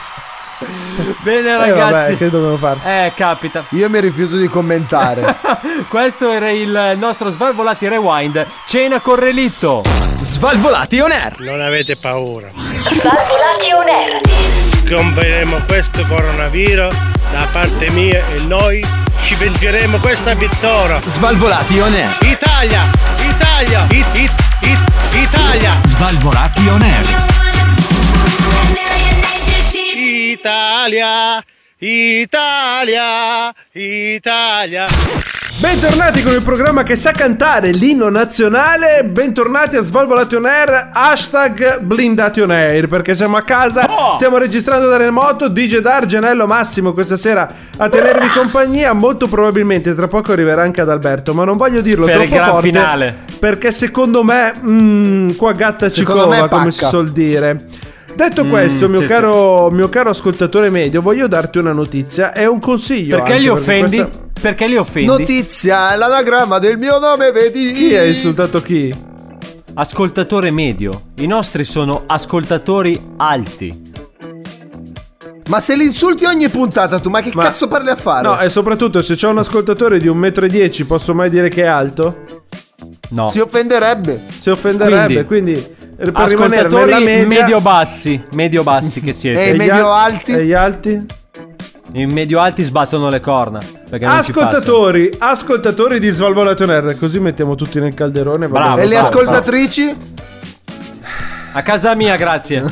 Bene 1.22 1.48
Eh, 1.50 1.56
ragazzi. 1.56 1.92
vabbè, 1.92 2.16
che 2.16 2.30
dobbiamo 2.30 2.56
farci? 2.56 2.86
Eh, 2.86 3.12
capita. 3.14 3.64
Io 3.70 3.88
mi 3.88 4.00
rifiuto 4.00 4.36
di 4.36 4.48
commentare. 4.48 5.36
Questo 5.88 6.30
era 6.30 6.50
il 6.50 6.96
nostro 6.98 7.30
Svalvolati 7.30 7.88
Rewind. 7.88 8.46
Cena 8.66 9.00
con 9.00 9.16
relitto. 9.16 9.82
Svalvolati 10.20 11.00
on 11.00 11.10
air. 11.12 11.34
Non 11.38 11.60
avete 11.60 11.96
paura. 11.96 12.48
Svalvolati 12.50 13.72
on 13.74 13.88
air. 13.88 14.18
Scomperemo 14.86 15.60
questo 15.68 16.04
coronavirus 16.08 16.94
da 17.30 17.46
parte 17.52 17.90
mia 17.90 18.18
e 18.34 18.38
noi 18.40 18.84
ci 19.22 19.34
vengeremo 19.36 19.98
questa 19.98 20.34
vittoria. 20.34 21.00
Svalvolati 21.04 21.78
on 21.78 21.92
air. 21.94 22.16
Italia! 22.22 22.80
Italia! 23.18 23.86
It, 23.90 24.06
it, 24.14 24.30
it, 24.62 24.78
Italia! 25.12 25.76
Svalvolati 25.86 26.68
on 26.68 26.82
air. 26.82 27.39
Italia! 30.30 31.42
Italia! 31.78 33.52
Italia! 33.72 34.86
Bentornati 35.58 36.22
con 36.22 36.32
il 36.32 36.42
programma 36.44 36.84
che 36.84 36.94
sa 36.94 37.10
cantare 37.10 37.72
l'inno 37.72 38.08
nazionale. 38.10 39.02
Bentornati 39.04 39.74
a 39.76 39.82
Svalvolation 39.82 40.46
Air. 40.46 40.90
Hashtag 40.92 41.80
Blindation 41.80 42.50
Air. 42.52 42.86
Perché 42.86 43.16
siamo 43.16 43.36
a 43.38 43.42
casa. 43.42 43.86
Oh! 43.90 44.14
Stiamo 44.14 44.38
registrando 44.38 44.88
da 44.88 44.96
remoto. 44.96 45.48
DJ 45.48 45.78
D'Argenello 45.78 46.46
Massimo 46.46 46.92
questa 46.92 47.16
sera 47.16 47.46
a 47.76 47.88
tenervi 47.88 48.28
compagnia. 48.28 48.92
Molto 48.92 49.26
probabilmente 49.26 49.94
tra 49.96 50.06
poco 50.06 50.30
arriverà 50.30 50.62
anche 50.62 50.80
ad 50.80 50.88
Alberto. 50.88 51.34
Ma 51.34 51.42
non 51.44 51.56
voglio 51.56 51.80
dirlo 51.80 52.06
Per 52.06 52.14
il 52.20 52.28
troppo 52.28 52.34
gran 52.36 52.50
forte. 52.52 52.66
finale. 52.68 53.14
Perché 53.38 53.72
secondo 53.72 54.22
me. 54.22 54.52
mm, 54.64 55.30
qua 55.32 55.50
gatta 55.52 55.90
ci 55.90 56.04
cova, 56.04 56.48
come 56.48 56.70
si 56.70 56.84
suol 56.86 57.10
dire. 57.10 57.56
Detto 58.20 58.44
Mm, 58.44 58.50
questo, 58.50 58.86
mio, 58.86 59.00
sì, 59.00 59.06
caro, 59.06 59.70
mio 59.70 59.88
caro 59.88 60.10
ascoltatore 60.10 60.68
medio, 60.68 61.00
voglio 61.00 61.26
darti 61.26 61.56
una 61.56 61.72
notizia 61.72 62.34
e 62.34 62.44
un 62.44 62.60
consiglio. 62.60 63.16
Perché 63.16 63.38
li 63.38 63.48
offendi? 63.48 63.96
questa- 63.96 64.28
Perché 64.38 64.66
li 64.66 64.76
offendi? 64.76 65.06
Notizia, 65.08 65.96
l'anagramma 65.96 66.58
del 66.58 66.76
mio 66.76 66.98
nome, 66.98 67.30
vedi? 67.32 67.72
Chi 67.72 67.96
ha 67.96 68.04
insultato 68.04 68.60
chi? 68.60 68.94
Ascoltatore 69.72 70.50
medio. 70.50 71.04
I 71.16 71.26
nostri 71.26 71.64
sono 71.64 72.02
ascoltatori 72.04 73.00
alti. 73.16 73.88
Ma 75.48 75.58
se 75.60 75.74
li 75.74 75.84
insulti 75.86 76.26
ogni 76.26 76.50
puntata 76.50 76.98
tu, 77.00 77.08
ma 77.08 77.22
che 77.22 77.30
Ma- 77.32 77.44
cazzo 77.44 77.68
parli 77.68 77.88
a 77.88 77.96
fare? 77.96 78.28
No, 78.28 78.38
e 78.38 78.50
soprattutto 78.50 79.00
se 79.00 79.14
c'è 79.14 79.28
un 79.28 79.38
ascoltatore 79.38 79.98
di 79.98 80.08
1,10 80.08 80.82
m, 80.82 80.86
posso 80.86 81.14
mai 81.14 81.30
dire 81.30 81.48
che 81.48 81.62
è 81.62 81.66
alto? 81.66 82.39
No. 83.10 83.28
Si 83.28 83.38
offenderebbe. 83.40 84.20
Si 84.38 84.50
offenderebbe, 84.50 85.24
quindi, 85.24 85.52
per 85.52 86.08
rimanere 86.28 86.66
Ascoltatori 86.66 86.92
nella 86.92 86.98
media 87.04 87.26
medio-bassi. 87.26 88.24
Medio-bassi 88.34 89.00
che 89.00 89.12
siete. 89.12 89.44
E 89.44 89.50
i 89.50 89.54
gli 89.54 89.56
medio 89.58 89.92
al- 89.92 90.12
alti? 90.12 90.32
E 90.32 90.44
gli 90.44 90.52
alti? 90.52 91.04
I 91.92 92.06
medio-alti 92.06 92.62
sbattono 92.62 93.10
le 93.10 93.20
corna. 93.20 93.58
Ascoltatori, 94.00 95.10
ascoltatori 95.18 95.98
di 95.98 96.10
Svalvolation 96.10 96.70
R, 96.70 96.96
così 96.96 97.18
mettiamo 97.18 97.56
tutti 97.56 97.80
nel 97.80 97.94
calderone. 97.94 98.46
Bravo. 98.48 98.78
E 98.80 98.86
le 98.86 98.94
Bravo, 98.94 99.06
ascoltatrici? 99.08 99.86
passano. 99.86 100.18
A 101.52 101.62
casa 101.62 101.94
mia, 101.96 102.14
grazie. 102.16 102.62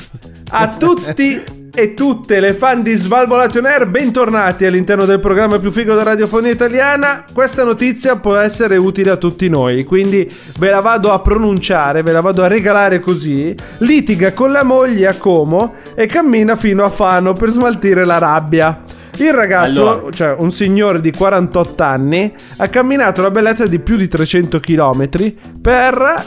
A 0.50 0.68
tutti 0.68 1.42
e 1.80 1.94
tutte 1.94 2.40
le 2.40 2.54
fan 2.54 2.82
di 2.82 2.92
Svalvolation 2.94 3.64
Air, 3.64 3.86
bentornati 3.86 4.64
all'interno 4.64 5.04
del 5.04 5.20
programma 5.20 5.60
più 5.60 5.70
figo 5.70 5.92
della 5.92 6.10
radiofonia 6.10 6.50
italiana. 6.50 7.24
Questa 7.32 7.62
notizia 7.62 8.16
può 8.16 8.34
essere 8.34 8.76
utile 8.76 9.10
a 9.10 9.16
tutti 9.16 9.48
noi, 9.48 9.84
quindi 9.84 10.28
ve 10.58 10.70
la 10.70 10.80
vado 10.80 11.12
a 11.12 11.20
pronunciare, 11.20 12.02
ve 12.02 12.10
la 12.10 12.20
vado 12.20 12.42
a 12.42 12.48
regalare 12.48 12.98
così. 12.98 13.54
Litiga 13.78 14.32
con 14.32 14.50
la 14.50 14.64
moglie 14.64 15.06
a 15.06 15.14
Como 15.14 15.74
e 15.94 16.06
cammina 16.06 16.56
fino 16.56 16.82
a 16.82 16.90
Fano 16.90 17.32
per 17.32 17.50
smaltire 17.50 18.04
la 18.04 18.18
rabbia. 18.18 18.82
Il 19.18 19.32
ragazzo, 19.32 19.88
Allora. 19.88 20.10
cioè 20.10 20.34
un 20.36 20.50
signore 20.50 21.00
di 21.00 21.12
48 21.12 21.82
anni, 21.84 22.34
ha 22.56 22.66
camminato 22.66 23.22
la 23.22 23.30
bellezza 23.30 23.68
di 23.68 23.78
più 23.78 23.94
di 23.94 24.08
300 24.08 24.58
km 24.58 25.08
per 25.62 26.24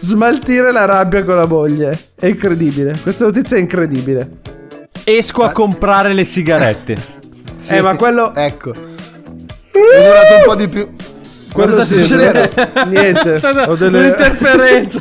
smaltire 0.00 0.72
la 0.72 0.84
rabbia 0.84 1.24
con 1.24 1.36
la 1.36 1.46
moglie. 1.46 1.98
È 2.14 2.26
incredibile. 2.26 2.98
Questa 3.00 3.24
notizia 3.24 3.56
è 3.56 3.60
incredibile. 3.60 4.28
Esco 5.04 5.42
a 5.42 5.52
comprare 5.52 6.12
le 6.12 6.24
sigarette. 6.24 7.18
Sì. 7.60 7.74
Eh, 7.74 7.82
ma 7.82 7.94
quello. 7.94 8.34
Ecco. 8.34 8.72
È 8.72 8.76
durato 9.72 10.34
un 10.38 10.44
po' 10.46 10.54
di 10.54 10.66
più. 10.66 10.88
quello 11.52 11.74
Cosa 11.74 11.84
succede? 11.84 12.50
Niente. 12.88 13.38
Ho 13.68 13.76
delle... 13.76 13.98
Un'interferenza. 13.98 14.98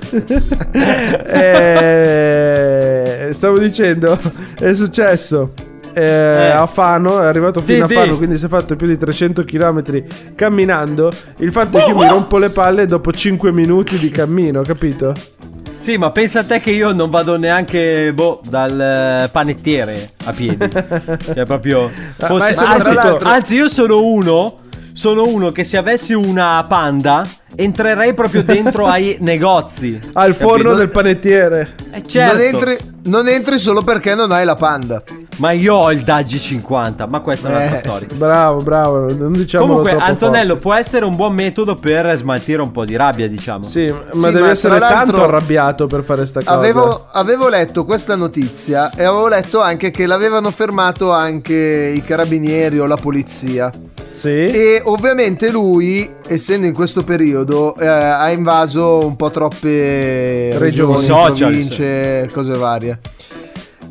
Eh, 1.25 3.29
stavo 3.31 3.59
dicendo, 3.59 4.19
è 4.59 4.73
successo. 4.73 5.53
Eh, 5.99 6.49
a 6.51 6.65
Fano, 6.67 7.21
è 7.21 7.25
arrivato 7.25 7.61
fino 7.61 7.85
Sì, 7.85 7.93
a 7.93 7.99
Fano, 7.99 8.11
sì. 8.11 8.17
quindi 8.17 8.37
si 8.37 8.45
è 8.45 8.47
fatto 8.47 8.75
più 8.75 8.87
di 8.87 8.97
300 8.97 9.43
km 9.43 9.83
camminando. 10.35 11.11
Il 11.39 11.51
fatto 11.51 11.77
è 11.77 11.83
che 11.83 11.89
io 11.89 11.97
mi 11.97 12.07
rompo 12.07 12.37
le 12.37 12.49
palle 12.49 12.85
dopo 12.85 13.11
5 13.11 13.51
minuti 13.51 13.97
di 13.97 14.09
cammino, 14.09 14.61
capito? 14.61 15.13
Sì, 15.75 15.95
ma 15.97 16.11
pensa 16.11 16.39
a 16.39 16.43
te 16.43 16.59
che 16.59 16.71
io 16.71 16.91
non 16.91 17.09
vado 17.09 17.37
neanche, 17.37 18.11
boh, 18.13 18.41
dal 18.49 19.23
eh, 19.23 19.29
panettiere 19.29 20.11
a 20.25 20.33
piedi. 20.33 20.67
Cioè, 20.69 21.45
proprio. 21.45 21.89
Fosse- 22.17 22.55
ma 22.65 22.75
è 22.75 22.79
anzi, 22.81 23.25
anzi, 23.25 23.55
io 23.55 23.69
sono 23.69 24.03
uno. 24.03 24.57
Sono 24.91 25.23
uno 25.25 25.49
che 25.51 25.63
se 25.63 25.77
avessi 25.77 26.13
una 26.13 26.65
panda 26.67 27.25
entrerei 27.55 28.13
proprio 28.13 28.43
dentro 28.43 28.87
ai 28.91 29.15
negozi. 29.21 29.97
Al 30.11 30.33
forno 30.33 30.55
capito? 30.57 30.75
del 30.75 30.89
panettiere. 30.89 31.69
Eh, 31.91 32.03
certo. 32.05 32.35
Non, 32.35 32.45
entri, 32.45 32.77
non 33.09 33.27
entri 33.27 33.57
solo 33.57 33.81
perché 33.81 34.15
non 34.15 34.31
hai 34.31 34.45
la 34.45 34.55
panda. 34.55 35.01
Ma 35.37 35.51
io 35.51 35.73
ho 35.75 35.91
il 35.91 36.01
Daggi 36.01 36.37
50, 36.37 37.07
ma 37.07 37.21
questa 37.21 37.47
è 37.47 37.51
un'altra 37.51 37.75
Eh. 37.77 37.79
storia. 37.79 38.07
Bravo, 38.13 38.57
bravo, 38.61 39.05
non 39.15 39.31
diciamo 39.31 39.65
Comunque, 39.65 39.91
Antonello 39.91 40.47
forte. 40.53 40.61
può 40.61 40.73
essere 40.73 41.05
un 41.05 41.15
buon 41.15 41.33
metodo 41.33 41.75
per 41.75 42.15
smaltire 42.17 42.61
un 42.61 42.71
po' 42.71 42.83
di 42.85 42.95
rabbia, 42.97 43.27
diciamo. 43.27 43.63
Sì, 43.63 43.85
ma 43.87 44.03
Sì, 44.11 44.21
devi 44.21 44.39
ma 44.41 44.49
essere 44.51 44.79
tanto 44.79 45.23
arrabbiato 45.23 45.87
per 45.87 46.03
fare 46.03 46.25
sta 46.25 46.39
cosa. 46.41 46.51
Avevo, 46.53 47.05
avevo 47.13 47.47
letto 47.47 47.85
questa 47.85 48.15
notizia 48.15 48.91
e 48.91 49.03
avevo 49.03 49.27
letto 49.29 49.61
anche 49.61 49.91
che 49.91 50.05
l'avevano 50.05 50.51
fermato 50.51 51.11
anche 51.11 51.55
i 51.95 52.03
carabinieri 52.03 52.77
o 52.79 52.85
la 52.85 52.97
polizia. 52.97 53.71
Sì. 54.11 54.27
E 54.27 54.81
ovviamente 54.83 55.49
lui, 55.49 56.09
essendo 56.27 56.65
in 56.65 56.73
questo 56.73 57.03
periodo, 57.05 57.73
eh, 57.77 57.87
ha 57.87 58.29
invaso 58.31 58.97
un 59.01 59.15
po' 59.15 59.31
troppe 59.31 60.57
Regioni. 60.57 60.59
regioni, 60.59 60.97
Social. 61.03 61.49
province, 61.49 62.29
cose 62.33 62.53
varie. 62.53 62.98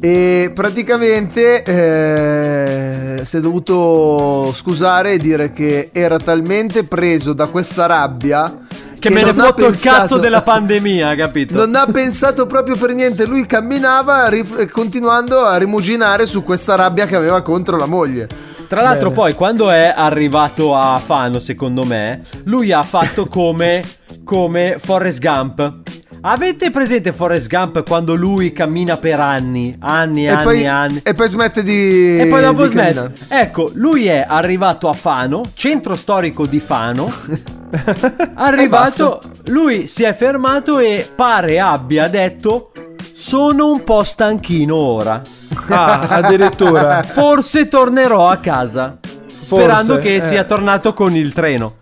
E 0.00 0.52
praticamente 0.54 1.62
eh, 1.64 3.24
si 3.24 3.36
è 3.36 3.40
dovuto 3.40 4.52
scusare 4.54 5.14
e 5.14 5.18
dire 5.18 5.50
che 5.52 5.90
era 5.92 6.18
talmente 6.18 6.84
preso 6.84 7.32
da 7.32 7.48
questa 7.48 7.86
rabbia 7.86 8.58
Che 8.96 9.10
me 9.10 9.24
ne 9.24 9.34
fotto 9.34 9.62
il 9.62 9.70
pensato- 9.72 9.96
cazzo 9.96 10.16
della 10.18 10.42
pandemia, 10.42 11.16
capito? 11.16 11.54
non 11.56 11.74
ha 11.74 11.86
pensato 11.86 12.46
proprio 12.46 12.76
per 12.76 12.94
niente. 12.94 13.24
Lui 13.26 13.44
camminava 13.46 14.28
rif- 14.28 14.68
continuando 14.70 15.40
a 15.44 15.56
rimuginare 15.56 16.26
su 16.26 16.44
questa 16.44 16.76
rabbia 16.76 17.06
che 17.06 17.16
aveva 17.16 17.42
contro 17.42 17.76
la 17.76 17.86
moglie. 17.86 18.28
Tra 18.68 18.82
l'altro, 18.82 19.08
Bene. 19.08 19.20
poi, 19.20 19.32
quando 19.34 19.70
è 19.70 19.92
arrivato 19.96 20.76
a 20.76 21.00
Fano, 21.02 21.38
secondo 21.40 21.84
me, 21.84 22.20
lui 22.44 22.70
ha 22.70 22.82
fatto 22.82 23.26
come, 23.26 23.82
come 24.22 24.76
Forrest 24.78 25.20
Gump. 25.20 25.72
Avete 26.20 26.72
presente 26.72 27.12
Forrest 27.12 27.46
Gump 27.48 27.86
quando 27.86 28.16
lui 28.16 28.52
cammina 28.52 28.96
per 28.96 29.20
anni, 29.20 29.76
anni, 29.78 30.24
E 30.26 30.28
anni, 30.30 30.42
poi, 30.42 30.66
anni? 30.66 31.00
e 31.04 31.12
poi 31.12 31.28
smette 31.28 31.62
di. 31.62 32.16
E 32.18 32.26
poi 32.26 32.40
dopo 32.40 32.66
smette. 32.66 33.12
Ecco, 33.28 33.70
lui 33.74 34.06
è 34.06 34.24
arrivato 34.28 34.88
a 34.88 34.94
Fano, 34.94 35.42
centro 35.54 35.94
storico 35.94 36.44
di 36.46 36.58
Fano. 36.58 37.08
arrivato, 38.34 39.20
lui 39.46 39.86
si 39.86 40.02
è 40.02 40.12
fermato 40.12 40.80
e 40.80 41.08
pare 41.14 41.60
abbia 41.60 42.08
detto: 42.08 42.72
Sono 43.12 43.70
un 43.70 43.84
po' 43.84 44.02
stanchino 44.02 44.74
ora. 44.76 45.22
Ah, 45.68 46.00
addirittura. 46.00 47.02
Forse 47.06 47.68
tornerò 47.68 48.28
a 48.28 48.38
casa. 48.38 48.98
Sperando 49.26 49.98
che 49.98 50.16
eh. 50.16 50.20
sia 50.20 50.44
tornato 50.44 50.92
con 50.92 51.14
il 51.14 51.32
treno. 51.32 51.76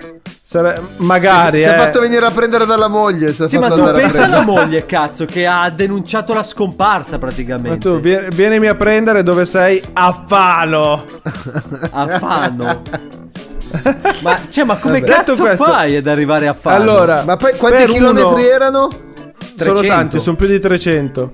Sare- 0.57 0.80
magari, 0.98 1.59
Si 1.59 1.64
è 1.64 1.72
eh. 1.72 1.76
fatto 1.76 2.00
venire 2.00 2.24
a 2.26 2.30
prendere 2.30 2.64
dalla 2.66 2.88
moglie. 2.88 3.32
Si 3.34 3.42
è 3.44 3.48
Sì, 3.48 3.59
ma 3.59 3.68
tu 3.70 3.82
pensa 3.92 4.24
alla 4.24 4.42
moglie, 4.42 4.86
cazzo, 4.86 5.24
che 5.26 5.46
ha 5.46 5.68
denunciato 5.70 6.32
la 6.32 6.42
scomparsa 6.42 7.12
Ma 7.12 7.18
praticamente. 7.18 7.78
tu 7.78 8.00
vie- 8.00 8.28
vienimi 8.34 8.66
a 8.68 8.74
prendere 8.74 9.22
dove 9.22 9.44
sei 9.44 9.82
a 9.92 10.12
Fano. 10.26 11.04
A 11.90 12.07
Fano. 12.18 12.82
ma, 14.22 14.38
cioè, 14.48 14.64
ma 14.64 14.76
come 14.76 15.00
Vabbè. 15.00 15.12
cazzo 15.12 15.34
questo- 15.36 15.64
fai 15.64 15.96
ad 15.96 16.07
arrivare 16.07 16.46
a 16.48 16.54
Fano? 16.54 16.76
Allora, 16.76 17.22
Ma 17.24 17.36
poi 17.36 17.54
quanti 17.57 17.84
chilometri 17.86 18.28
uno- 18.32 18.38
erano? 18.40 18.88
Sono 19.59 19.78
300. 19.80 19.86
tanti, 19.86 20.18
sono 20.18 20.36
più 20.36 20.46
di 20.46 20.59
300. 20.61 21.32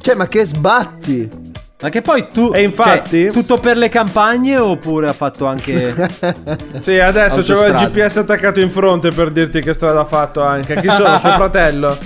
Cioè, 0.00 0.14
ma 0.14 0.26
che 0.28 0.44
sbatti. 0.44 1.44
Ma 1.82 1.90
che 1.90 2.00
poi 2.00 2.26
tu. 2.32 2.52
E 2.54 2.62
infatti- 2.62 3.24
cioè, 3.24 3.32
tutto 3.32 3.58
per 3.58 3.76
le 3.76 3.90
campagne 3.90 4.56
oppure 4.58 5.08
ha 5.08 5.12
fatto 5.12 5.44
anche. 5.44 5.94
Sì, 6.80 6.98
adesso 6.98 7.42
c'avevo 7.42 7.66
il. 7.78 7.88
GPS 7.90 8.16
attaccato 8.18 8.60
in 8.60 8.70
fronte 8.70 9.10
per 9.10 9.30
dirti 9.30 9.60
che 9.60 9.74
strada 9.74 10.00
ha 10.00 10.04
fatto 10.04 10.42
anche. 10.42 10.74
Chi 10.80 10.88
sono? 10.88 11.18
Suo 11.18 11.30
fratello? 11.36 11.96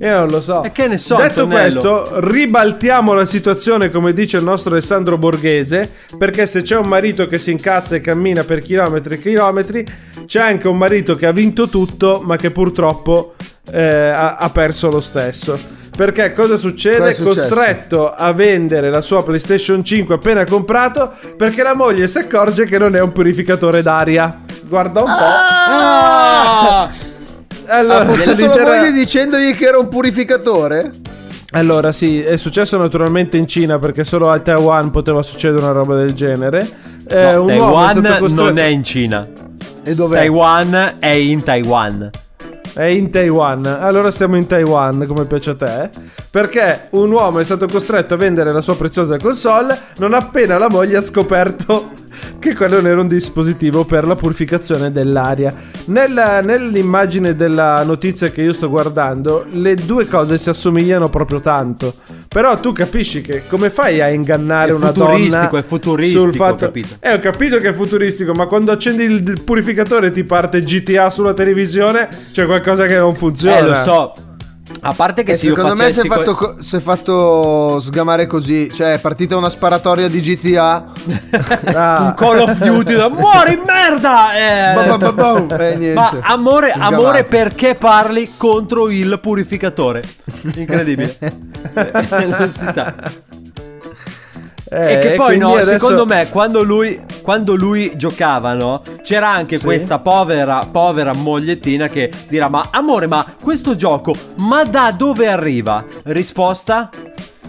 Io 0.00 0.12
non 0.18 0.28
lo 0.28 0.40
so. 0.42 0.62
E 0.64 0.72
che 0.72 0.86
ne 0.88 0.98
so, 0.98 1.16
Detto 1.16 1.42
Antonello. 1.42 1.80
questo, 1.80 2.20
ribaltiamo 2.28 3.14
la 3.14 3.24
situazione 3.24 3.90
come 3.90 4.12
dice 4.12 4.36
il 4.36 4.44
nostro 4.44 4.72
Alessandro 4.72 5.16
Borghese. 5.16 5.90
Perché 6.18 6.46
se 6.46 6.62
c'è 6.62 6.76
un 6.76 6.88
marito 6.88 7.26
che 7.26 7.38
si 7.38 7.50
incazza 7.52 7.94
e 7.96 8.00
cammina 8.00 8.44
per 8.44 8.58
chilometri 8.58 9.14
e 9.14 9.18
chilometri, 9.20 9.86
c'è 10.26 10.40
anche 10.40 10.68
un 10.68 10.76
marito 10.76 11.14
che 11.14 11.26
ha 11.26 11.32
vinto 11.32 11.68
tutto, 11.68 12.20
ma 12.22 12.36
che 12.36 12.50
purtroppo 12.50 13.34
eh, 13.72 13.82
ha, 13.82 14.36
ha 14.36 14.50
perso 14.50 14.90
lo 14.90 15.00
stesso. 15.00 15.58
Perché 15.96 16.32
cosa 16.32 16.56
succede? 16.56 17.16
Cosa 17.16 17.44
è? 17.46 17.48
Costretto 17.48 18.10
a 18.12 18.32
vendere 18.32 18.90
la 18.90 19.00
sua 19.00 19.24
PlayStation 19.24 19.82
5 19.82 20.14
appena 20.16 20.44
comprato 20.44 21.12
perché 21.36 21.62
la 21.62 21.74
moglie 21.74 22.06
si 22.06 22.18
accorge 22.18 22.66
che 22.66 22.76
non 22.78 22.94
è 22.94 23.00
un 23.00 23.12
purificatore 23.12 23.80
d'aria. 23.82 24.40
Guarda 24.68 25.00
un 25.00 25.06
po'. 25.06 25.12
Ah! 25.12 26.90
Allora, 27.68 27.98
Ha 28.00 28.04
la 28.04 28.64
moglie 28.64 28.92
dicendogli 28.92 29.54
che 29.56 29.64
era 29.66 29.78
un 29.78 29.88
purificatore? 29.88 30.92
Allora, 31.52 31.90
sì, 31.92 32.20
è 32.22 32.36
successo 32.36 32.76
naturalmente 32.76 33.36
in 33.38 33.48
Cina 33.48 33.78
perché 33.78 34.04
solo 34.04 34.28
a 34.28 34.38
Taiwan 34.38 34.90
poteva 34.90 35.22
succedere 35.22 35.62
una 35.62 35.72
roba 35.72 35.96
del 35.96 36.12
genere. 36.12 36.68
Eh, 37.08 37.32
No, 37.32 37.44
un 37.44 37.50
uomo 37.52 37.54
è 37.54 37.56
Taiwan 37.56 37.90
stato 38.04 38.18
costretto- 38.18 38.42
non 38.44 38.58
è 38.58 38.64
in 38.64 38.84
Cina. 38.84 39.26
E 39.82 39.94
dov'è? 39.94 40.16
Taiwan 40.18 40.96
è 40.98 41.06
in 41.06 41.42
Taiwan. 41.42 42.10
È 42.76 42.84
in 42.84 43.10
Taiwan. 43.10 43.64
Allora 43.64 44.10
siamo 44.10 44.36
in 44.36 44.46
Taiwan, 44.46 45.06
come 45.06 45.24
piace 45.24 45.48
a 45.48 45.54
te. 45.54 45.88
Perché 46.30 46.88
un 46.90 47.10
uomo 47.10 47.38
è 47.38 47.44
stato 47.44 47.66
costretto 47.66 48.12
a 48.12 48.16
vendere 48.18 48.52
la 48.52 48.60
sua 48.60 48.76
preziosa 48.76 49.16
console 49.16 49.80
non 49.96 50.12
appena 50.12 50.58
la 50.58 50.68
moglie 50.68 50.98
ha 50.98 51.00
scoperto 51.00 51.92
che 52.38 52.54
quello 52.54 52.76
non 52.76 52.86
era 52.86 53.00
un 53.00 53.08
dispositivo 53.08 53.84
per 53.84 54.06
la 54.06 54.16
purificazione 54.16 54.92
dell'aria. 54.92 55.52
Nella- 55.86 56.40
nell'immagine 56.40 57.34
della 57.36 57.82
notizia 57.84 58.28
che 58.28 58.42
io 58.42 58.52
sto 58.52 58.68
guardando, 58.68 59.46
le 59.52 59.74
due 59.74 60.06
cose 60.06 60.38
si 60.38 60.48
assomigliano 60.48 61.08
proprio 61.08 61.40
tanto. 61.40 61.94
Però 62.28 62.54
tu 62.58 62.72
capisci 62.72 63.22
che 63.22 63.44
come 63.48 63.70
fai 63.70 64.00
a 64.00 64.08
ingannare 64.08 64.70
È 64.70 64.74
una 64.74 64.90
donna 64.90 65.50
è 65.50 65.62
futuristico, 65.62 66.20
sul 66.20 66.34
fatto 66.34 66.64
ho 66.64 66.66
capito. 66.66 66.96
Eh, 67.00 67.14
ho 67.14 67.18
capito 67.18 67.56
che 67.56 67.68
è 67.68 67.74
futuristico, 67.74 68.34
ma 68.34 68.46
quando 68.46 68.72
accendi 68.72 69.04
il 69.04 69.42
purificatore 69.42 70.10
ti 70.10 70.24
parte 70.24 70.60
GTA 70.60 71.10
sulla 71.10 71.32
televisione, 71.32 72.08
c'è 72.32 72.44
qualcosa 72.44 72.84
che 72.86 72.98
non 72.98 73.14
funziona. 73.14 73.56
Eh, 73.58 73.68
lo 73.68 73.74
so. 73.76 74.12
A 74.80 74.92
parte 74.94 75.22
che 75.22 75.32
E 75.32 75.34
se 75.36 75.48
secondo 75.48 75.74
me 75.74 75.90
si 75.92 76.00
è, 76.00 76.06
fatto, 76.06 76.34
co- 76.34 76.56
si 76.60 76.76
è 76.76 76.80
fatto 76.80 77.78
sgamare 77.80 78.26
così. 78.26 78.68
Cioè, 78.72 78.94
è 78.94 78.98
partita 78.98 79.36
una 79.36 79.48
sparatoria 79.48 80.08
di 80.08 80.20
GTA. 80.20 80.92
Ah. 81.76 82.02
un 82.02 82.14
Call 82.14 82.38
of 82.40 82.58
Duty 82.58 82.94
da 82.96 83.08
muori 83.08 83.60
merda! 83.64 84.34
Eh, 84.36 84.74
Ba- 84.74 84.96
ba- 84.96 85.12
ba- 85.12 85.68
eh. 85.68 85.92
Ma 85.92 86.18
amore, 86.22 86.70
amore 86.72 87.24
perché 87.24 87.74
parli 87.74 88.28
contro 88.36 88.88
il 88.88 89.18
purificatore? 89.20 90.02
Incredibile. 90.54 91.16
Eh, 91.76 92.26
non 92.26 92.50
si 92.50 92.66
sa. 92.72 92.94
Eh, 94.68 94.92
e 94.94 94.98
che 94.98 95.08
poi 95.14 95.26
quindi 95.36 95.44
no, 95.44 95.52
adesso- 95.54 95.70
secondo 95.70 96.04
me 96.06 96.28
quando 96.30 96.62
lui, 96.64 97.00
quando 97.22 97.54
lui 97.54 97.92
giocava 97.96 98.52
no, 98.54 98.82
c'era 99.04 99.28
anche 99.28 99.58
Sì. 99.58 99.64
questa 99.64 100.00
povera, 100.00 100.66
povera 100.70 101.12
mogliettina 101.14 101.86
che 101.86 102.10
dirà 102.28 102.48
ma 102.48 102.66
amore 102.72 103.06
ma 103.06 103.24
questo 103.42 103.76
gioco 103.76 104.12
ma 104.38 104.64
da 104.64 104.92
dove 104.96 105.28
arriva? 105.28 105.84
Risposta? 106.04 106.88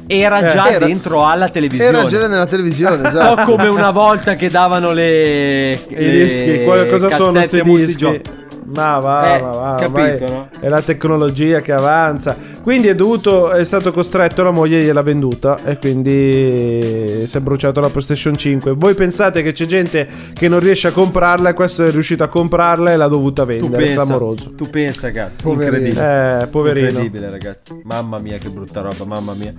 Era 0.10 0.40
Eh, 0.40 0.52
già 0.54 0.70
era- 0.70 0.86
dentro 0.86 1.26
alla 1.26 1.50
televisione. 1.50 1.98
Era 1.98 2.08
già 2.08 2.28
nella 2.28 2.46
televisione, 2.46 2.96
Un 2.96 3.02
po' 3.02 3.08
esatto. 3.08 3.44
come 3.52 3.68
una 3.68 3.92
volta 3.92 4.36
che 4.36 4.50
davano 4.50 4.92
le, 4.92 5.72
I 5.74 5.96
dischi, 5.96 6.64
cosa 6.64 7.10
sono 7.16 7.32
questi 7.32 7.62
dischi? 7.64 8.22
Ma 8.70 9.00
va, 9.00 9.36
Eh, 9.38 9.40
va, 9.42 9.50
va, 9.50 9.76
capito, 9.80 10.24
ormai 10.26 10.30
no? 10.30 10.50
È 10.60 10.68
la 10.68 10.82
tecnologia 10.82 11.62
che 11.62 11.72
avanza. 11.72 12.36
Quindi 12.62 12.90
è 12.90 12.96
dovuto, 12.96 13.52
è 13.52 13.64
stato 13.64 13.94
costretto, 13.94 14.44
la 14.44 14.52
moglie 14.52 14.82
gliel'ha 14.84 15.02
venduta 15.02 15.56
e 15.64 15.78
quindi 15.78 17.06
si 17.26 17.38
è 17.38 17.40
bruciato 17.40 17.80
la 17.80 17.88
PlayStation 17.90 18.36
5. 18.36 18.74
Voi 18.74 18.94
pensate 18.94 19.42
che 19.42 19.54
c'è 19.54 19.66
gente 19.66 20.08
che 20.34 20.50
non 20.50 20.60
riesce 20.60 20.88
a 20.90 20.92
comprarla 20.92 21.50
e 21.50 21.54
questo 21.54 21.86
è 21.86 21.92
riuscito 21.92 22.24
a 22.24 22.28
comprarla 22.28 22.92
e 22.92 22.98
l'ha 22.98 23.08
dovuta 23.08 23.44
Tu 23.44 23.48
vendere. 23.48 23.84
pensa, 23.86 24.04
clamoroso. 24.04 24.52
tu 24.56 24.70
pensa, 24.70 25.12
cazzo. 25.12 25.42
Poverino. 25.44 25.78
Incredibile. 25.78 26.42
Eh, 26.42 26.48
poverino. 26.48 26.88
Incredibile, 26.88 27.30
ragazzi. 27.30 27.82
Mamma 27.86 28.20
mia, 28.20 28.38
che 28.38 28.50
brutta 28.50 28.82
roba, 28.82 29.06
mamma 29.06 29.34
mia. 29.34 29.54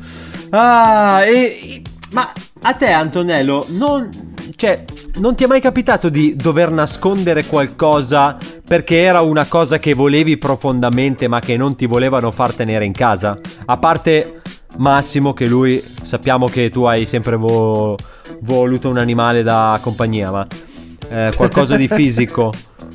Ah, 0.50 1.24
e. 1.24 1.80
Ma 2.12 2.32
a 2.62 2.74
te, 2.74 2.90
Antonello, 2.90 3.64
non. 3.70 4.08
Cioè, 4.56 4.82
non 5.18 5.34
ti 5.36 5.44
è 5.44 5.46
mai 5.46 5.60
capitato 5.60 6.08
di 6.08 6.34
dover 6.34 6.72
nascondere 6.72 7.44
qualcosa 7.44 8.36
perché 8.66 8.96
era 9.02 9.20
una 9.20 9.44
cosa 9.46 9.78
che 9.78 9.94
volevi 9.94 10.36
profondamente 10.36 11.28
ma 11.28 11.38
che 11.38 11.56
non 11.56 11.76
ti 11.76 11.86
volevano 11.86 12.30
far 12.32 12.54
tenere 12.54 12.84
in 12.84 12.92
casa? 12.92 13.38
A 13.66 13.76
parte 13.76 14.40
Massimo, 14.78 15.32
che 15.32 15.46
lui 15.46 15.78
sappiamo 15.80 16.46
che 16.46 16.70
tu 16.70 16.84
hai 16.84 17.06
sempre 17.06 17.36
vo- 17.36 17.96
voluto 18.40 18.88
un 18.88 18.98
animale 18.98 19.42
da 19.42 19.78
compagnia, 19.80 20.30
ma 20.30 20.46
eh, 21.10 21.32
qualcosa 21.36 21.76
di 21.76 21.88
fisico. 21.88 22.52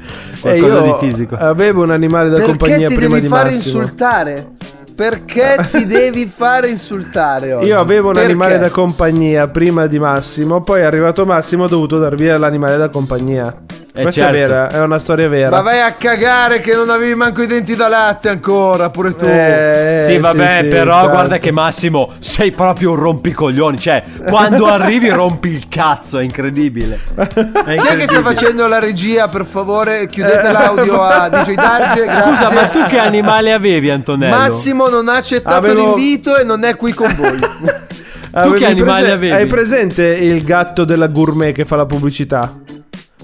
Eh, 0.45 0.59
Qualcosa 0.59 0.85
io 0.85 0.97
di 0.99 1.07
fisico. 1.07 1.35
avevo 1.35 1.83
un 1.83 1.91
animale 1.91 2.27
da 2.27 2.35
Perché 2.35 2.49
compagnia 2.49 2.89
ti 2.89 2.95
prima 2.95 3.15
devi 3.15 3.21
di 3.21 3.27
fare 3.29 3.51
Massimo. 3.51 3.79
insultare? 3.79 4.51
Perché 4.95 5.57
ti 5.71 5.85
devi 5.85 6.31
fare 6.33 6.69
insultare 6.69 7.53
oggi? 7.53 7.67
Io 7.67 7.79
avevo 7.79 8.09
un 8.09 8.13
Perché? 8.13 8.29
animale 8.29 8.59
da 8.59 8.69
compagnia 8.69 9.47
prima 9.47 9.87
di 9.87 9.97
Massimo, 9.99 10.61
poi 10.61 10.81
è 10.81 10.83
arrivato 10.83 11.25
Massimo 11.25 11.63
ho 11.63 11.67
dovuto 11.67 11.99
dar 11.99 12.15
via 12.15 12.37
l'animale 12.37 12.77
da 12.77 12.89
compagnia. 12.89 13.53
Eh, 13.95 14.01
Questa 14.01 14.21
certo. 14.21 14.35
è 14.35 14.39
vera, 14.47 14.69
è 14.71 14.79
una 14.81 14.97
storia 14.97 15.29
vera. 15.29 15.51
Ma 15.51 15.61
vai 15.61 15.79
a 15.79 15.91
cagare 15.91 16.61
che 16.61 16.73
non 16.73 16.89
avevi 16.89 17.13
manco 17.13 17.43
i 17.43 17.45
denti 17.45 17.75
da 17.75 17.87
latte 17.87 18.27
ancora, 18.27 18.89
pure 18.89 19.15
tu. 19.15 19.25
Eh, 19.25 20.01
sì, 20.07 20.17
vabbè, 20.17 20.61
sì, 20.63 20.67
però 20.67 20.93
certo. 20.95 21.09
guarda 21.11 21.37
che 21.37 21.51
Massimo 21.51 22.11
sei 22.17 22.49
proprio 22.49 22.89
un 22.89 22.95
rompicoglioni. 22.95 23.77
Cioè, 23.77 24.01
quando 24.27 24.65
arrivi 24.65 25.09
rompi 25.09 25.49
il 25.49 25.67
cazzo, 25.69 26.17
è 26.17 26.23
incredibile. 26.23 27.01
È 27.13 27.21
Chi 27.27 27.35
è 27.35 27.35
che 27.35 27.45
sta 27.45 27.75
incredibile. 27.91 28.21
facendo 28.23 28.67
la 28.67 28.79
regia, 28.79 29.27
per 29.27 29.45
favore? 29.45 30.01
Eh. 30.01 30.07
Chiudete 30.07 30.51
l'audio 30.51 30.99
a 30.99 31.29
DJ 31.29 31.53
Darge, 31.53 32.03
grazie. 32.05 32.23
Scusa, 32.33 32.51
ma 32.51 32.67
tu 32.69 32.81
che 32.85 32.97
animale 32.97 33.53
avevi, 33.53 33.91
Antonello? 33.91 34.35
Massimo 34.35 34.87
non 34.89 35.07
ha 35.07 35.17
accettato 35.17 35.55
Avevo- 35.67 35.93
l'invito 35.95 36.35
e 36.35 36.43
non 36.43 36.63
è 36.63 36.75
qui 36.75 36.93
con 36.93 37.13
voi. 37.15 37.39
Avevi 38.35 38.57
che 38.57 38.65
animali 38.65 39.01
prese- 39.01 39.11
avevi? 39.15 39.33
Hai 39.35 39.45
presente 39.45 40.03
il 40.07 40.43
gatto 40.43 40.83
della 40.85 41.05
gourmet 41.05 41.53
che 41.53 41.65
fa 41.65 41.75
la 41.75 41.85
pubblicità? 41.85 42.61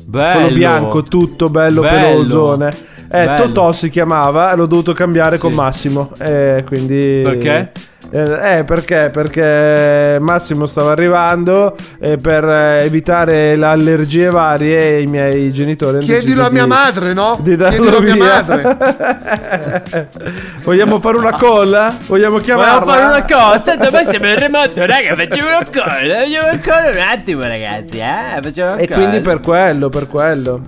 Bello. 0.10 0.39
Quello 0.39 0.55
bianco, 0.55 1.03
tutto 1.03 1.49
bello, 1.49 1.82
Bello. 1.82 2.24
pelosone. 2.24 2.76
Eh. 3.12 3.36
Totò 3.38 3.72
si 3.72 3.91
chiamava, 3.91 4.55
l'ho 4.55 4.66
dovuto 4.66 4.93
cambiare 4.93 5.38
con 5.38 5.53
Massimo. 5.53 6.12
Eh, 6.18 6.64
quindi. 6.66 7.22
Perché? 7.24 7.72
Eh, 8.12 8.57
eh, 8.60 8.64
perché? 8.64 9.10
Perché 9.14 10.18
Massimo 10.20 10.66
stava 10.66 10.91
arrivando 10.91 11.76
e 11.99 12.18
per 12.18 12.43
eh, 12.43 12.84
evitare 12.84 13.55
le 13.55 13.66
allergie 13.68 14.30
varie 14.32 15.01
i 15.01 15.05
miei 15.05 15.51
genitori 15.53 16.03
Chiedilo 16.03 16.45
a 16.45 16.49
mia 16.49 16.64
di- 16.64 16.70
madre, 16.70 17.14
no? 17.14 17.38
Di 17.39 17.55
darlo 17.55 17.97
Chiedilo 17.97 17.97
a 17.97 18.01
mia 18.01 18.16
madre. 18.45 20.07
Vogliamo 20.64 20.99
fare 20.99 21.18
una 21.18 21.34
call? 21.34 21.93
Vogliamo 22.07 22.38
chiamarla? 22.39 22.80
Vogliamo 22.80 22.91
fare 22.91 23.05
una 23.05 23.26
cosa? 23.26 23.60
Tanto 23.60 23.89
poi 23.91 24.05
siamo 24.05 24.28
in 24.28 24.39
remoto, 24.39 24.86
raga, 24.86 25.14
facciamo 25.16 25.47
una 25.47 25.64
cosa. 25.66 25.95
Facciamo 25.99 26.49
una 26.49 26.60
cosa 26.64 26.89
un 26.89 27.07
attimo, 27.12 27.41
ragazzi, 27.41 27.97
eh? 27.99 28.41
Facciamo 28.41 28.72
una 28.74 28.82
E 28.82 28.88
cosa. 28.88 28.99
quindi 28.99 29.20
per 29.22 29.39
quello, 29.39 29.89
per 29.89 30.07
quello. 30.07 30.62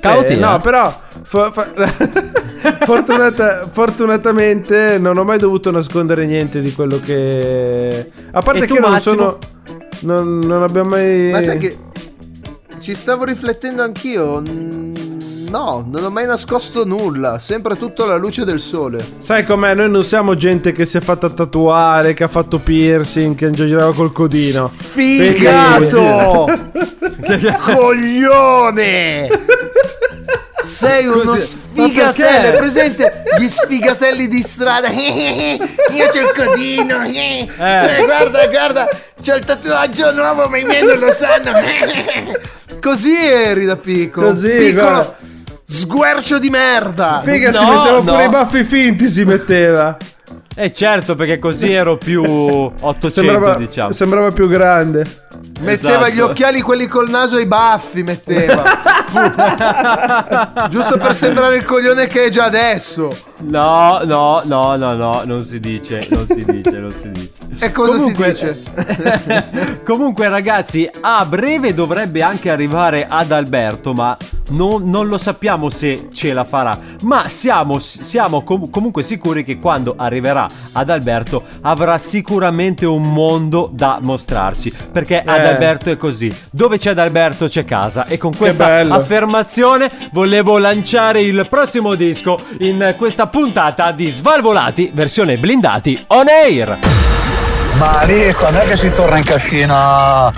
Cauti, 0.00 0.34
Eh, 0.34 0.36
no, 0.36 0.56
eh. 0.56 0.60
però 0.60 0.92
fortunata- 2.84 3.68
fortunatamente 3.70 4.98
non 4.98 5.16
ho 5.18 5.24
mai 5.24 5.38
dovuto 5.38 5.70
nascondere 5.70 6.24
niente 6.26 6.60
di 6.60 6.72
quello 6.72 6.98
che 7.04 8.10
a 8.30 8.40
parte 8.40 8.64
E 8.64 8.66
tu, 8.66 8.74
che 8.74 8.80
non 8.80 8.90
Massimo? 8.92 9.16
sono 9.16 9.38
non, 10.00 10.38
non 10.38 10.62
abbiamo 10.62 10.90
mai 10.90 11.30
Ma 11.30 11.42
sai 11.42 11.58
che 11.58 11.76
ci 12.80 12.94
stavo 12.94 13.24
riflettendo 13.24 13.82
anch'io. 13.82 14.40
No, 15.50 15.84
non 15.86 16.04
ho 16.04 16.10
mai 16.10 16.26
nascosto 16.26 16.84
nulla, 16.84 17.38
sempre 17.38 17.74
tutto 17.74 18.04
alla 18.04 18.16
luce 18.16 18.44
del 18.44 18.60
sole. 18.60 19.04
Sai 19.18 19.44
com'è? 19.44 19.74
Noi 19.74 19.90
non 19.90 20.04
siamo 20.04 20.34
gente 20.36 20.72
che 20.72 20.86
si 20.86 20.96
è 20.98 21.00
fatta 21.00 21.28
tatuare, 21.30 22.14
che 22.14 22.24
ha 22.24 22.28
fatto 22.28 22.58
piercing, 22.58 23.34
che 23.34 23.50
girava 23.50 23.92
col 23.92 24.12
codino. 24.12 24.70
Figato! 24.74 26.46
Coglione! 27.62 29.28
Sei 30.62 31.06
uno 31.06 31.22
Così- 31.32 31.58
sfigatello, 31.72 32.48
è 32.48 32.56
presente 32.58 33.22
gli 33.38 33.46
sfigatelli 33.48 34.26
di 34.28 34.42
strada? 34.42 34.88
Io 34.90 36.08
c'ho 36.10 36.18
il 36.20 36.32
codino, 36.34 37.04
eh. 37.04 37.48
Cioè, 37.56 38.02
guarda, 38.04 38.46
guarda, 38.48 38.88
c'ho 39.22 39.34
il 39.34 39.44
tatuaggio 39.44 40.12
nuovo, 40.12 40.48
ma 40.48 40.58
i 40.58 40.64
miei 40.64 40.84
non 40.84 40.98
lo 40.98 41.10
sanno. 41.12 41.52
Così 42.80 43.14
eri 43.16 43.64
da 43.66 43.76
piccolo. 43.76 44.28
Così, 44.30 44.48
piccolo 44.50 44.88
guarda. 44.90 45.16
sguercio 45.64 46.38
di 46.38 46.50
merda. 46.50 47.20
Figa, 47.24 47.52
si 47.52 47.62
No, 47.64 47.70
metteva 47.70 47.96
no. 47.98 48.02
pure 48.02 48.24
i 48.24 48.28
baffi 48.28 48.64
finti, 48.64 49.08
si 49.08 49.24
metteva. 49.24 49.96
Eh 50.60 50.72
certo, 50.72 51.14
perché 51.14 51.38
così 51.38 51.72
ero 51.72 51.96
più 51.96 52.20
800, 52.24 53.10
Sembrava, 53.10 53.54
diciamo. 53.56 53.92
sembrava 53.92 54.30
più 54.32 54.48
grande. 54.48 55.04
Metteva 55.60 55.98
Esatto. 55.98 56.10
gli 56.10 56.18
occhiali 56.20 56.60
quelli 56.62 56.86
col 56.86 57.08
naso 57.08 57.38
e 57.38 57.42
i 57.42 57.46
baffi, 57.46 58.02
metteva. 58.02 58.64
Giusto 60.68 60.98
per 60.98 61.14
sembrare 61.14 61.56
il 61.56 61.64
coglione 61.64 62.08
che 62.08 62.24
è 62.24 62.28
già 62.28 62.44
adesso. 62.44 63.08
No, 63.40 64.00
no, 64.04 64.42
no, 64.44 64.76
no, 64.76 64.94
no, 64.94 65.22
non 65.24 65.44
si 65.44 65.60
dice, 65.60 66.06
non 66.10 66.26
si 66.26 66.44
dice, 66.44 66.78
non 66.78 66.90
si 66.90 67.10
dice. 67.10 67.30
E 67.60 67.72
cosa 67.72 67.92
Comunque- 67.92 68.34
si 68.34 68.44
dice? 68.46 69.80
Comunque 69.84 70.28
ragazzi, 70.28 70.88
a 71.00 71.24
breve 71.24 71.72
dovrebbe 71.74 72.22
anche 72.22 72.50
arrivare 72.50 73.06
ad 73.08 73.30
Alberto, 73.32 73.92
ma 73.92 74.16
non, 74.50 74.88
non 74.88 75.08
lo 75.08 75.18
sappiamo 75.18 75.68
se 75.70 76.08
ce 76.12 76.32
la 76.32 76.44
farà. 76.44 76.78
Ma 77.02 77.28
siamo, 77.28 77.78
siamo 77.78 78.42
com- 78.42 78.70
comunque 78.70 79.02
sicuri 79.02 79.44
che 79.44 79.58
quando 79.58 79.94
arriverà 79.96 80.46
ad 80.72 80.90
Alberto 80.90 81.42
avrà 81.62 81.96
sicuramente 81.98 82.86
un 82.86 83.02
mondo 83.12 83.70
da 83.72 83.98
mostrarci. 84.02 84.72
Perché 84.92 85.20
ad 85.24 85.38
Eh. 85.38 85.48
Alberto 85.48 85.90
è 85.90 85.96
così. 85.96 86.30
Dove 86.52 86.78
c'è 86.78 86.90
Adalberto 86.90 87.46
c'è 87.48 87.64
casa. 87.64 88.06
E 88.06 88.18
con 88.18 88.34
questa 88.36 88.80
affermazione 88.88 89.90
volevo 90.12 90.58
lanciare 90.58 91.22
il 91.22 91.46
prossimo 91.48 91.94
disco 91.94 92.38
in 92.60 92.94
questa 92.96 93.26
puntata 93.28 93.92
di 93.92 94.08
Svalvolati, 94.08 94.90
versione 94.92 95.36
blindati 95.36 96.04
on 96.08 96.28
air. 96.28 96.78
Ma 97.78 98.02
lì 98.04 98.32
quando 98.32 98.60
è 98.60 98.66
che 98.66 98.76
si 98.76 98.92
torna 98.92 99.18
in 99.18 99.24
cascina? 99.24 100.30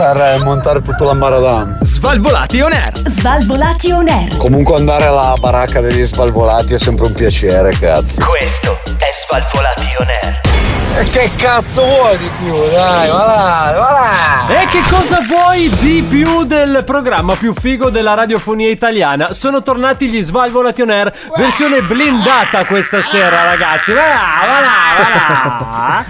per 0.00 0.16
eh, 0.16 0.38
montare 0.38 0.80
tutto 0.80 1.04
l'ambaradam. 1.04 1.82
Svalvolati 1.82 2.60
on 2.60 2.72
air. 2.72 2.96
Svalvolati 2.96 3.90
on 3.90 4.08
air. 4.08 4.36
Comunque 4.38 4.76
andare 4.76 5.04
alla 5.04 5.34
baracca 5.38 5.82
degli 5.82 6.04
svalvolati 6.06 6.72
è 6.72 6.78
sempre 6.78 7.06
un 7.06 7.12
piacere, 7.12 7.70
cazzo. 7.78 8.24
Questo 8.24 8.80
è 8.98 9.08
Svalvolati 9.28 9.94
on 9.98 10.08
air. 10.08 10.49
E 10.96 11.04
che 11.10 11.30
cazzo 11.36 11.84
vuoi 11.84 12.18
di 12.18 12.28
più? 12.38 12.52
Dai, 12.52 13.08
va 13.08 13.24
là, 13.24 13.72
va 13.78 14.46
là! 14.48 14.60
E 14.62 14.66
che 14.66 14.80
cosa 14.90 15.18
vuoi 15.26 15.68
di 15.80 16.04
più 16.06 16.44
del 16.44 16.82
programma 16.84 17.36
più 17.36 17.54
figo 17.54 17.88
della 17.90 18.14
radiofonia 18.14 18.68
italiana? 18.68 19.32
Sono 19.32 19.62
tornati 19.62 20.08
gli 20.08 20.20
Svalvolati 20.20 20.82
on 20.82 20.90
Air, 20.90 21.12
versione 21.36 21.82
blindata 21.82 22.66
questa 22.66 23.00
sera, 23.00 23.44
ragazzi. 23.44 23.92
Va 23.92 24.06
là, 24.06 24.24
va 24.42 24.60
là, 24.60 25.58
va 25.58 25.68
là. 25.68 26.04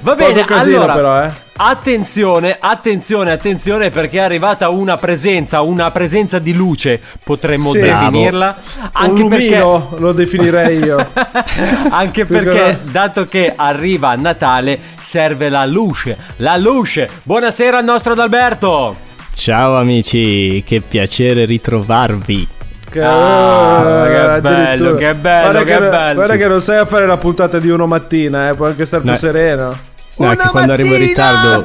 Va 0.00 0.14
bene, 0.14 0.42
Poco 0.42 0.54
casino 0.54 0.76
allora. 0.82 0.92
però, 0.94 1.22
eh. 1.24 1.45
Attenzione, 1.58 2.58
attenzione, 2.60 3.32
attenzione 3.32 3.88
perché 3.88 4.18
è 4.18 4.20
arrivata 4.20 4.68
una 4.68 4.98
presenza, 4.98 5.62
una 5.62 5.90
presenza 5.90 6.38
di 6.38 6.52
luce, 6.52 7.00
potremmo 7.24 7.70
Sì. 7.70 7.78
definirla. 7.80 8.56
Un 8.82 8.88
Anche 8.92 9.24
perché 9.26 9.44
lumino 9.58 9.94
lo 9.98 10.12
definirei 10.12 10.78
io. 10.78 11.06
anche 11.90 12.26
perché, 12.26 12.78
dato 12.90 13.24
che 13.24 13.54
arriva 13.56 14.14
Natale, 14.16 14.78
serve 14.98 15.48
la 15.48 15.64
luce. 15.64 16.16
La 16.36 16.58
luce. 16.58 17.08
Buonasera 17.22 17.78
al 17.78 17.84
nostro 17.84 18.12
Adalberto. 18.12 18.96
Ciao 19.32 19.76
amici, 19.78 20.62
che 20.66 20.82
piacere 20.86 21.46
ritrovarvi. 21.46 22.48
Che, 22.90 23.02
Ah, 23.02 24.04
eh, 24.06 24.34
che 24.34 24.40
bello, 24.42 24.94
che 24.94 25.14
bello, 25.14 25.50
Guarda 25.50 25.64
che 25.64 25.78
non- 25.80 25.90
bello. 25.90 26.14
Guarda 26.16 26.32
Sì, 26.34 26.38
che 26.38 26.48
non 26.48 26.60
sai 26.62 26.76
a 26.78 26.84
fare 26.84 27.06
la 27.06 27.16
puntata 27.16 27.58
di 27.58 27.70
uno 27.70 27.86
mattina, 27.86 28.50
eh, 28.50 28.54
puoi 28.54 28.70
anche 28.70 28.84
stare 28.84 29.02
più 29.02 29.12
No. 29.12 29.16
sereno. 29.18 29.76
No, 30.16 30.34
che 30.34 30.48
quando 30.48 30.72
arrivo 30.72 30.94
in 30.94 31.00
ritardo 31.00 31.64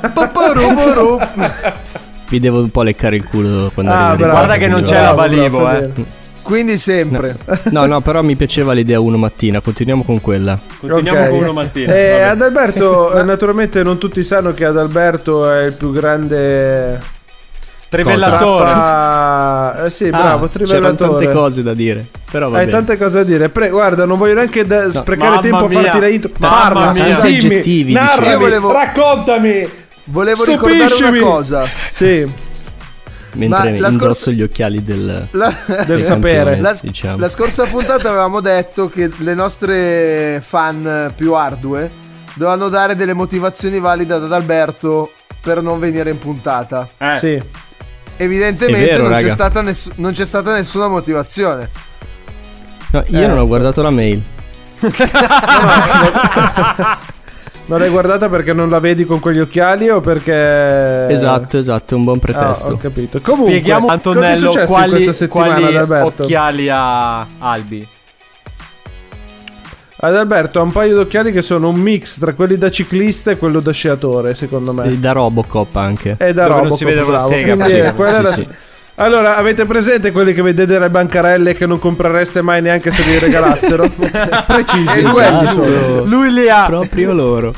vi 2.30 2.40
devo 2.40 2.60
un 2.60 2.70
po' 2.70 2.84
leccare 2.84 3.16
il 3.18 3.26
culo 3.26 3.72
quando 3.74 3.92
Ah, 3.92 4.10
arrivo 4.10 4.12
in 4.12 4.18
ritardo. 4.18 4.32
Guarda 4.46 4.58
che 4.58 4.68
non 4.68 4.84
c'è 4.84 5.02
la 5.02 5.14
Balivo, 5.14 5.60
bravo, 5.60 5.78
eh. 5.84 6.20
Quindi 6.42 6.78
sempre. 6.78 7.38
No, 7.72 7.86
no, 7.86 8.02
però 8.02 8.22
mi 8.24 8.36
piaceva 8.36 8.74
l'idea 8.74 9.00
uno 9.00 9.18
mattina, 9.18 9.62
continuiamo 9.62 10.04
con 10.04 10.20
quella. 10.22 10.60
Continuiamo 10.80 11.20
Ok. 11.20 11.30
con 11.30 11.38
uno 11.40 11.54
mattina. 11.54 11.94
Eh. 11.94 12.22
Adalberto, 12.22 13.22
naturalmente 13.24 13.84
non 13.84 13.98
tutti 13.98 14.24
sanno 14.24 14.54
che 14.54 14.66
Adalberto 14.66 15.50
è 15.50 15.66
il 15.66 15.74
più 15.74 15.92
grande 15.92 17.00
Trivellatore. 17.92 19.86
Eh 19.86 19.90
sì, 19.90 20.10
bravo, 20.10 20.46
Ah, 20.46 20.48
c'erano 20.48 20.48
trivellatore. 20.48 21.10
tante 21.26 21.32
cose 21.34 21.62
da 21.62 21.74
dire, 21.74 22.06
però 22.32 22.50
va 22.50 22.60
Hai 22.60 22.66
bene. 22.66 22.78
tante 22.78 22.98
cose 22.98 23.18
da 23.20 23.24
dire. 23.26 23.50
Pre- 23.50 23.70
guarda, 23.70 24.06
non 24.06 24.18
voglio 24.18 24.36
neanche 24.36 24.66
da- 24.66 24.90
sprecare 24.92 25.30
mamma 25.30 25.42
tempo 25.42 25.58
a 25.66 25.70
farti 25.70 25.90
mia. 25.90 26.00
la 26.00 26.08
intro. 26.08 26.32
Mamma 26.38 26.56
Parla, 26.62 26.92
mia. 26.94 27.20
dimmi, 27.20 27.92
narrami, 27.92 28.36
volevo- 28.38 28.72
raccontami. 28.72 29.70
Volevo 30.06 30.42
Stupiscimi. 30.44 30.80
ricordare 30.84 31.20
una 31.20 31.20
cosa. 31.32 31.68
Sì, 31.90 32.32
Mentre 33.34 33.58
Ma 33.58 33.64
la 33.80 33.88
indosso 33.88 33.98
scorsa- 34.00 34.32
gli 34.32 34.42
occhiali 34.42 34.84
del, 34.84 35.28
La, 35.32 35.54
del 35.86 36.02
sapere. 36.02 36.36
campione, 36.44 36.60
la- 36.62 36.78
diciamo. 36.82 37.18
la 37.18 37.28
scorsa 37.30 37.64
puntata 37.66 38.10
avevamo 38.10 38.42
detto 38.42 38.90
che 38.90 39.10
le 39.20 39.34
nostre 39.34 40.42
fan 40.46 41.14
più 41.16 41.34
ardue 41.34 41.90
dovevano 42.34 42.68
dare 42.68 42.96
delle 42.98 43.14
motivazioni 43.14 43.80
valide 43.80 44.16
ad 44.16 44.32
Alberto 44.34 45.12
per 45.42 45.62
non 45.62 45.80
venire 45.80 46.10
in 46.10 46.18
puntata. 46.18 46.90
Eh. 46.98 47.18
Sì. 47.20 47.42
Evidentemente 48.24 48.86
vero, 48.92 49.08
non, 49.08 49.18
c'è 49.18 49.30
ness- 49.62 49.92
non 49.96 50.12
c'è 50.12 50.26
stata 50.26 50.54
nessuna 50.54 50.88
motivazione. 50.88 51.70
No, 52.92 53.04
io 53.08 53.22
Eh. 53.22 53.28
non 53.28 53.40
ho 53.40 53.48
guardato 53.48 53.82
la 53.82 53.90
mail. 53.90 54.22
Non 57.64 57.80
l'hai 57.80 57.90
guardata 57.90 58.28
perché 58.28 58.52
non 58.52 58.70
la 58.70 58.80
vedi 58.80 59.06
con 59.06 59.22
quegli 59.22 59.40
occhiali 59.40 59.88
o 59.88 60.02
perché... 60.02 61.06
Esatto, 61.08 61.58
esatto, 61.58 61.94
è 61.94 61.98
un 61.98 62.04
buon 62.04 62.18
Ah, 62.18 62.20
pretesto. 62.20 62.72
ho 62.74 62.78
capito. 62.78 63.22
Comunque, 63.22 63.52
Spieghiamo 63.54 63.88
cosa 63.88 63.94
è 63.94 63.96
Antonello 63.96 64.52
quali, 64.66 64.90
questa 64.90 65.14
settimana 65.14 65.54
quali 65.54 65.76
occhiali 65.78 66.70
ha 66.70 67.28
Albi. 67.40 67.88
Adalberto 70.04 70.60
ha 70.60 70.64
un 70.64 70.72
paio 70.72 70.96
d'occhiali 70.96 71.32
che 71.32 71.44
sono 71.44 71.70
un 71.70 71.76
mix 71.76 72.18
tra 72.18 72.34
quelli 72.34 72.58
da 72.58 72.72
ciclista 72.72 73.30
e 73.30 73.38
quello 73.38 73.60
da 73.60 73.72
sciatore, 73.72 74.34
secondo 74.34 74.74
me. 74.74 74.86
E 74.86 74.98
da 74.98 75.12
Robocop 75.12 75.76
anche. 75.76 76.16
È 76.18 76.34
da 76.34 76.48
Dove 76.48 76.62
non 76.62 76.70
Robocop, 76.70 76.78
si 76.78 76.86
vede 76.86 77.02
una 77.02 77.20
sega, 77.20 77.54
Quindi, 77.54 77.70
sì, 77.70 77.78
eh, 77.78 77.94
quella 77.94 78.26
sì, 78.32 78.42
sì. 78.42 78.48
Allora, 78.96 79.38
avete 79.38 79.66
presente 79.66 80.12
quelli 80.12 80.34
che 80.34 80.42
vedete 80.42 80.74
nelle 80.74 80.90
bancarelle 80.90 81.54
che 81.54 81.68
non 81.68 81.78
comprereste 81.78 82.42
mai 82.42 82.64
neanche 82.64 82.90
se 82.90 83.04
vi 83.04 83.20
regalassero? 83.20 83.88
Precisi, 84.48 84.90
E 84.90 85.02
quelli 85.04 85.46
Esatto. 85.46 86.04
Lui 86.06 86.34
li 86.34 86.50
ha. 86.50 86.66
Proprio 86.66 87.14
loro. 87.14 87.54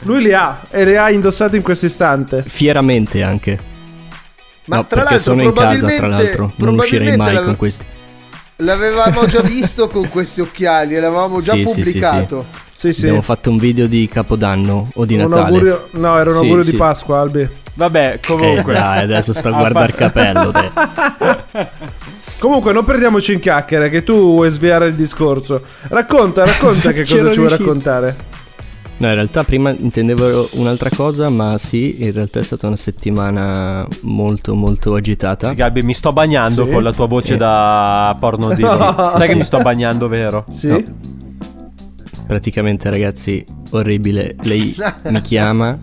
Lui 0.00 0.22
li 0.22 0.34
ha 0.34 0.60
e 0.68 0.84
li 0.84 0.96
ha 0.96 1.10
indossati 1.10 1.56
in 1.56 1.62
questo 1.62 1.86
istante. 1.86 2.42
Fieramente 2.46 3.22
anche. 3.22 3.58
Ma 4.66 4.76
no, 4.76 4.86
tra 4.86 5.00
perché 5.02 5.14
l'altro, 5.14 5.18
sono 5.18 5.42
in 5.42 5.52
casa, 5.52 5.86
tra 5.96 6.06
l'altro. 6.06 6.52
Non 6.56 6.78
uscirei 6.78 7.06
mai 7.06 7.16
probabilmente 7.16 7.44
con 7.44 7.56
questi. 7.56 7.84
L'avevamo 8.56 9.26
già 9.26 9.40
visto 9.40 9.88
con 9.88 10.08
questi 10.08 10.40
occhiali 10.40 10.94
e 10.94 11.00
l'avevamo 11.00 11.40
già 11.40 11.52
Sì, 11.54 11.64
sì, 11.64 11.72
sì, 11.72 11.74
pubblicato. 11.82 12.46
Sì, 12.72 12.92
sì. 12.92 13.00
Abbiamo 13.02 13.22
fatto 13.22 13.50
un 13.50 13.58
video 13.58 13.86
di 13.86 14.08
Capodanno 14.08 14.90
o 14.94 15.04
di 15.04 15.14
Un 15.14 15.28
Natale. 15.28 15.44
augurio, 15.46 15.88
no, 15.92 16.18
era 16.18 16.30
un 16.30 16.36
Sì, 16.36 16.42
augurio 16.42 16.62
sì. 16.62 16.70
di 16.72 16.76
Pasqua, 16.76 17.20
Albi. 17.20 17.48
Vabbè, 17.74 18.20
comunque. 18.24 18.72
Eh, 18.72 18.76
dai, 18.78 19.02
adesso 19.04 19.32
sto 19.32 19.48
a 19.48 19.52
guardare 19.58 19.86
il 19.86 19.92
fatto- 19.94 20.20
capello. 20.20 20.50
te. 20.52 21.70
Comunque, 22.38 22.72
non 22.72 22.84
perdiamoci 22.84 23.34
in 23.34 23.38
chiacchiere, 23.38 23.88
che 23.88 24.02
tu 24.02 24.14
vuoi 24.14 24.50
sviare 24.50 24.86
il 24.88 24.94
discorso. 24.94 25.62
Racconta, 25.82 26.44
racconta 26.44 26.90
che 26.92 27.00
cosa 27.02 27.06
ci 27.06 27.14
vuoi 27.18 27.34
riuscito. 27.34 27.56
raccontare. 27.56 28.16
No, 29.02 29.08
in 29.08 29.14
realtà 29.14 29.42
prima 29.42 29.70
intendevo 29.70 30.48
un'altra 30.52 30.88
cosa, 30.94 31.28
ma 31.28 31.58
sì, 31.58 32.04
in 32.04 32.12
realtà 32.12 32.38
è 32.38 32.42
stata 32.44 32.68
una 32.68 32.76
settimana 32.76 33.84
molto 34.02 34.54
molto 34.54 34.94
agitata. 34.94 35.52
Gabi, 35.54 35.82
mi 35.82 35.92
sto 35.92 36.12
bagnando 36.12 36.64
Sì? 36.66 36.70
con 36.70 36.84
la 36.84 36.92
tua 36.92 37.06
voce 37.08 37.34
Eh. 37.34 37.36
da 37.36 38.16
porno 38.20 38.50
di 38.54 38.62
No. 38.62 38.68
Sai 38.68 39.22
che 39.22 39.26
Sì. 39.26 39.34
mi 39.34 39.42
sto 39.42 39.58
bagnando, 39.60 40.06
vero? 40.06 40.44
Sì? 40.52 40.68
No. 40.68 40.80
Praticamente 42.28 42.90
ragazzi, 42.90 43.44
orribile. 43.70 44.36
Lei 44.42 44.72
mi 45.08 45.20
chiama 45.26 45.76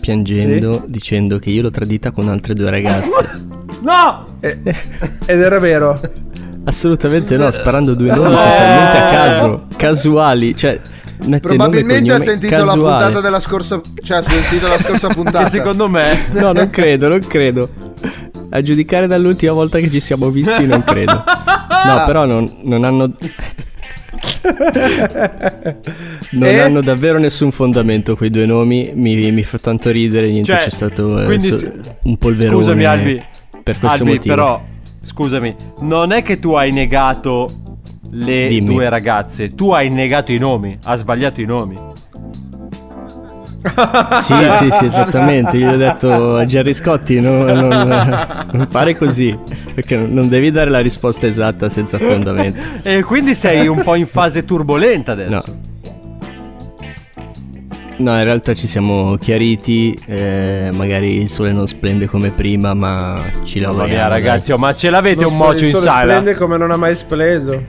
piangendo, 0.00 0.84
dicendo 0.88 1.38
che 1.38 1.50
io 1.50 1.60
l'ho 1.60 1.70
tradita 1.70 2.12
con 2.12 2.28
altre 2.30 2.54
due 2.54 2.70
ragazze. 2.70 3.50
No! 3.82 4.24
Eh, 4.40 4.58
ed 5.26 5.40
era 5.40 5.58
vero. 5.58 6.00
Assolutamente 6.64 7.36
no, 7.36 7.50
sparando 7.50 7.94
due 7.94 8.08
nomi 8.14 8.22
totalmente 8.36 8.96
a 8.96 9.10
caso, 9.10 9.66
casuali, 9.76 10.54
cioè 10.56 10.80
Probabilmente 11.40 12.12
ha 12.12 12.18
sentito 12.18 12.54
la 12.56 12.64
casuale. 12.64 12.80
puntata 13.04 13.20
della 13.20 13.40
scorsa. 13.40 13.80
Cioè, 14.02 14.16
ha 14.18 14.22
sentito 14.22 14.66
la 14.68 14.78
scorsa 14.80 15.08
puntata. 15.14 15.44
Che 15.44 15.50
secondo 15.50 15.88
me. 15.88 16.16
No, 16.32 16.52
non 16.52 16.70
credo, 16.70 17.08
non 17.08 17.20
credo. 17.20 17.68
A 18.50 18.60
giudicare 18.60 19.06
dall'ultima 19.06 19.52
volta 19.52 19.78
che 19.78 19.90
ci 19.90 20.00
siamo 20.00 20.28
visti, 20.30 20.66
non 20.66 20.82
credo. 20.84 21.12
No, 21.84 22.04
però 22.06 22.26
non, 22.26 22.46
non 22.62 22.84
hanno. 22.84 23.12
Non 26.32 26.48
Eh? 26.48 26.58
hanno 26.60 26.80
davvero 26.80 27.18
nessun 27.18 27.50
fondamento 27.50 28.16
quei 28.16 28.30
due 28.30 28.46
nomi. 28.46 28.92
Mi, 28.94 29.30
mi 29.30 29.42
fa 29.42 29.58
tanto 29.58 29.90
ridere. 29.90 30.28
Niente, 30.30 30.52
Cioè, 30.52 30.62
c'è 30.62 30.70
stato 30.70 31.20
eh, 31.22 31.24
quindi 31.24 31.46
so- 31.48 31.70
un 32.04 32.16
polverone. 32.18 32.56
Scusami, 32.58 32.84
Albi. 32.84 33.22
Per 33.62 33.78
questo 33.78 34.02
Albi, 34.02 34.14
motivo. 34.14 34.34
però, 34.34 34.62
scusami, 35.04 35.54
non 35.80 36.12
è 36.12 36.22
che 36.22 36.38
tu 36.38 36.52
hai 36.54 36.72
negato 36.72 37.48
le 38.14 38.46
Dimmi. 38.48 38.66
due 38.74 38.88
ragazze, 38.88 39.48
tu 39.54 39.70
hai 39.72 39.88
negato 39.90 40.32
i 40.32 40.38
nomi, 40.38 40.74
ha 40.84 40.94
sbagliato 40.96 41.40
i 41.40 41.44
nomi. 41.46 41.76
Sì, 44.18 44.34
sì, 44.58 44.70
sì, 44.72 44.84
esattamente. 44.86 45.56
Io 45.56 45.70
ho 45.70 45.76
detto 45.76 46.34
a 46.36 46.44
Gerry 46.44 46.74
Scotti: 46.74 47.20
no, 47.20 47.44
non, 47.44 47.68
non 48.52 48.66
fare 48.68 48.96
così. 48.96 49.38
Perché 49.72 49.96
non 49.96 50.28
devi 50.28 50.50
dare 50.50 50.68
la 50.68 50.80
risposta 50.80 51.26
esatta 51.28 51.68
senza 51.68 51.96
fondamento. 51.98 52.58
E 52.82 53.02
quindi 53.04 53.34
sei 53.36 53.68
un 53.68 53.82
po' 53.84 53.94
in 53.94 54.06
fase 54.06 54.44
turbolenta 54.44 55.12
adesso. 55.12 55.30
No. 55.30 55.42
No, 57.98 58.18
in 58.18 58.24
realtà 58.24 58.52
ci 58.54 58.66
siamo 58.66 59.16
chiariti. 59.16 59.96
eh, 60.06 60.70
magari 60.74 61.20
il 61.20 61.28
sole 61.28 61.52
non 61.52 61.68
splende 61.68 62.08
come 62.08 62.30
prima, 62.30 62.74
ma 62.74 63.22
ci 63.44 63.60
Mamma 63.60 63.70
lavoriamo. 63.72 64.00
mia, 64.00 64.08
dai. 64.08 64.20
ragazzi, 64.20 64.50
oh, 64.52 64.58
ma 64.58 64.74
ce 64.74 64.90
l'avete 64.90 65.22
Non 65.22 65.32
un 65.32 65.38
mocio 65.38 65.62
il 65.64 65.70
in 65.70 65.74
sole 65.76 65.84
sala? 65.86 66.00
splende 66.00 66.34
come 66.34 66.56
non 66.56 66.72
ha 66.72 66.76
mai 66.76 66.96
spleso. 66.96 67.62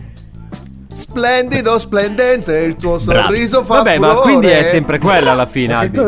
Splendido, 1.13 1.77
splendente, 1.77 2.57
il 2.57 2.75
tuo 2.75 2.97
Bravi. 2.97 3.21
sorriso 3.27 3.63
fa 3.63 3.75
Vabbè, 3.75 3.99
ma 3.99 4.07
furore. 4.09 4.21
quindi 4.23 4.47
è 4.47 4.63
sempre 4.63 4.97
quella 4.97 5.31
alla 5.31 5.45
fine, 5.45 5.73
Ma 5.73 5.79
Albi. 5.79 5.99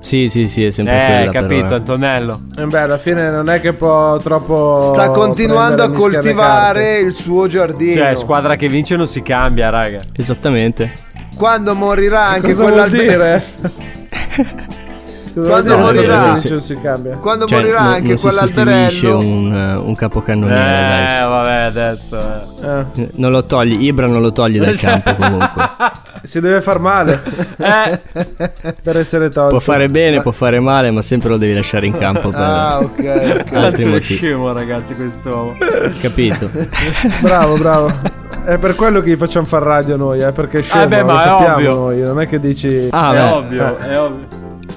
Sì, 0.00 0.28
sì, 0.30 0.46
sì, 0.46 0.64
è 0.64 0.70
sempre 0.70 0.94
Eh, 0.94 1.16
quella. 1.26 1.30
capito, 1.30 1.62
però, 1.62 1.74
eh. 1.74 1.78
Antonello. 1.78 2.40
Eh 2.56 2.64
beh, 2.64 2.78
alla 2.80 2.96
fine 2.96 3.28
non 3.30 3.50
è 3.50 3.60
che 3.60 3.74
può 3.74 4.16
troppo. 4.16 4.80
Sta 4.94 5.10
continuando 5.10 5.82
a 5.82 5.90
coltivare 5.92 6.98
il 7.00 7.12
suo 7.12 7.46
giardino. 7.46 7.96
Cioè, 7.96 8.14
squadra 8.16 8.56
che 8.56 8.68
vince 8.68 8.96
non 8.96 9.06
si 9.06 9.20
cambia, 9.22 9.68
raga. 9.68 9.98
Esattamente. 10.16 10.92
Quando 11.36 11.74
morirà 11.74 12.28
anche 12.28 12.54
Cosa 12.54 12.62
vuol 12.70 12.88
quell'albero. 12.88 13.42
Quando 15.34 15.78
morirà, 15.78 16.34
quando 17.20 17.46
Cioè, 17.46 17.58
morirà 17.60 17.80
non- 17.82 17.92
anche 17.92 18.08
non 18.08 18.16
quell'alberello. 18.20 19.18
un, 19.18 19.52
eh, 19.56 19.74
un 19.76 19.94
capocannoniere, 19.94 20.60
dai. 20.64 21.16
Eh, 21.18 21.28
vabbè, 21.28 21.50
adesso. 21.62 22.18
eh. 22.62 23.08
Non 23.16 23.30
lo 23.30 23.44
togli, 23.44 23.84
Ibra 23.84 24.06
non 24.06 24.20
lo 24.20 24.32
togli 24.32 24.58
dal 24.58 24.76
campo 24.76 25.14
comunque. 25.18 25.70
Si 26.22 26.40
deve 26.40 26.60
far 26.60 26.78
male 26.80 27.20
Eh, 27.56 28.00
per 28.82 28.96
essere 28.98 29.28
tolto. 29.30 29.50
Può 29.50 29.58
fare 29.60 29.88
bene, 29.88 30.20
può 30.22 30.32
fare 30.32 30.60
male, 30.60 30.90
ma 30.90 31.02
sempre 31.02 31.28
lo 31.30 31.36
devi 31.36 31.54
lasciare 31.54 31.86
in 31.86 31.92
campo 31.92 32.28
per 32.28 32.40
Ah, 32.40 32.78
ok. 32.80 33.44
ok. 33.46 33.52
altri 33.54 33.84
motivi. 33.86 34.16
scemo, 34.18 34.52
ragazzi, 34.52 34.94
quest'uomo. 34.94 35.56
Capito? 36.00 36.50
Bravo, 37.20 37.54
bravo. 37.56 37.92
È 38.44 38.56
per 38.58 38.74
quello 38.74 39.00
che 39.00 39.10
gli 39.10 39.16
facciamo 39.16 39.44
far 39.46 39.62
radio 39.62 39.96
noi, 39.96 40.20
eh, 40.20 40.32
perché 40.32 40.62
scemo, 40.62 40.82
Eh 40.82 40.86
beh, 40.88 41.02
ma 41.04 41.12
lo 41.12 41.18
è 41.18 41.22
sappiamo 41.22 41.54
ovvio. 41.54 41.74
noi, 41.74 42.00
non 42.02 42.20
è 42.20 42.28
che 42.28 42.38
dici 42.40 42.88
Ah, 42.90 43.12
è 43.12 43.16
beh, 43.16 43.22
ovvio, 43.22 43.76
è 43.78 43.98
ovvio. 44.00 44.26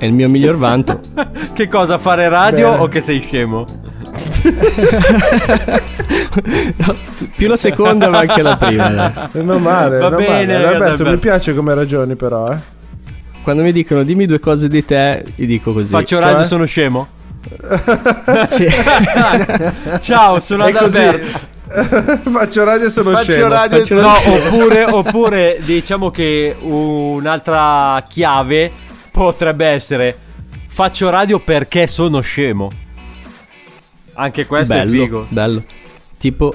È 0.04 0.08
il 0.08 0.14
mio 0.14 0.28
miglior 0.30 0.58
vanto. 0.58 1.00
Che 1.54 1.68
cosa 1.68 1.98
fare 1.98 2.28
radio 2.30 2.72
Bene. 2.72 2.82
o 2.84 2.88
che 2.88 3.00
sei 3.02 3.20
scemo? 3.22 3.66
No, 6.78 6.96
più 7.36 7.48
la 7.48 7.56
seconda, 7.58 8.10
ma 8.10 8.20
anche 8.20 8.42
la 8.42 8.58
prima. 8.58 8.90
dai. 8.90 9.12
Eh, 9.34 9.44
non 9.44 9.62
male, 9.62 9.98
Va 10.00 10.10
non 10.10 10.18
bene, 10.18 10.54
male. 10.54 10.66
Alberto, 10.66 10.84
Alberto. 10.84 11.10
mi 11.12 11.18
piace 11.20 11.54
come 11.56 11.74
ragioni 11.76 12.16
però, 12.16 12.44
eh. 12.46 12.58
Quando 13.44 13.62
mi 13.62 13.72
dicono 13.72 14.04
dimmi 14.04 14.26
due 14.26 14.40
cose 14.40 14.68
di 14.68 14.84
te, 14.84 15.24
gli 15.36 15.46
dico 15.46 15.74
così. 15.74 15.90
Faccio 15.90 16.20
radio, 16.20 16.38
Cioè? 16.38 16.46
sono 16.46 16.66
scemo. 16.66 17.08
Sì. 18.50 18.68
Ciao, 20.00 20.40
sono. 20.40 20.64
Adalberto. 20.64 21.40
Faccio 22.32 22.64
radio 22.64 22.88
e 22.88 22.90
sono 22.90 23.12
Faccio 23.12 23.32
scemo. 23.32 23.48
radio 23.50 23.80
Faccio 23.80 23.96
sono 23.96 24.02
No, 24.08 24.14
scemo. 24.16 24.36
oppure, 24.36 24.84
oppure 24.86 25.58
diciamo 25.64 26.10
che 26.12 26.56
un'altra 26.60 28.04
chiave 28.08 28.72
potrebbe 29.14 29.68
essere 29.68 30.18
faccio 30.68 31.12
radio 31.12 31.38
perché 31.40 31.86
sono 31.86 32.20
scemo. 32.20 32.72
Anche 34.16 34.46
questo 34.48 34.74
bello, 34.74 34.92
è 34.92 35.04
figo. 35.06 35.26
bello. 35.30 35.64
Tipo, 36.18 36.54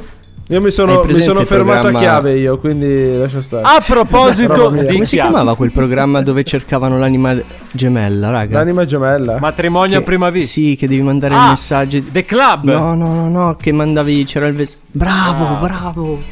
Io 0.48 0.60
mi 0.62 0.70
sono, 0.70 1.04
mi 1.04 1.20
sono 1.20 1.44
fermato 1.44 1.88
programma- 1.88 1.98
a 1.98 2.00
chiave 2.20 2.36
io, 2.38 2.58
quindi 2.58 3.16
lascia 3.18 3.42
stare. 3.42 3.62
A 3.64 3.82
proposito 3.86 4.70
di 4.70 4.84
come 4.86 5.04
si 5.04 5.14
chiave. 5.16 5.30
chiamava 5.30 5.54
quel 5.56 5.70
programma 5.72 6.22
dove 6.22 6.42
cercavano 6.44 6.98
l'anima 6.98 7.36
gemella, 7.72 8.30
raga? 8.30 8.58
L'anima 8.58 8.84
gemella. 8.86 9.38
Matrimonio 9.38 9.96
a 9.96 9.98
Che- 9.98 10.04
prima 10.04 10.30
vista. 10.30 10.50
Sì, 10.52 10.74
che 10.76 10.88
devi 10.88 11.02
mandare 11.02 11.34
Ah, 11.34 11.42
il 11.44 11.48
messaggio. 11.50 12.02
The 12.10 12.24
Club. 12.24 12.64
No, 12.64 12.94
no, 12.94 13.12
no, 13.14 13.28
no, 13.28 13.56
che 13.60 13.72
mandavi, 13.72 14.24
c'era 14.24 14.46
il 14.46 14.54
ves- 14.54 14.78
Bravo, 14.90 15.46
Ah. 15.46 15.54
bravo. 15.60 16.22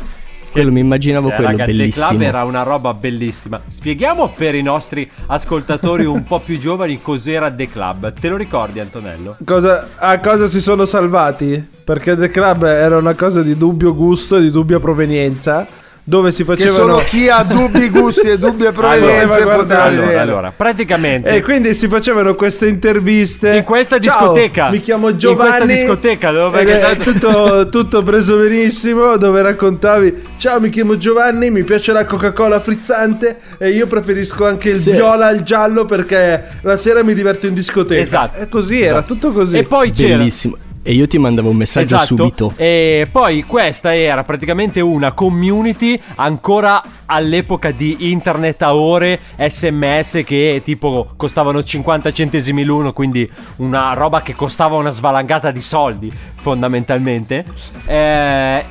Quello 0.57 0.73
mi 0.73 0.81
immaginavo 0.81 1.29
Cioè, 1.29 1.37
quello 1.37 1.51
raga, 1.51 1.65
The 1.67 1.73
bellissimo. 1.73 2.07
Club 2.07 2.21
era 2.23 2.45
una 2.45 2.63
roba 2.63 2.95
bellissima. 2.95 3.61
Spieghiamo 3.67 4.33
per 4.35 4.55
i 4.55 4.63
nostri 4.63 5.07
ascoltatori 5.27 6.07
un 6.07 6.25
po' 6.25 6.41
più 6.41 6.59
giovani 6.59 7.03
cos'era 7.03 7.51
The 7.51 7.69
Club. 7.69 8.15
Te 8.15 8.29
lo 8.31 8.37
ricordi, 8.39 8.81
Antonello? 8.81 9.37
Cosa, 9.45 9.87
a 9.99 10.19
cosa 10.19 10.47
si 10.47 10.63
sono 10.63 10.87
salvati? 10.87 11.63
Perché 11.85 12.17
The 12.17 12.31
Club 12.31 12.65
era 12.65 12.97
una 12.97 13.13
cosa 13.13 13.43
di 13.43 13.55
dubbio 13.55 13.95
gusto 13.95 14.39
e 14.39 14.41
di 14.41 14.51
dubbia 14.51 14.81
provenienza. 14.81 15.67
Dove 16.09 16.31
si 16.31 16.45
Che 16.45 16.55
facevano. 16.55 16.77
solo 16.79 17.05
chi 17.05 17.29
ha 17.29 17.43
dubbi 17.43 17.89
gusti 17.91 18.29
e 18.29 18.39
dubbie 18.39 18.71
provenienze 18.71 19.23
Allora, 19.25 19.35
poteva 19.35 19.55
guarda, 19.57 19.83
Allora, 19.83 20.01
vedere. 20.03 20.19
allora, 20.21 20.53
praticamente 20.57 21.29
E 21.31 21.43
quindi 21.43 21.75
si 21.75 21.89
facevano 21.89 22.37
queste 22.37 22.69
interviste 22.69 23.57
in 23.57 23.65
questa 23.65 23.99
Ciao, 23.99 24.33
discoteca. 24.33 24.71
mi 24.71 24.79
chiamo 24.81 25.09
In 25.09 25.19
Giovanni. 25.19 25.51
questa 25.51 25.65
discoteca 25.67 26.31
dove 26.31 26.61
ed 26.61 26.69
è 26.69 26.97
tutto, 26.99 27.69
tutto 27.71 28.03
preso 28.05 28.37
benissimo. 28.37 29.17
Dove 29.17 29.43
raccontavi: 29.43 30.23
Ciao, 30.37 30.61
mi 30.61 30.71
chiamo 30.71 30.97
Giovanni. 30.97 31.51
Mi 31.51 31.65
piace 31.65 31.91
la 31.91 32.05
Coca-Cola 32.05 32.61
frizzante. 32.61 33.39
E 33.59 33.71
io 33.71 33.89
preferisco 33.89 34.47
anche 34.47 34.69
il 34.71 34.79
Sì. 34.79 34.93
viola 34.93 35.27
al 35.27 35.43
giallo 35.43 35.87
perché 35.87 36.41
la 36.61 36.77
sera 36.77 37.03
mi 37.03 37.15
diverto 37.15 37.49
in 37.49 37.55
discoteca. 37.55 38.01
Esatto. 38.01 38.39
È 38.39 38.49
così, 38.49 38.81
era 38.81 38.99
Esatto. 38.99 39.13
tutto 39.15 39.33
così. 39.33 39.59
E 39.59 39.65
poi 39.65 39.91
c'era 39.91 40.17
Bellissimo. 40.19 40.57
E 40.89 40.93
io 40.93 41.09
ti 41.09 41.19
mandavo 41.19 41.51
un 41.51 41.57
messaggio 41.57 41.97
Esatto. 41.97 42.15
subito. 42.17 42.53
E 42.55 43.09
poi 43.11 43.43
questa 43.43 43.93
era 43.93 44.23
praticamente 44.23 44.81
una 44.81 45.15
community 45.15 46.01
ancora 46.15 46.81
all'epoca 47.07 47.73
di 47.73 48.11
internet 48.13 48.63
a 48.63 48.73
ore, 48.77 49.19
sms 49.37 50.23
che 50.25 50.63
tipo 50.65 51.09
costavano 51.17 51.65
50 51.65 52.13
centesimi 52.13 52.63
l'uno, 52.63 52.93
quindi 52.93 53.29
una 53.57 53.95
roba 53.95 54.23
che 54.23 54.37
costava 54.37 54.77
una 54.77 54.91
svalangata 54.91 55.51
di 55.51 55.61
soldi 55.61 56.13
fondamentalmente. 56.37 57.45
Eh, 57.85 58.65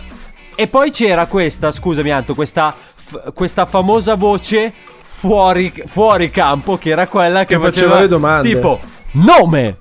e 0.55 0.67
poi 0.67 0.91
c'era 0.91 1.25
questa, 1.25 1.69
scusami 1.69 2.11
Anto, 2.11 2.33
questa, 2.33 2.73
f- 2.95 3.33
questa 3.33 3.65
famosa 3.65 4.15
voce 4.15 4.71
fuori, 5.01 5.69
fuori 5.85 6.29
campo 6.29 6.77
che 6.77 6.91
era 6.91 7.07
quella 7.07 7.43
che, 7.43 7.57
Che 7.57 7.61
faceva 7.61 7.99
le 7.99 8.07
domande. 8.07 8.47
Tipo, 8.47 8.79
nome! 9.11 9.79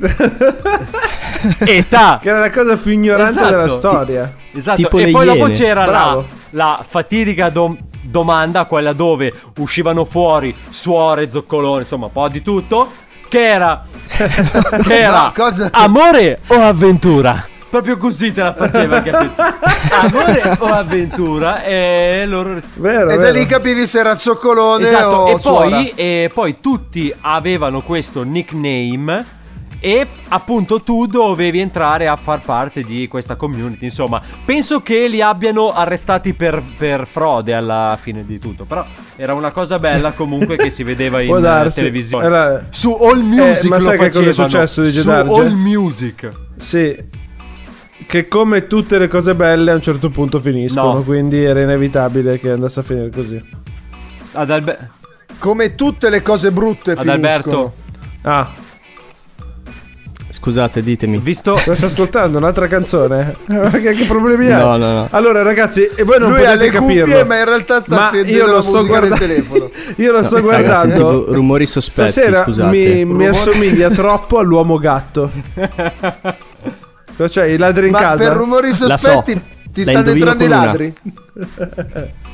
Età! 1.58 2.18
Che 2.20 2.28
era 2.28 2.38
la 2.38 2.50
cosa 2.50 2.76
più 2.76 2.92
ignorante 2.92 3.30
Esatto. 3.32 3.50
della 3.50 3.68
storia. 3.68 4.34
Esatto, 4.52 4.76
Tipo 4.82 4.98
e 4.98 5.10
poi 5.10 5.24
dopo 5.26 5.38
Iene. 5.46 5.54
c'era 5.54 5.86
la, 5.86 6.22
la 6.50 6.84
fatidica 6.86 7.48
dom- 7.48 7.76
domanda, 8.02 8.64
quella 8.66 8.92
dove 8.92 9.32
uscivano 9.58 10.04
fuori 10.04 10.54
suore, 10.70 11.30
zoccolone, 11.30 11.82
insomma, 11.82 12.06
un 12.06 12.12
po' 12.12 12.28
di 12.28 12.42
tutto. 12.42 12.90
Che 13.28 13.44
era, 13.46 13.82
che 14.06 15.00
era 15.00 15.22
No, 15.22 15.32
cosa- 15.34 15.68
amore 15.72 16.40
o 16.48 16.54
avventura? 16.60 17.46
Proprio 17.70 17.96
così 17.96 18.34
te 18.34 18.42
la 18.42 18.52
faceva, 18.52 19.00
capito? 19.00 19.32
Amore 20.02 20.56
o 20.58 20.64
avventura? 20.66 21.62
E 21.62 22.24
loro 22.26 22.58
Vero, 22.74 23.08
E 23.08 23.16
da 23.16 23.22
vero. 23.22 23.32
lì 23.38 23.46
capivi 23.46 23.86
se 23.86 24.00
era 24.00 24.18
zoccolone 24.18 24.86
Esatto, 24.86 25.06
o 25.16 25.28
e 25.30 25.38
poi, 25.40 25.88
e 25.96 26.30
poi 26.34 26.56
tutti 26.60 27.10
avevano 27.22 27.80
questo 27.80 28.24
nickname. 28.24 29.24
E 29.84 30.06
appunto 30.28 30.80
tu 30.80 31.06
dovevi 31.06 31.58
entrare 31.58 32.06
a 32.06 32.14
far 32.14 32.40
parte 32.40 32.84
di 32.84 33.08
questa 33.08 33.34
community. 33.34 33.86
Insomma, 33.86 34.22
penso 34.44 34.80
che 34.80 35.08
li 35.08 35.20
abbiano 35.20 35.72
arrestati 35.72 36.34
per, 36.34 36.62
per 36.76 37.04
frode 37.08 37.52
alla 37.52 37.98
fine 38.00 38.24
di 38.24 38.38
tutto. 38.38 38.64
Però 38.64 38.86
era 39.16 39.34
una 39.34 39.50
cosa 39.50 39.80
bella 39.80 40.12
comunque 40.12 40.56
che 40.56 40.70
si 40.70 40.84
vedeva 40.84 41.18
in 41.20 41.34
eh, 41.34 41.40
darsi. 41.40 41.80
televisione. 41.80 42.24
Era- 42.24 42.66
Su 42.70 42.92
All 42.92 43.22
Music 43.22 43.64
Eh, 43.64 43.68
ma 43.68 43.74
lo 43.76 43.82
sai 43.82 43.98
che 43.98 44.10
cosa 44.10 44.28
è 44.30 44.32
successo 44.32 44.82
di 44.82 44.90
Su? 44.92 45.10
All 45.10 45.50
Music. 45.52 46.28
Sì. 46.56 46.96
Che 48.06 48.28
come 48.28 48.68
tutte 48.68 48.98
le 48.98 49.08
cose 49.08 49.34
belle 49.34 49.72
a 49.72 49.74
un 49.74 49.82
certo 49.82 50.10
punto 50.10 50.38
finiscono. 50.38 50.92
No. 50.92 51.02
Quindi 51.02 51.42
era 51.42 51.60
inevitabile 51.60 52.38
che 52.38 52.50
andasse 52.50 52.78
a 52.78 52.82
finire 52.84 53.10
così. 53.10 53.42
Ad 54.34 54.48
Albe- 54.48 54.90
Come 55.40 55.74
tutte 55.74 56.08
le 56.08 56.22
cose 56.22 56.52
brutte 56.52 56.92
Ad 56.92 56.98
finiscono. 56.98 57.26
Alberto. 57.26 57.72
Ah, 58.22 58.52
Scusate, 60.34 60.82
ditemi. 60.82 61.18
Visto 61.18 61.60
lo 61.66 61.74
stai 61.74 61.90
ascoltando 61.90 62.38
un'altra 62.38 62.66
canzone? 62.66 63.36
che, 63.46 63.92
che 63.92 64.04
problemi 64.06 64.50
hai? 64.50 64.58
No, 64.62 64.76
no, 64.78 64.92
no. 64.92 65.08
Allora, 65.10 65.42
ragazzi, 65.42 65.86
e 65.94 66.02
voi 66.04 66.18
non 66.18 66.30
Lui 66.30 66.40
ha 66.44 66.52
potete 66.52 66.64
le 66.64 66.70
capirlo. 66.70 67.04
cuffie, 67.04 67.24
ma 67.24 67.38
in 67.38 67.44
realtà 67.44 67.80
sta 67.80 67.94
Ma 67.94 68.08
sentendo 68.08 68.32
io 68.38 68.46
lo 68.46 68.54
la 68.56 68.62
sto 68.62 68.86
guardando. 68.86 69.16
telefono. 69.16 69.70
io 69.96 70.10
lo 70.12 70.22
sto 70.22 70.34
Raga, 70.36 70.46
guardando. 70.46 71.32
rumori 71.34 71.66
sospetti, 71.66 72.10
Stasera 72.10 72.44
scusate. 72.44 72.76
mi, 72.76 73.04
mi 73.04 73.26
assomiglia 73.26 73.90
troppo 73.90 74.38
all'uomo 74.38 74.78
gatto. 74.78 75.30
Cioè, 77.28 77.44
i 77.44 77.56
ladri 77.56 77.86
in 77.86 77.92
Ma 77.92 77.98
casa. 78.00 78.16
per 78.28 78.32
rumori 78.32 78.68
La 78.70 78.74
so. 78.74 78.86
sospetti 78.96 79.40
ti 79.72 79.82
stanno 79.82 80.10
entrando 80.10 80.44
i 80.44 80.48
ladri? 80.48 80.94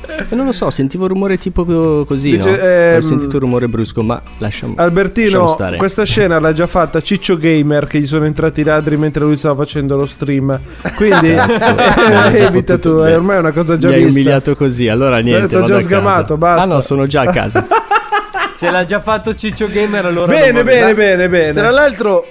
Eh, 0.07 0.35
non 0.35 0.45
lo 0.45 0.51
so, 0.51 0.69
sentivo 0.69 1.03
un 1.03 1.09
rumore 1.09 1.37
tipo 1.37 1.63
co- 1.65 2.03
così, 2.05 2.31
Dice, 2.37 2.49
no? 2.49 2.57
ehm, 2.57 2.97
Ho 2.97 3.01
sentito 3.01 3.33
un 3.35 3.39
rumore 3.39 3.67
brusco, 3.67 4.01
ma 4.03 4.21
lasciamo 4.39 4.73
Albertino, 4.77 5.25
lasciamo 5.27 5.47
stare. 5.49 5.77
questa 5.77 6.03
scena 6.05 6.39
l'ha 6.39 6.53
già 6.53 6.67
fatta 6.67 7.01
Ciccio 7.01 7.37
Gamer 7.37 7.85
che 7.87 7.99
gli 7.99 8.05
sono 8.05 8.25
entrati 8.25 8.61
i 8.61 8.63
ladri 8.63 8.97
mentre 8.97 9.23
lui 9.23 9.37
stava 9.37 9.55
facendo 9.63 9.95
lo 9.95 10.05
stream. 10.05 10.59
Quindi 10.95 11.33
Cazzo, 11.33 11.69
eh, 11.77 12.07
mi 12.09 12.15
hai 12.15 12.35
evita 12.41 12.77
tu, 12.77 12.99
è 12.99 13.15
ormai 13.15 13.37
una 13.39 13.51
cosa 13.51 13.77
già 13.77 13.87
Mi 13.89 13.95
hai 13.95 14.03
vista. 14.05 14.19
umiliato 14.19 14.55
così, 14.55 14.87
allora 14.87 15.19
niente. 15.19 15.47
T'ho 15.47 15.59
vado 15.61 15.65
già 15.67 15.73
a 15.73 15.77
casa. 15.77 15.87
sgamato, 15.89 16.37
basta. 16.37 16.61
Ah 16.63 16.65
no, 16.65 16.81
sono 16.81 17.05
già 17.07 17.21
a 17.21 17.31
casa. 17.31 17.65
se 18.53 18.69
l'ha 18.71 18.85
già 18.85 18.99
fatto 18.99 19.35
Ciccio 19.35 19.67
Gamer, 19.67 20.05
allora. 20.05 20.27
Bene, 20.31 20.63
bene, 20.63 20.93
bene, 20.93 21.29
bene. 21.29 21.53
Tra 21.53 21.71
l'altro, 21.71 22.25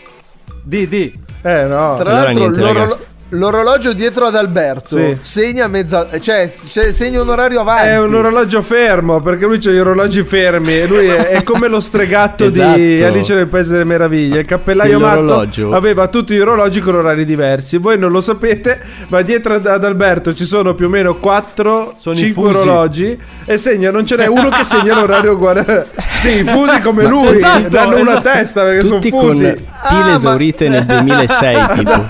Di, 0.63 0.89
di. 0.89 1.27
Eh 1.41 1.63
no. 1.65 1.97
tra 1.99 2.11
Allora 2.11 2.13
l'altro 2.13 2.39
niente, 2.41 2.61
l'orolo- 2.61 2.79
raga. 2.81 2.97
L'orologio 3.31 3.93
dietro 3.93 4.27
ad 4.27 4.35
Alberto 4.37 4.97
Sì. 4.97 5.17
segna 5.21 5.67
mezza. 5.69 6.07
Cioè, 6.21 6.51
cioè, 6.71 6.93
segna 6.93 7.21
un 7.23 7.29
orario 7.29 7.61
avanti. 7.61 7.89
È 7.89 7.99
un 8.01 8.15
orologio 8.15 8.63
fermo 8.63 9.21
perché 9.21 9.45
lui 9.47 9.59
c'ha 9.59 9.71
gli 9.71 9.79
orologi 9.79 10.23
fermi 10.23 10.79
e 10.81 10.87
lui 10.87 11.07
è, 11.07 11.29
è 11.29 11.43
come 11.43 11.69
lo 11.69 11.81
stregatto 11.81 12.49
di 12.49 12.61
Esatto. 12.61 13.07
Alice 13.07 13.35
nel 13.35 13.47
Paese 13.47 13.73
delle 13.73 13.85
Meraviglie. 13.85 14.41
Il 14.41 14.47
cappellaio 14.47 14.99
matto 14.99 15.17
Quell'orologio- 15.17 15.73
aveva 15.75 16.07
tutti 16.09 16.35
gli 16.35 16.39
orologi 16.41 16.81
con 16.81 16.95
orari 16.95 17.25
diversi. 17.25 17.77
Voi 17.77 17.99
non 17.99 18.11
lo 18.11 18.21
sapete, 18.21 18.81
ma 19.09 19.21
dietro 19.23 19.55
ad, 19.55 19.67
Alberto 19.85 20.35
ci 20.35 20.45
sono 20.45 20.75
più 20.75 20.87
o 20.87 20.89
meno 20.89 21.17
4 21.17 21.95
Sono 21.99 22.17
5 22.17 22.29
i 22.51 22.53
fusi. 22.53 22.67
orologi 22.69 23.21
e 23.45 23.59
segna, 23.59 23.91
non 23.91 24.07
ce 24.07 24.17
n'è 24.17 24.27
uno 24.27 24.49
che 24.49 24.65
segna 24.65 24.95
l'orario 24.95 25.33
uguale. 25.33 25.87
Sì, 26.19 26.39
i 26.41 26.45
fusi 26.45 26.81
come 26.81 27.05
lui, 27.09 27.37
esatto, 27.37 27.69
danno 27.69 27.97
una 27.99 28.11
esatto. 28.21 28.29
testa 28.31 28.63
perché 28.63 28.89
Tutti 28.89 29.09
sono 29.11 29.21
con 29.23 29.31
fusi. 29.33 29.45
pile 29.45 29.67
Ah, 29.83 30.01
ma- 30.01 30.15
esaurite 30.15 30.69
nel 30.69 30.85
2006, 30.85 31.67
tipo. 31.77 32.07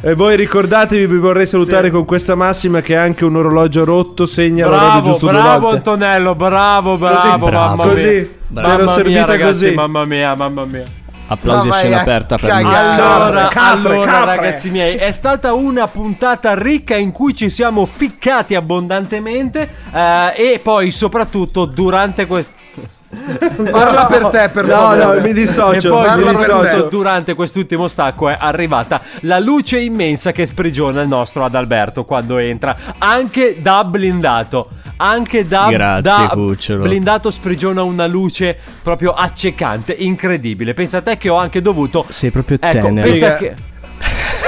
E 0.00 0.14
voi 0.14 0.36
ricordatevi, 0.36 1.06
vi 1.06 1.18
vorrei 1.18 1.46
salutare 1.46 1.90
con 1.90 2.04
questa 2.04 2.34
massima 2.34 2.80
che 2.80 2.96
anche 2.96 3.24
un 3.24 3.36
orologio 3.36 3.84
rotto 3.84 4.26
segna 4.26 4.66
l'orologio 4.66 4.90
Bravo, 4.92 5.10
giusto 5.10 5.26
bravo. 5.26 5.68
Antonello, 5.70 6.34
bravo, 6.34 6.96
bravo, 6.96 7.46
bravo. 7.46 7.76
mamma 7.76 7.82
Così, 7.84 8.04
mia. 8.04 8.26
bravo. 8.48 8.84
Mamma 8.84 9.02
mia, 9.04 9.24
ragazzi, 9.24 9.52
così. 9.64 9.74
mamma 9.74 10.04
mia, 10.04 10.34
mamma 10.34 10.64
mia. 10.64 10.84
Applausi 11.28 11.68
No, 11.68 11.72
a 11.72 11.76
scena 11.76 11.96
a 11.98 12.00
aperta 12.00 12.36
per 12.36 12.50
cagare. 12.50 12.96
me. 12.96 13.02
Allora, 13.02 13.48
Capre, 13.48 13.94
allora 13.94 14.10
capre. 14.10 14.36
ragazzi 14.36 14.70
miei, 14.70 14.96
è 14.96 15.10
stata 15.12 15.52
una 15.54 15.86
puntata 15.86 16.54
ricca 16.54 16.96
in 16.96 17.10
cui 17.12 17.34
ci 17.34 17.48
siamo 17.48 17.86
ficcati 17.86 18.54
abbondantemente 18.54 19.68
eh, 19.94 20.32
e 20.54 20.60
poi 20.62 20.90
soprattutto 20.90 21.64
durante 21.64 22.26
questo... 22.26 22.60
Parla 23.70 24.06
per 24.06 24.26
te, 24.26 24.48
per 24.48 24.64
No, 24.64 24.72
favore. 24.74 25.04
no, 25.16 25.20
mi 25.20 25.32
dissocio. 25.34 25.88
E 25.88 25.90
poi 25.90 26.22
mi 26.24 26.30
dissocio. 26.30 26.82
te. 26.84 26.88
durante 26.88 27.34
quest'ultimo 27.34 27.86
stacco 27.88 28.28
è 28.28 28.36
arrivata 28.38 29.00
la 29.20 29.38
luce 29.38 29.80
immensa 29.80 30.32
che 30.32 30.46
sprigiona 30.46 31.02
il 31.02 31.08
nostro 31.08 31.44
Adalberto 31.44 32.04
quando 32.04 32.38
entra, 32.38 32.74
anche 32.98 33.58
da 33.60 33.84
blindato. 33.84 34.68
Anche 34.96 35.48
da, 35.48 35.66
Grazie, 35.68 36.00
da 36.26 36.28
cucciolo. 36.32 36.82
blindato 36.84 37.30
sprigiona 37.32 37.82
una 37.82 38.06
luce 38.06 38.56
proprio 38.82 39.12
accecante, 39.12 39.92
incredibile. 39.92 40.74
Pensa 40.74 40.98
a 40.98 41.02
te 41.02 41.16
che 41.18 41.28
ho 41.28 41.36
anche 41.36 41.60
dovuto. 41.60 42.04
Sei 42.08 42.30
proprio 42.30 42.58
Ecco, 42.60 42.86
tenero. 42.86 43.08
pensa 43.08 43.34
che. 43.34 43.54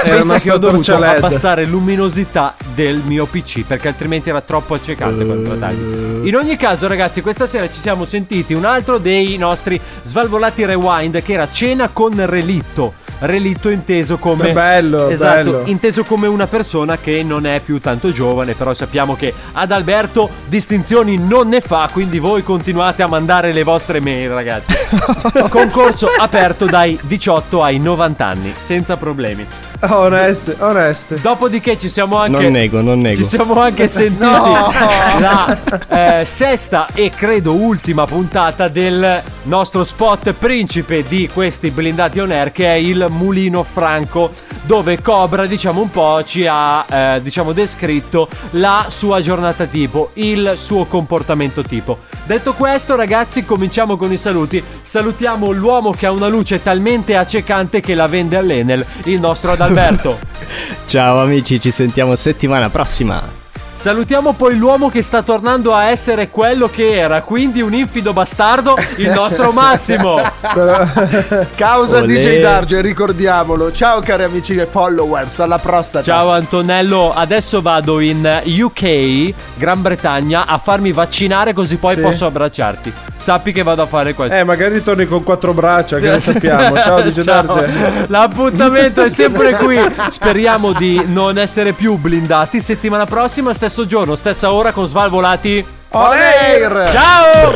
Era 0.03 0.17
Pensa 0.17 0.39
che 0.39 0.51
ho 0.51 0.57
dovuto 0.57 0.95
abbassare 0.95 1.65
luminosità 1.65 2.53
del 2.73 3.01
mio 3.05 3.25
PC 3.25 3.63
perché 3.65 3.87
altrimenti 3.87 4.29
era 4.29 4.41
troppo 4.41 4.73
accecante 4.73 5.25
quando 5.25 5.49
lo 5.49 5.57
tagli. 5.57 6.27
In 6.27 6.35
ogni 6.35 6.57
caso, 6.57 6.87
ragazzi, 6.87 7.21
questa 7.21 7.47
sera 7.47 7.69
ci 7.69 7.79
siamo 7.79 8.05
sentiti 8.05 8.53
un 8.53 8.65
altro 8.65 8.97
dei 8.97 9.37
nostri 9.37 9.79
svalvolati 10.03 10.65
rewind 10.65 11.21
che 11.21 11.33
era 11.33 11.49
cena 11.49 11.89
con 11.91 12.13
relitto. 12.25 12.93
Relitto 13.19 13.69
inteso 13.69 14.17
come 14.17 14.51
Bello, 14.51 15.09
esatto, 15.09 15.43
bello. 15.51 15.61
inteso 15.65 16.03
come 16.03 16.27
una 16.27 16.47
persona 16.47 16.97
che 16.97 17.23
non 17.23 17.45
è 17.45 17.61
più 17.63 17.79
tanto 17.79 18.11
giovane, 18.11 18.53
però 18.53 18.73
sappiamo 18.73 19.15
che 19.15 19.33
ad 19.53 19.71
Alberto 19.71 20.29
distinzioni 20.47 21.17
non 21.17 21.47
ne 21.47 21.61
fa, 21.61 21.89
quindi 21.91 22.19
voi 22.19 22.43
continuate 22.43 23.03
a 23.03 23.07
mandare 23.07 23.53
le 23.53 23.63
vostre 23.63 23.99
mail, 23.99 24.29
ragazzi. 24.29 24.73
Concorso 25.49 26.07
aperto 26.17 26.65
dai 26.65 26.99
18 27.01 27.63
ai 27.63 27.79
90 27.79 28.25
anni, 28.25 28.53
senza 28.57 28.97
problemi. 28.97 29.45
Oneste, 29.81 30.55
oneste. 30.59 31.19
Dopodiché 31.21 31.77
ci 31.77 31.89
siamo 31.89 32.17
anche 32.17 32.41
Non 32.41 32.51
nego, 32.51 32.81
non 32.81 33.01
nego. 33.01 33.17
ci 33.17 33.25
siamo 33.25 33.59
anche 33.59 33.87
sentiti 33.89 34.23
la 35.19 35.57
eh, 35.87 36.25
sesta 36.25 36.87
e 36.93 37.11
credo 37.11 37.53
ultima 37.53 38.05
puntata 38.05 38.67
del 38.67 39.21
nostro 39.43 39.83
spot 39.83 40.31
principe 40.33 41.03
di 41.07 41.29
questi 41.31 41.69
blindati 41.71 42.19
on 42.19 42.31
air 42.31 42.51
che 42.51 42.65
è 42.67 42.75
il 42.75 43.04
Mulino 43.09 43.63
Franco 43.63 44.31
dove 44.63 45.01
Cobra 45.01 45.45
diciamo 45.45 45.81
un 45.81 45.89
po' 45.89 46.23
ci 46.23 46.47
ha 46.49 46.85
eh, 46.89 47.21
diciamo 47.21 47.51
descritto 47.53 48.27
la 48.51 48.87
sua 48.89 49.21
giornata 49.21 49.65
tipo, 49.65 50.11
il 50.13 50.55
suo 50.57 50.85
comportamento 50.85 51.63
tipo. 51.63 51.99
Detto 52.25 52.53
questo 52.53 52.95
ragazzi 52.95 53.45
cominciamo 53.45 53.97
con 53.97 54.11
i 54.11 54.17
saluti. 54.17 54.63
Salutiamo 54.81 55.51
l'uomo 55.51 55.91
che 55.91 56.07
ha 56.07 56.11
una 56.11 56.27
luce 56.27 56.61
talmente 56.61 57.15
accecante 57.15 57.79
che 57.79 57.93
la 57.93 58.07
vende 58.07 58.37
all'Enel, 58.37 58.85
il 59.03 59.19
nostro 59.19 59.51
Adalberto. 59.51 60.17
Ciao 60.87 61.19
amici, 61.19 61.59
ci 61.59 61.71
sentiamo 61.71 62.15
settimana 62.15 62.69
prossima. 62.69 63.44
Salutiamo 63.77 64.33
poi 64.33 64.57
l'uomo 64.57 64.89
che 64.89 65.03
sta 65.03 65.21
tornando 65.21 65.71
a 65.75 65.83
essere 65.89 66.29
quello 66.29 66.67
che 66.67 66.95
era, 66.97 67.21
quindi 67.21 67.61
un 67.61 67.71
infido 67.73 68.13
bastardo, 68.13 68.75
il 68.95 69.11
nostro 69.11 69.51
Massimo. 69.53 70.19
Causa 71.55 71.97
Olè. 71.97 72.07
DJ 72.07 72.41
Darge, 72.41 72.81
ricordiamolo. 72.81 73.71
Ciao 73.71 73.99
cari 73.99 74.23
amici 74.23 74.55
e 74.55 74.65
followers, 74.65 75.39
alla 75.39 75.59
prostata. 75.59 76.03
Ciao 76.03 76.31
Antonello, 76.31 77.11
adesso 77.13 77.61
vado 77.61 77.99
in 77.99 78.41
UK, 78.43 79.33
Gran 79.55 79.81
Bretagna, 79.83 80.47
a 80.47 80.57
farmi 80.57 80.91
vaccinare 80.91 81.53
così 81.53 81.75
poi 81.75 81.93
Sì. 81.95 82.01
posso 82.01 82.25
abbracciarti. 82.25 82.93
Sappi 83.17 83.51
che 83.51 83.61
vado 83.63 83.81
a 83.83 83.85
fare 83.87 84.13
questo. 84.13 84.35
Eh, 84.35 84.43
magari 84.43 84.81
torni 84.83 85.05
con 85.05 85.23
quattro 85.23 85.53
braccia, 85.53 85.97
che 85.99 86.11
lo 86.11 86.19
sappiamo. 86.19 86.75
Ciao, 86.81 87.01
dice 87.01 87.23
Ciao. 87.23 87.41
Darge. 87.43 88.05
L'appuntamento 88.07 89.03
è 89.03 89.09
sempre 89.09 89.53
qui. 89.55 89.79
Speriamo 90.09 90.73
di 90.73 91.03
non 91.07 91.37
essere 91.37 91.71
più 91.73 91.97
blindati. 91.97 92.59
Settimana 92.61 93.05
prossima, 93.05 93.53
stesso 93.53 93.74
giorno, 93.83 94.15
stessa 94.15 94.53
ora 94.53 94.71
con 94.71 94.87
Svalvolati. 94.87 95.65
On 95.89 96.17
air! 96.17 96.91
Ciao! 96.91 97.53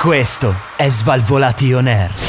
Questo 0.00 0.54
è 0.76 0.88
Svalvolati 0.88 1.72
On 1.72 1.86
Air. 1.86 2.27